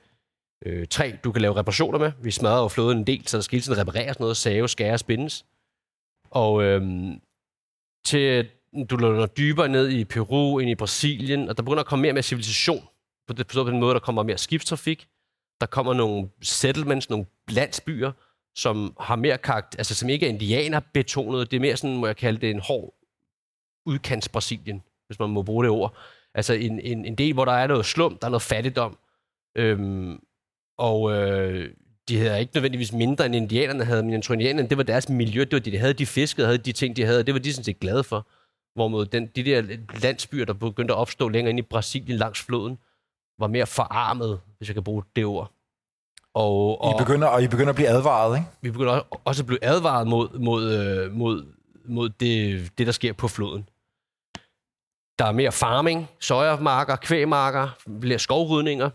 øh, 0.67 0.87
tre, 0.87 1.19
du 1.25 1.33
kan 1.33 1.43
lave 1.43 1.57
reparationer 1.57 1.99
med. 1.99 2.13
Vi 2.23 2.31
smadrer 2.31 2.63
jo 2.63 2.69
floden 2.69 2.99
en 2.99 3.07
del, 3.07 3.29
så 3.29 3.37
der 3.37 3.43
skal 3.43 3.57
hele 3.57 3.63
tiden 3.63 3.79
repareres 3.79 4.21
noget, 4.21 4.37
save, 4.37 4.69
skære, 4.69 4.99
spindes. 4.99 5.47
Og 6.31 6.63
øhm, 6.63 7.21
til 8.05 8.49
du 8.91 8.97
løber 8.97 9.27
dybere 9.27 9.69
ned 9.69 9.89
i 9.89 10.05
Peru, 10.05 10.59
ind 10.59 10.71
i 10.71 10.75
Brasilien, 10.75 11.49
og 11.49 11.57
der 11.57 11.63
begynder 11.63 11.81
at 11.81 11.87
komme 11.87 12.03
mere 12.03 12.11
og 12.11 12.15
mere 12.15 12.23
civilisation. 12.23 12.89
På, 13.27 13.33
det, 13.35 13.47
på 13.47 13.71
den 13.71 13.81
måde, 13.81 13.95
der 13.95 14.01
kommer 14.01 14.23
mere 14.23 14.39
skibstrafik. 14.39 15.09
Der 15.61 15.67
kommer 15.67 15.95
nogle 15.95 16.29
settlements, 16.43 17.11
nogle 17.11 17.27
landsbyer, 17.49 18.13
som 18.57 18.97
har 19.01 19.17
mere 19.17 19.39
karakter, 19.39 19.79
altså 19.79 19.95
som 19.95 20.09
ikke 20.09 20.27
er 20.27 20.31
indianerbetonet. 20.31 21.51
Det 21.51 21.57
er 21.57 21.61
mere 21.61 21.77
sådan, 21.77 21.97
må 21.97 22.07
jeg 22.07 22.17
kalde 22.17 22.41
det, 22.41 22.51
en 22.51 22.61
hård 22.61 22.95
udkants 23.87 24.29
Brasilien, 24.29 24.83
hvis 25.07 25.19
man 25.19 25.31
må 25.31 25.43
bruge 25.43 25.65
det 25.65 25.71
ord. 25.71 25.97
Altså 26.35 26.55
en, 26.55 26.81
en, 26.81 27.05
en 27.05 27.15
del, 27.15 27.35
hvor 27.35 27.45
der 27.45 27.53
er 27.53 27.67
noget 27.67 27.87
slum, 27.87 28.19
der 28.19 28.27
er 28.27 28.31
noget 28.31 28.43
fattigdom. 28.43 28.99
Øhm, 29.57 30.21
og 30.81 31.13
øh, 31.13 31.71
de 32.09 32.19
havde 32.19 32.41
ikke 32.41 32.53
nødvendigvis 32.55 32.93
mindre 32.93 33.27
end 33.27 33.35
indianerne 33.35 33.85
havde, 33.85 34.03
men 34.03 34.13
jeg 34.13 34.23
tror, 34.23 34.33
indianerne, 34.33 34.69
det 34.69 34.79
var 34.79 34.83
deres 34.83 35.09
miljø, 35.09 35.41
det 35.41 35.53
var 35.53 35.59
det, 35.59 35.73
de 35.73 35.79
havde. 35.79 35.93
De 35.93 36.07
fiskede, 36.07 36.47
havde 36.47 36.59
de 36.59 36.73
ting, 36.73 36.97
de 36.97 37.05
havde, 37.05 37.19
og 37.19 37.27
det 37.27 37.35
var 37.35 37.41
de 37.41 37.53
sådan 37.53 37.65
set 37.65 37.81
glade 37.81 38.05
for. 38.05 38.27
Hvorimod 38.75 39.07
den, 39.07 39.27
de 39.27 39.45
der 39.45 39.63
landsbyer, 40.03 40.45
der 40.45 40.53
begyndte 40.53 40.95
at 40.95 40.99
opstå 40.99 41.29
længere 41.29 41.51
ind 41.51 41.59
i 41.59 41.63
Brasilien 41.63 42.19
langs 42.19 42.43
floden, 42.43 42.79
var 43.39 43.47
mere 43.47 43.67
forarmet, 43.67 44.41
hvis 44.59 44.69
jeg 44.69 44.75
kan 44.75 44.85
bruge 44.85 45.03
det 45.17 45.25
ord. 45.25 45.53
Og, 46.35 46.83
og, 46.83 47.01
I 47.01 47.05
begynder, 47.05 47.29
og 47.29 47.43
I 47.43 47.49
begynder 47.49 47.69
at 47.69 47.75
blive 47.75 47.89
advaret, 47.89 48.37
ikke? 48.37 48.49
Vi 48.61 48.71
begynder 48.71 49.01
også 49.25 49.43
at 49.43 49.47
blive 49.47 49.65
advaret 49.65 50.07
mod, 50.07 50.39
mod, 50.39 50.73
øh, 50.73 51.13
mod, 51.13 51.47
mod 51.85 52.09
det, 52.09 52.71
det, 52.79 52.87
der 52.87 52.93
sker 52.93 53.13
på 53.13 53.29
floden. 53.29 53.69
Der 55.19 55.25
er 55.25 55.33
mere 55.33 55.53
farming, 55.53 56.09
sojamarker, 56.21 56.97
kvægmarker, 56.97 57.69
flere 58.01 58.19
skovrydninger, 58.19 58.91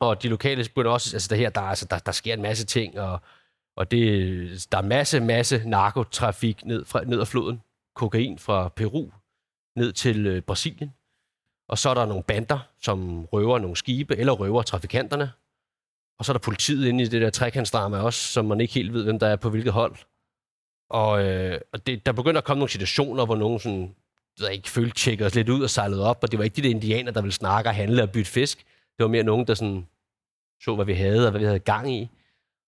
og 0.00 0.22
de 0.22 0.28
lokale 0.28 0.64
begynder 0.64 0.90
også, 0.90 1.16
altså 1.16 1.28
der 1.28 1.36
her, 1.36 1.50
der, 1.50 1.60
altså, 1.60 1.86
der, 1.90 1.98
der 1.98 2.12
sker 2.12 2.34
en 2.34 2.42
masse 2.42 2.66
ting, 2.66 3.00
og, 3.00 3.20
og 3.76 3.90
det, 3.90 4.68
der 4.72 4.78
er 4.78 4.82
masse, 4.82 5.20
masse 5.20 5.62
narkotrafik 5.66 6.64
ned, 6.64 6.84
fra, 6.84 7.04
ned 7.04 7.20
ad 7.20 7.26
floden. 7.26 7.60
Kokain 7.94 8.38
fra 8.38 8.68
Peru 8.68 9.10
ned 9.76 9.92
til 9.92 10.26
øh, 10.26 10.42
Brasilien. 10.42 10.94
Og 11.68 11.78
så 11.78 11.90
er 11.90 11.94
der 11.94 12.06
nogle 12.06 12.22
bander, 12.22 12.58
som 12.82 13.24
røver 13.24 13.58
nogle 13.58 13.76
skibe, 13.76 14.16
eller 14.16 14.32
røver 14.32 14.62
trafikanterne. 14.62 15.32
Og 16.18 16.24
så 16.24 16.32
er 16.32 16.34
der 16.34 16.40
politiet 16.40 16.88
inde 16.88 17.04
i 17.04 17.06
det 17.06 17.22
der 17.22 17.30
trekantsdrama 17.30 17.98
også, 17.98 18.20
som 18.20 18.44
man 18.44 18.60
ikke 18.60 18.74
helt 18.74 18.92
ved, 18.92 19.04
hvem 19.04 19.18
der 19.18 19.26
er 19.26 19.36
på 19.36 19.50
hvilket 19.50 19.72
hold. 19.72 19.96
Og, 20.90 21.24
øh, 21.24 21.60
og 21.72 21.86
det, 21.86 22.06
der 22.06 22.12
begynder 22.12 22.40
at 22.40 22.44
komme 22.44 22.58
nogle 22.58 22.70
situationer, 22.70 23.26
hvor 23.26 23.36
nogen 23.36 23.58
sådan, 23.60 23.94
der 24.38 24.48
ikke 24.48 24.70
følte 24.70 24.96
tjekkede 24.96 25.26
os 25.26 25.34
lidt 25.34 25.48
ud 25.48 25.62
og 25.62 25.70
sejlede 25.70 26.06
op, 26.06 26.18
og 26.22 26.30
det 26.30 26.38
var 26.38 26.44
ikke 26.44 26.56
de 26.56 26.62
der 26.62 26.70
indianer, 26.70 27.12
der 27.12 27.20
ville 27.20 27.34
snakke 27.34 27.70
og 27.70 27.74
handle 27.74 28.02
og 28.02 28.10
bytte 28.10 28.30
fisk. 28.30 28.64
Det 28.98 29.04
var 29.04 29.08
mere 29.08 29.22
nogen, 29.22 29.46
der 29.46 29.54
sådan 29.54 29.86
så, 30.60 30.74
hvad 30.74 30.84
vi 30.84 30.94
havde 30.94 31.26
og 31.26 31.30
hvad 31.30 31.40
vi 31.40 31.46
havde 31.46 31.58
gang 31.58 31.92
i. 31.92 32.10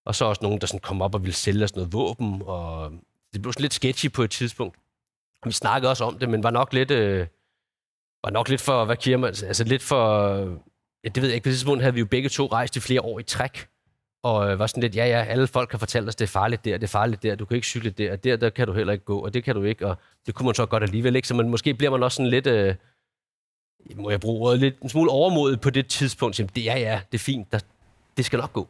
Og 0.04 0.14
så 0.14 0.24
også 0.24 0.42
nogen, 0.42 0.60
der 0.60 0.66
sådan 0.66 0.80
kom 0.80 1.02
op 1.02 1.14
og 1.14 1.22
ville 1.22 1.34
sælge 1.34 1.64
os 1.64 1.74
noget 1.74 1.92
våben. 1.92 2.42
Og 2.46 2.92
det 3.32 3.42
blev 3.42 3.52
sådan 3.52 3.62
lidt 3.62 3.74
sketchy 3.74 4.12
på 4.12 4.22
et 4.22 4.30
tidspunkt. 4.30 4.76
Vi 5.44 5.52
snakkede 5.52 5.90
også 5.90 6.04
om 6.04 6.18
det, 6.18 6.28
men 6.28 6.42
var 6.42 6.50
nok 6.50 6.72
lidt, 6.72 6.90
øh, 6.90 7.26
var 8.24 8.30
nok 8.30 8.48
lidt 8.48 8.60
for, 8.60 8.84
hvad 8.84 8.96
kigger 8.96 9.18
man, 9.18 9.28
altså 9.28 9.64
lidt 9.64 9.82
for, 9.82 10.28
ja, 11.04 11.08
det 11.08 11.22
ved 11.22 11.28
jeg 11.28 11.34
ikke, 11.34 11.44
på 11.44 11.48
det 11.48 11.56
tidspunkt 11.56 11.82
havde 11.82 11.94
vi 11.94 12.00
jo 12.00 12.06
begge 12.06 12.28
to 12.28 12.46
rejst 12.46 12.76
i 12.76 12.80
flere 12.80 13.00
år 13.00 13.18
i 13.18 13.22
træk, 13.22 13.68
og 14.22 14.50
øh, 14.50 14.58
var 14.58 14.66
sådan 14.66 14.82
lidt, 14.82 14.96
ja 14.96 15.06
ja, 15.06 15.24
alle 15.24 15.46
folk 15.46 15.70
har 15.70 15.78
fortalt 15.78 16.08
os, 16.08 16.16
det 16.16 16.24
er 16.24 16.28
farligt 16.28 16.64
der, 16.64 16.78
det 16.78 16.82
er 16.82 16.88
farligt 16.88 17.22
der, 17.22 17.34
du 17.34 17.44
kan 17.44 17.54
ikke 17.54 17.66
cykle 17.66 17.90
der, 17.90 18.12
og 18.12 18.24
der, 18.24 18.36
der 18.36 18.50
kan 18.50 18.66
du 18.66 18.72
heller 18.72 18.92
ikke 18.92 19.04
gå, 19.04 19.18
og 19.18 19.34
det 19.34 19.44
kan 19.44 19.54
du 19.54 19.62
ikke, 19.62 19.86
og 19.86 19.96
det 20.26 20.34
kunne 20.34 20.46
man 20.46 20.54
så 20.54 20.66
godt 20.66 20.82
alligevel 20.82 21.16
ikke, 21.16 21.28
så 21.28 21.34
man, 21.34 21.48
måske 21.48 21.74
bliver 21.74 21.90
man 21.90 22.02
også 22.02 22.16
sådan 22.16 22.30
lidt, 22.30 22.46
øh, 22.46 22.74
må 23.96 24.10
jeg 24.10 24.20
bruge 24.20 24.48
ordet, 24.48 24.60
lidt 24.60 24.80
en 24.80 24.88
smule 24.88 25.10
overmodet 25.10 25.60
på 25.60 25.70
det 25.70 25.86
tidspunkt, 25.86 26.38
jamen, 26.38 26.50
det, 26.54 26.70
er, 26.70 26.76
ja, 26.76 27.00
det 27.12 27.18
er 27.18 27.22
fint, 27.22 27.52
der, 27.52 27.58
det 28.16 28.24
skal 28.24 28.38
nok 28.38 28.52
gå. 28.52 28.68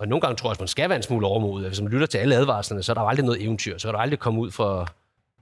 Og 0.00 0.08
nogle 0.08 0.20
gange 0.20 0.36
tror 0.36 0.48
jeg, 0.48 0.52
at 0.52 0.60
man 0.60 0.68
skal 0.68 0.88
være 0.88 0.96
en 0.96 1.02
smule 1.02 1.26
overmodet. 1.26 1.64
Altså, 1.64 1.80
hvis 1.80 1.84
man 1.84 1.92
lytter 1.92 2.06
til 2.06 2.18
alle 2.18 2.36
advarslerne, 2.36 2.82
så 2.82 2.92
er 2.92 2.94
der 2.94 3.00
aldrig 3.00 3.26
noget 3.26 3.42
eventyr. 3.42 3.78
Så 3.78 3.88
kan 3.88 3.94
du 3.94 4.00
aldrig 4.00 4.18
komme 4.18 4.40
ud 4.40 4.50
for, 4.50 4.88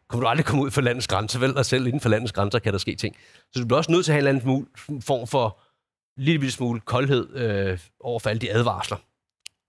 kommer 0.09 0.25
du 0.25 0.29
aldrig 0.29 0.47
komme 0.47 0.63
ud 0.63 0.71
for 0.71 0.81
landets 0.81 1.07
grænser, 1.07 1.39
vel? 1.39 1.57
Og 1.57 1.67
selv 1.67 1.87
inden 1.87 2.01
for 2.01 2.09
landets 2.09 2.33
grænser 2.33 2.59
kan 2.59 2.73
der 2.73 2.79
ske 2.79 2.95
ting. 2.95 3.17
Så 3.53 3.61
du 3.61 3.67
bliver 3.67 3.79
også 3.79 3.93
nødt 3.93 4.05
til 4.05 4.13
at 4.13 4.15
have 4.15 4.31
en 4.31 4.37
eller 4.37 4.53
anden 4.53 5.03
form 5.03 5.27
for 5.27 5.59
lille 6.17 6.51
smule 6.51 6.81
koldhed 6.81 7.37
øh, 7.37 7.79
over 8.01 8.19
for 8.19 8.31
alle 8.31 8.41
de 8.41 8.53
advarsler. 8.53 8.97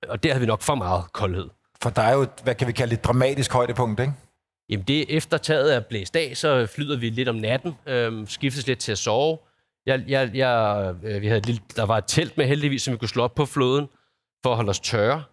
Og 0.09 0.23
der 0.23 0.29
havde 0.29 0.39
vi 0.39 0.47
nok 0.47 0.61
for 0.61 0.75
meget 0.75 1.13
koldhed. 1.13 1.49
For 1.81 1.89
der 1.89 2.01
er 2.01 2.13
jo, 2.13 2.25
hvad 2.43 2.55
kan 2.55 2.67
vi 2.67 2.71
kalde 2.71 2.93
et 2.93 3.03
dramatisk 3.03 3.53
højdepunkt, 3.53 3.99
ikke? 3.99 4.13
Jamen 4.69 4.85
det, 4.85 5.15
efter 5.15 5.37
taget 5.37 5.75
er 5.75 5.79
blæst 5.79 6.15
af, 6.15 6.37
så 6.37 6.65
flyder 6.65 6.97
vi 6.97 7.09
lidt 7.09 7.29
om 7.29 7.35
natten, 7.35 7.75
øhm, 7.85 8.27
skiftes 8.27 8.67
lidt 8.67 8.79
til 8.79 8.91
at 8.91 8.97
sove. 8.97 9.37
Jeg, 9.85 10.03
jeg, 10.07 10.31
jeg, 10.33 10.95
øh, 11.03 11.21
vi 11.21 11.27
havde 11.27 11.39
et 11.39 11.45
lille, 11.45 11.61
der 11.75 11.83
var 11.85 11.97
et 11.97 12.03
telt 12.07 12.37
med 12.37 12.45
heldigvis, 12.45 12.81
som 12.81 12.91
vi 12.91 12.97
kunne 12.97 13.09
slå 13.09 13.23
op 13.23 13.35
på 13.35 13.45
floden 13.45 13.87
for 14.43 14.49
at 14.49 14.55
holde 14.55 14.69
os 14.69 14.79
tørre. 14.79 15.23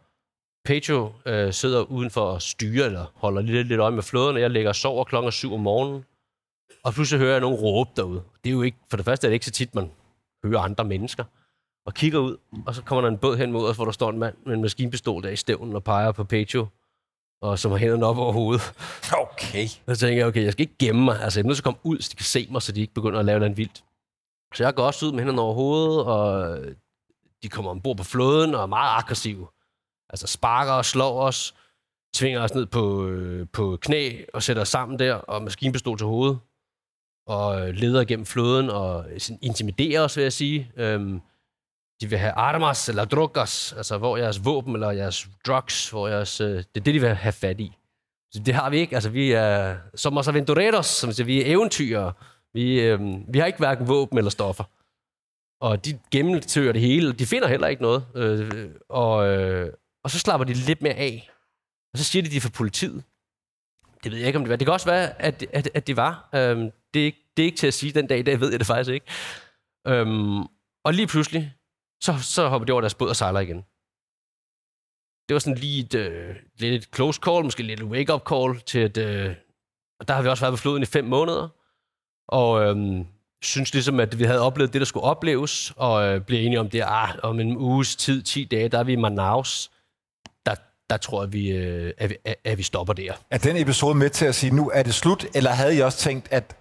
Pedro 0.64 1.12
øh, 1.26 1.52
sidder 1.52 1.82
udenfor 1.82 2.20
og 2.20 2.42
styrer, 2.42 2.86
eller 2.86 3.12
holder 3.14 3.42
lidt, 3.42 3.68
lidt 3.68 3.80
øje 3.80 3.90
med 3.90 4.02
floden, 4.02 4.36
og 4.36 4.42
jeg 4.42 4.50
ligger 4.50 4.68
og 4.68 4.76
sover 4.76 5.04
klokken 5.04 5.32
7 5.32 5.54
om 5.54 5.60
morgenen. 5.60 6.04
Og 6.84 6.92
pludselig 6.92 7.20
hører 7.20 7.32
jeg 7.32 7.40
nogen 7.40 7.56
råbe 7.56 7.90
derude. 7.96 8.22
Det 8.44 8.50
er 8.50 8.54
jo 8.54 8.62
ikke, 8.62 8.78
for 8.90 8.96
det 8.96 9.04
første 9.04 9.26
er 9.26 9.28
det 9.28 9.34
ikke 9.34 9.46
så 9.46 9.52
tit, 9.52 9.74
man 9.74 9.90
hører 10.44 10.60
andre 10.60 10.84
mennesker. 10.84 11.24
Og 11.86 11.94
kigger 11.94 12.18
ud, 12.18 12.36
og 12.66 12.74
så 12.74 12.82
kommer 12.82 13.02
der 13.02 13.08
en 13.08 13.18
båd 13.18 13.36
hen 13.36 13.52
mod 13.52 13.68
os, 13.68 13.76
hvor 13.76 13.84
der 13.84 13.92
står 13.92 14.10
en 14.10 14.18
mand 14.18 14.34
med 14.46 14.54
en 14.54 14.62
maskinpistol 14.62 15.22
der 15.22 15.28
i 15.28 15.36
stævnen 15.36 15.74
og 15.74 15.84
peger 15.84 16.12
på 16.12 16.24
Pedro, 16.24 16.66
og 17.42 17.58
som 17.58 17.70
har 17.70 17.78
hænderne 17.78 18.06
op 18.06 18.18
over 18.18 18.32
hovedet. 18.32 18.62
Okay. 19.12 19.68
Og 19.86 19.96
så 19.96 20.00
tænker 20.00 20.16
jeg, 20.16 20.26
okay, 20.26 20.44
jeg 20.44 20.52
skal 20.52 20.62
ikke 20.62 20.78
gemme 20.78 21.04
mig. 21.04 21.20
Altså, 21.22 21.40
jeg 21.40 21.44
er 21.44 21.46
nødt 21.46 21.56
til 21.56 21.62
at 21.62 21.64
komme 21.64 21.80
ud, 21.82 21.98
så 22.00 22.08
de 22.12 22.16
kan 22.16 22.24
se 22.24 22.48
mig, 22.50 22.62
så 22.62 22.72
de 22.72 22.80
ikke 22.80 22.94
begynder 22.94 23.18
at 23.18 23.24
lave 23.24 23.38
noget 23.38 23.56
vildt. 23.56 23.84
Så 24.54 24.64
jeg 24.64 24.74
går 24.74 24.86
også 24.86 25.06
ud 25.06 25.12
med 25.12 25.20
hænderne 25.20 25.40
over 25.40 25.54
hovedet, 25.54 26.04
og 26.04 26.58
de 27.42 27.48
kommer 27.48 27.70
ombord 27.70 27.96
på 27.96 28.04
flåden 28.04 28.54
og 28.54 28.62
er 28.62 28.66
meget 28.66 28.98
aggressive. 28.98 29.46
Altså 30.10 30.26
sparker 30.26 30.72
og 30.72 30.84
slår 30.84 31.22
os, 31.22 31.54
tvinger 32.14 32.40
os 32.40 32.54
ned 32.54 32.66
på, 32.66 33.06
øh, 33.06 33.46
på 33.52 33.78
knæ 33.80 34.24
og 34.34 34.42
sætter 34.42 34.62
os 34.62 34.68
sammen 34.68 34.98
der, 34.98 35.14
og 35.14 35.42
maskinpistol 35.42 35.98
til 35.98 36.06
hovedet. 36.06 36.38
Og 37.26 37.74
leder 37.74 38.00
igennem 38.00 38.26
flåden 38.26 38.70
og 38.70 39.06
intimiderer 39.42 40.00
os, 40.00 40.16
vil 40.16 40.22
jeg 40.22 40.32
sige. 40.32 40.72
Øhm, 40.76 41.20
de 42.00 42.10
vil 42.10 42.18
have 42.18 42.32
armas 42.32 42.88
eller 42.88 43.04
drogas, 43.04 43.72
altså 43.72 43.98
hvor 43.98 44.16
jeres 44.16 44.44
våben 44.44 44.74
eller 44.74 44.90
jeres 44.90 45.28
drugs, 45.46 45.90
hvor 45.90 46.08
jeres, 46.08 46.40
øh, 46.40 46.56
det 46.56 46.76
er 46.76 46.80
det, 46.80 46.94
de 46.94 47.00
vil 47.00 47.14
have 47.14 47.32
fat 47.32 47.60
i. 47.60 47.72
Så 48.32 48.42
det 48.46 48.54
har 48.54 48.70
vi 48.70 48.78
ikke. 48.78 48.94
Altså, 48.94 49.10
vi 49.10 49.32
er 49.32 49.76
som 49.94 50.16
os 50.16 50.28
aventureros, 50.28 50.86
som 50.86 51.12
siger, 51.12 51.26
vi 51.26 51.42
er 51.42 51.46
eventyrer. 51.46 52.12
Vi, 52.54 52.80
øh, 52.80 53.00
vi 53.28 53.38
har 53.38 53.46
ikke 53.46 53.58
hverken 53.58 53.88
våben 53.88 54.18
eller 54.18 54.30
stoffer. 54.30 54.64
Og 55.60 55.84
de 55.84 55.98
gennemtører 56.10 56.72
det 56.72 56.80
hele. 56.80 57.12
De 57.12 57.26
finder 57.26 57.48
heller 57.48 57.66
ikke 57.66 57.82
noget. 57.82 58.06
Øh, 58.14 58.70
og, 58.88 59.28
øh, 59.28 59.72
og 60.04 60.10
så 60.10 60.18
slapper 60.18 60.44
de 60.44 60.54
lidt 60.54 60.82
mere 60.82 60.94
af. 60.94 61.30
Og 61.92 61.98
så 61.98 62.04
siger 62.04 62.22
de, 62.22 62.30
de 62.30 62.36
er 62.36 62.40
fra 62.40 62.50
politiet. 62.54 63.04
Det 64.04 64.12
ved 64.12 64.18
jeg 64.18 64.26
ikke, 64.26 64.36
om 64.36 64.44
det 64.44 64.50
var. 64.50 64.56
Det 64.56 64.66
kan 64.66 64.72
også 64.72 64.86
være, 64.86 65.22
at, 65.22 65.46
at, 65.52 65.70
at 65.74 65.86
det 65.86 65.96
var. 65.96 66.28
Øhm, 66.34 66.70
det, 66.94 67.00
er 67.00 67.04
ikke, 67.04 67.18
det 67.36 67.42
er 67.42 67.46
ikke 67.46 67.56
til 67.56 67.66
at 67.66 67.74
sige 67.74 67.92
den 67.92 68.06
dag 68.06 68.18
i 68.18 68.22
dag, 68.22 68.40
ved 68.40 68.50
jeg 68.50 68.58
det 68.58 68.66
faktisk 68.66 68.90
ikke. 68.90 69.06
Øhm, 69.86 70.42
og 70.84 70.94
lige 70.94 71.06
pludselig, 71.06 71.52
så, 72.06 72.18
så 72.22 72.48
hopper 72.48 72.66
de 72.66 72.72
over 72.72 72.80
deres 72.80 72.94
båd 72.94 73.08
og 73.08 73.16
sejler 73.16 73.40
igen. 73.40 73.64
Det 75.28 75.34
var 75.34 75.38
sådan 75.38 75.58
lige 75.58 75.84
et, 75.84 75.94
øh, 75.94 76.36
lidt 76.58 76.84
et 76.84 76.94
close 76.94 77.20
call, 77.24 77.44
måske 77.44 77.62
lidt 77.62 77.80
et 77.80 77.86
wake-up 77.86 78.22
call 78.28 78.60
til 78.60 78.78
at... 78.78 78.96
Øh, 78.96 79.34
og 80.00 80.08
der 80.08 80.14
har 80.14 80.22
vi 80.22 80.28
også 80.28 80.44
været 80.44 80.52
på 80.52 80.56
floden 80.56 80.82
i 80.82 80.86
fem 80.86 81.04
måneder. 81.04 81.48
Og 82.28 82.62
øh, 82.62 83.04
synes 83.42 83.72
ligesom, 83.72 84.00
at 84.00 84.18
vi 84.18 84.24
havde 84.24 84.40
oplevet 84.40 84.72
det, 84.72 84.80
der 84.80 84.84
skulle 84.84 85.04
opleves, 85.04 85.72
og 85.76 86.06
øh, 86.06 86.20
blev 86.20 86.46
enige 86.46 86.60
om 86.60 86.70
det, 86.70 86.82
ah, 86.86 87.10
om 87.22 87.40
en 87.40 87.56
uges 87.56 87.96
tid, 87.96 88.22
10 88.22 88.44
dage, 88.44 88.68
der 88.68 88.78
er 88.78 88.84
vi 88.84 88.92
i 88.92 88.96
Manaus. 88.96 89.70
Der, 90.46 90.54
der 90.90 90.96
tror 90.96 91.22
jeg, 91.22 91.32
vi, 91.32 91.48
øh, 91.50 91.92
at, 91.98 92.10
vi, 92.10 92.16
at 92.44 92.58
vi 92.58 92.62
stopper 92.62 92.92
der. 92.92 93.12
Er 93.30 93.38
den 93.38 93.56
episode 93.56 93.94
med 93.94 94.10
til 94.10 94.26
at 94.26 94.34
sige, 94.34 94.54
nu 94.54 94.70
er 94.74 94.82
det 94.82 94.94
slut, 94.94 95.26
eller 95.34 95.50
havde 95.50 95.76
I 95.76 95.80
også 95.80 95.98
tænkt, 95.98 96.28
at 96.30 96.56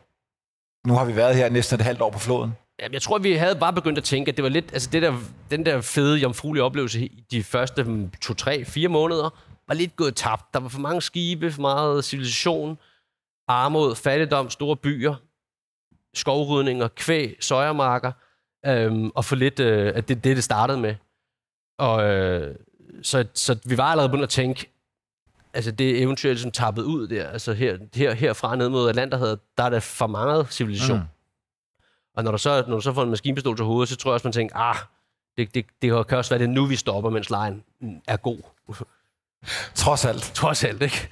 nu 0.88 0.94
har 0.94 1.06
vi 1.06 1.16
været 1.16 1.36
her 1.36 1.50
næsten 1.50 1.80
et 1.80 1.86
halvt 1.86 2.02
år 2.02 2.10
på 2.10 2.20
floden? 2.20 2.52
Jeg 2.92 3.02
tror, 3.02 3.18
vi 3.18 3.34
havde 3.34 3.56
bare 3.56 3.74
begyndt 3.74 3.98
at 3.98 4.04
tænke, 4.04 4.30
at 4.30 4.38
det 4.38 4.44
var 4.44 4.50
lidt, 4.50 4.74
altså 4.74 4.90
det 4.90 5.02
der, 5.02 5.18
den 5.52 5.66
der 5.66 5.82
fede, 5.82 6.18
jomfruelige 6.18 6.64
oplevelse 6.64 7.06
i 7.06 7.24
de 7.32 7.44
første 7.44 7.84
mm, 7.84 8.12
to, 8.22 8.34
tre, 8.34 8.66
fire 8.66 8.88
måneder, 8.88 9.30
var 9.68 9.74
lidt 9.74 9.96
gået 9.96 10.16
tabt. 10.16 10.54
Der 10.54 10.60
var 10.60 10.70
for 10.70 10.80
mange 10.80 11.02
skibe, 11.02 11.52
for 11.52 11.62
meget 11.62 12.06
civilisation, 12.06 12.78
armod, 13.48 13.96
fattigdom, 13.96 14.50
store 14.50 14.76
byer, 14.76 15.16
skovrydninger, 16.14 16.88
kvæg, 16.88 17.38
søjermarker, 17.40 18.12
øhm, 18.66 19.12
og 19.16 19.26
for 19.26 19.36
lidt, 19.36 19.60
øh, 19.60 19.94
at 19.96 20.08
det 20.08 20.24
det, 20.24 20.36
det 20.36 20.44
startede 20.44 20.80
med. 20.80 20.96
Og 21.80 22.04
øh, 22.04 22.56
så, 23.04 23.26
så 23.34 23.58
vi 23.66 23.78
var 23.78 23.84
allerede 23.84 24.10
begyndt 24.10 24.24
at 24.24 24.30
tænke, 24.30 24.72
altså 25.54 25.72
det 25.72 26.02
eventuelt 26.02 26.40
som 26.40 26.52
tappet 26.52 26.84
ud 26.84 27.08
der, 27.08 27.28
altså 27.28 27.54
her, 27.54 27.78
her, 27.94 28.14
herfra 28.14 28.56
ned 28.56 28.70
mod 28.70 28.90
Atlanterhavet, 28.90 29.40
der 29.58 29.64
er 29.64 29.70
der 29.70 29.80
for 29.80 30.08
meget 30.08 30.54
civilisation. 30.54 30.98
Mm. 30.98 31.06
Og 32.16 32.24
når 32.24 32.32
du, 32.32 32.38
så, 32.38 32.64
når 32.68 32.76
du 32.76 32.82
så 32.82 32.94
får 32.94 33.04
en 33.04 33.10
maskinpistol 33.10 33.56
til 33.56 33.66
hovedet, 33.66 33.90
så 33.90 33.96
tror 33.96 34.12
jeg 34.12 34.14
også, 34.14 34.28
man 34.28 34.34
tænker, 34.34 34.56
ah, 34.56 34.76
det, 35.38 35.56
det, 35.56 35.66
det 35.82 36.08
kan 36.08 36.18
også 36.18 36.32
være, 36.32 36.40
det 36.40 36.50
nu, 36.50 36.66
vi 36.66 36.76
stopper, 36.76 37.10
mens 37.10 37.30
lejen 37.30 37.64
er 38.08 38.18
god. 38.18 38.38
Trods 39.76 40.06
alt. 40.06 40.32
Trods 40.34 40.64
alt, 40.64 40.82
ikke? 40.82 41.10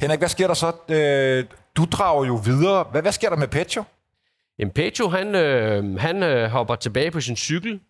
Henrik, 0.00 0.18
hvad 0.18 0.28
sker 0.28 0.46
der 0.46 0.54
så? 0.54 0.72
Øh, 0.88 1.44
du 1.76 1.84
drager 1.84 2.24
jo 2.24 2.34
videre. 2.34 2.84
Hvad, 2.90 3.02
hvad 3.02 3.12
sker 3.12 3.28
der 3.28 3.36
med 3.36 3.48
Petro? 3.48 3.82
Jamen, 4.58 4.72
Petro, 4.72 5.08
han, 5.08 5.34
øh, 5.34 5.98
han 5.98 6.22
øh, 6.22 6.50
hopper 6.50 6.74
tilbage 6.74 7.10
på 7.10 7.20
sin 7.20 7.36
cykel, 7.36 7.80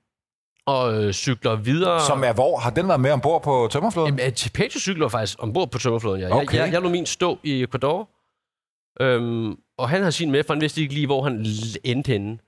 og 0.66 0.94
øh, 0.94 1.12
cykler 1.12 1.56
videre. 1.56 2.06
Som 2.06 2.24
er 2.24 2.32
hvor? 2.32 2.58
Har 2.58 2.70
den 2.70 2.88
været 2.88 3.00
med 3.00 3.10
ombord 3.10 3.42
på 3.42 3.68
tømmerflåden? 3.70 4.18
Jamen, 4.18 4.34
Petro 4.54 4.78
cykler 4.78 5.08
faktisk 5.08 5.42
ombord 5.42 5.70
på 5.70 5.78
tømmerflåden, 5.78 6.20
ja. 6.20 6.36
Okay. 6.36 6.56
Jeg, 6.56 6.64
jeg, 6.64 6.72
jeg 6.72 6.82
lå 6.82 6.88
min 6.88 7.06
stå 7.06 7.38
i 7.42 7.62
Ecuador, 7.62 8.08
øhm, 9.00 9.56
og 9.78 9.88
han 9.88 10.02
har 10.02 10.10
sin 10.10 10.30
med, 10.30 10.44
for 10.44 10.54
han 10.54 10.60
vidste 10.60 10.80
ikke 10.80 10.94
lige, 10.94 11.06
hvor 11.06 11.22
han 11.22 11.46
endte 11.84 12.12
henne. 12.12 12.38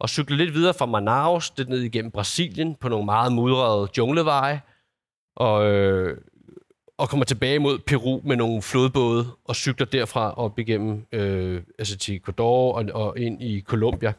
Og 0.00 0.08
cykle 0.08 0.36
lidt 0.36 0.54
videre 0.54 0.74
fra 0.74 0.86
Manaus, 0.86 1.50
det 1.50 1.68
ned 1.68 1.80
igennem 1.80 2.10
Brasilien, 2.10 2.74
på 2.74 2.88
nogle 2.88 3.04
meget 3.04 3.32
mudrede 3.32 3.88
jungleveje, 3.98 4.60
og, 5.36 5.66
øh, 5.66 6.18
og 6.98 7.08
kommer 7.08 7.24
tilbage 7.24 7.58
mod 7.58 7.78
Peru 7.78 8.20
med 8.24 8.36
nogle 8.36 8.62
flodbåde, 8.62 9.26
og 9.44 9.56
cykler 9.56 9.86
derfra 9.86 10.34
op 10.38 10.58
igennem 10.58 11.06
øh, 11.12 11.62
altså 11.78 11.96
til 11.98 12.16
Ecuador 12.16 12.74
og, 12.74 12.84
og 12.94 13.18
ind 13.18 13.42
i 13.42 13.60
Colombia. 13.60 14.12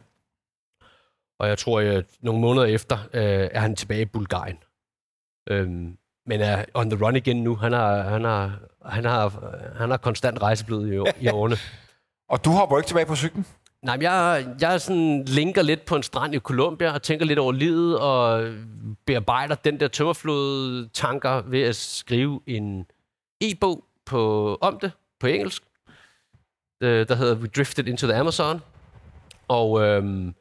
Og 1.40 1.48
jeg 1.48 1.58
tror, 1.58 1.82
at 1.82 2.06
nogle 2.20 2.42
måneder 2.42 2.66
efter 2.66 2.98
øh, 3.14 3.50
er 3.52 3.60
han 3.60 3.76
tilbage 3.76 4.02
i 4.02 4.06
Bulgarien. 4.06 4.58
Øhm, 5.50 5.98
men 6.26 6.42
er 6.42 6.66
on 6.74 6.90
the 6.90 7.06
run 7.06 7.16
igen 7.16 7.44
nu. 7.44 7.56
Han 7.56 7.74
har, 7.74 8.02
han 8.02 8.24
har, 8.24 8.60
han 8.86 9.06
har, 9.06 9.56
han 9.78 9.90
har 9.90 9.98
konstant 9.98 10.42
rejseblod 10.42 10.88
i, 10.88 11.24
i 11.26 11.30
årene. 11.30 11.56
og 12.34 12.46
du 12.46 12.50
hopper 12.50 12.78
ikke 12.78 12.88
tilbage 12.88 13.06
på 13.06 13.16
cyklen? 13.16 13.46
Nej, 13.86 13.98
jeg, 14.02 14.48
jeg 14.62 14.82
sådan 14.82 15.24
linker 15.26 15.62
lidt 15.62 15.86
på 15.86 15.96
en 15.96 16.04
strand 16.04 16.36
i 16.36 16.40
Colombia 16.40 16.94
og 16.94 17.02
tænker 17.02 17.26
lidt 17.26 17.40
over 17.40 17.52
livet 17.52 18.00
og 18.00 18.54
bearbejder 19.06 19.56
den 19.56 19.80
der 19.80 19.88
tømmerflod 19.88 20.88
tanker 20.94 21.42
ved 21.42 21.62
at 21.62 21.76
skrive 21.76 22.42
en 22.48 22.86
e-bog 23.42 23.86
på, 24.06 24.56
om 24.62 24.80
det 24.80 24.92
på 25.20 25.28
engelsk, 25.28 25.64
øh, 26.84 27.08
der 27.08 27.16
hedder 27.16 27.36
We 27.36 27.48
Drifted 27.48 27.88
Into 27.88 28.08
the 28.08 28.16
Amazon. 28.16 28.62
Og, 29.48 29.82
øhm, 29.82 30.36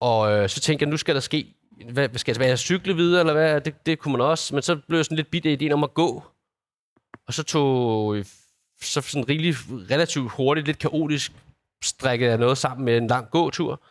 og 0.00 0.32
øh, 0.32 0.48
så 0.48 0.60
tænker 0.60 0.86
jeg, 0.86 0.90
nu 0.90 0.96
skal 0.96 1.14
der 1.14 1.20
ske, 1.20 1.54
hvad, 1.92 2.08
skal 2.18 2.36
jeg, 2.40 2.58
cykle 2.58 2.96
videre, 2.96 3.20
eller 3.20 3.32
hvad? 3.32 3.60
Det, 3.60 3.86
det 3.86 3.98
kunne 3.98 4.12
man 4.12 4.20
også. 4.20 4.54
Men 4.54 4.62
så 4.62 4.76
blev 4.76 4.98
jeg 4.98 5.04
sådan 5.04 5.16
lidt 5.16 5.30
bidt 5.30 5.46
af 5.46 5.50
ideen 5.50 5.72
om 5.72 5.84
at 5.84 5.94
gå. 5.94 6.24
Og 7.26 7.34
så 7.34 7.42
tog 7.42 8.16
så 8.80 9.00
sådan 9.00 9.28
rigelig, 9.28 9.54
relativt 9.90 10.32
hurtigt, 10.32 10.66
lidt 10.66 10.78
kaotisk, 10.78 11.32
strikkede 11.84 12.30
jeg 12.30 12.38
noget 12.38 12.58
sammen 12.58 12.84
med 12.84 12.96
en 12.96 13.06
lang 13.06 13.30
gåtur. 13.30 13.82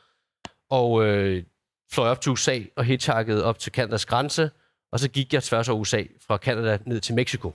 Og 0.70 1.06
øh, 1.06 1.44
fløj 1.92 2.10
op 2.10 2.22
til 2.22 2.32
USA 2.32 2.60
og 2.76 2.84
hitchhikede 2.84 3.46
op 3.46 3.60
til 3.60 3.72
Kanadas 3.72 4.06
grænse. 4.06 4.52
Og 4.92 5.00
så 5.00 5.10
gik 5.10 5.34
jeg 5.34 5.44
tværs 5.44 5.70
over 5.70 5.80
USA 5.80 6.04
fra 6.22 6.38
Kanada 6.38 6.78
ned 6.86 7.00
til 7.00 7.16
Mexico 7.16 7.54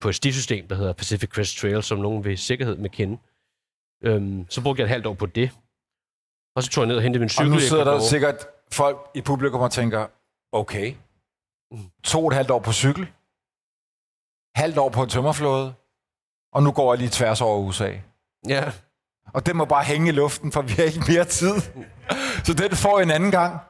på 0.00 0.08
et 0.08 0.14
stisystem, 0.14 0.68
der 0.68 0.74
hedder 0.74 0.92
Pacific 0.92 1.30
Crest 1.30 1.58
Trail, 1.58 1.82
som 1.82 1.98
nogen 1.98 2.24
ved 2.24 2.36
sikkerhed 2.36 2.76
med 2.76 2.90
kende. 2.90 3.18
Øhm, 4.04 4.46
så 4.48 4.62
brugte 4.62 4.80
jeg 4.80 4.84
et 4.84 4.90
halvt 4.90 5.06
år 5.06 5.14
på 5.14 5.26
det. 5.26 5.50
Og 6.56 6.62
så 6.62 6.70
tog 6.70 6.82
jeg 6.82 6.88
ned 6.88 6.96
og 6.96 7.02
hentede 7.02 7.20
min 7.20 7.28
cykel. 7.28 7.46
Og 7.46 7.54
nu 7.54 7.60
sidder 7.60 7.84
der 7.84 8.00
sikkert 8.00 8.46
folk 8.72 9.10
i 9.14 9.20
publikum 9.20 9.60
og 9.60 9.72
tænker, 9.72 10.06
okay, 10.52 10.94
to 12.04 12.20
og 12.20 12.28
et 12.28 12.34
halvt 12.34 12.50
år 12.50 12.58
på 12.58 12.72
cykel, 12.72 13.06
halvt 14.54 14.78
år 14.78 14.88
på 14.88 15.02
en 15.02 15.08
tømmerflåde, 15.08 15.74
og 16.52 16.62
nu 16.62 16.72
går 16.72 16.92
jeg 16.92 16.98
lige 16.98 17.10
tværs 17.10 17.40
over 17.40 17.58
USA. 17.58 17.90
Ja. 18.48 18.72
Og 19.26 19.46
det 19.46 19.56
må 19.56 19.64
bare 19.64 19.84
hænge 19.84 20.08
i 20.08 20.12
luften, 20.12 20.52
for 20.52 20.62
vi 20.62 20.72
har 20.72 20.82
ikke 20.82 21.04
mere 21.08 21.24
tid. 21.24 21.54
Så 22.44 22.54
det 22.54 22.78
får 22.78 23.00
en 23.00 23.10
anden 23.10 23.30
gang. 23.30 23.60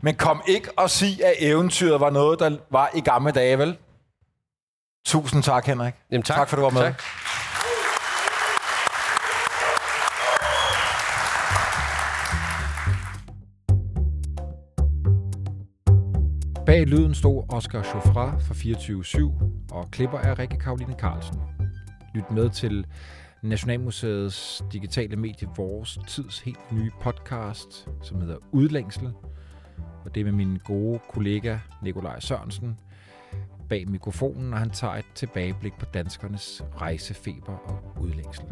Men 0.00 0.14
kom 0.14 0.42
ikke 0.48 0.78
og 0.78 0.90
sig, 0.90 1.24
at 1.24 1.34
eventyret 1.38 2.00
var 2.00 2.10
noget, 2.10 2.38
der 2.38 2.56
var 2.70 2.90
i 2.94 3.00
gamle 3.00 3.32
dage, 3.32 3.58
vel? 3.58 3.76
Tusind 5.06 5.42
tak, 5.42 5.66
Henrik. 5.66 5.94
Jamen, 6.10 6.22
tak. 6.22 6.36
tak 6.36 6.48
for, 6.48 6.56
at 6.56 6.58
du 6.58 6.62
var 6.62 6.70
med. 6.70 6.82
Tak. 6.82 7.02
Bag 16.66 16.86
lyden 16.86 17.14
stod 17.14 17.44
Oscar 17.48 17.82
Chauffra 17.82 18.36
fra 18.38 18.54
24-7, 18.54 19.74
og 19.74 19.90
klipper 19.90 20.18
er 20.18 20.38
Rikke 20.38 20.58
Karoline 20.58 20.94
Carlsen. 20.98 21.40
Lyt 22.14 22.30
med 22.30 22.50
til 22.50 22.86
Nationalmuseets 23.42 24.64
digitale 24.72 25.16
medie 25.16 25.48
Vores 25.56 25.98
Tids 26.08 26.40
helt 26.40 26.72
nye 26.72 26.90
podcast, 27.00 27.88
som 28.02 28.20
hedder 28.20 28.36
Udlængsel. 28.52 29.12
Og 30.04 30.14
det 30.14 30.20
er 30.20 30.24
med 30.24 30.32
min 30.32 30.58
gode 30.64 31.00
kollega 31.10 31.58
Nikolaj 31.82 32.20
Sørensen. 32.20 32.78
bag 33.68 33.88
mikrofonen, 33.88 34.52
og 34.52 34.58
han 34.58 34.70
tager 34.70 34.94
et 34.94 35.04
tilbageblik 35.14 35.72
på 35.78 35.86
danskernes 35.94 36.62
rejsefeber 36.76 37.52
og 37.52 38.02
udlængsel. 38.02 38.44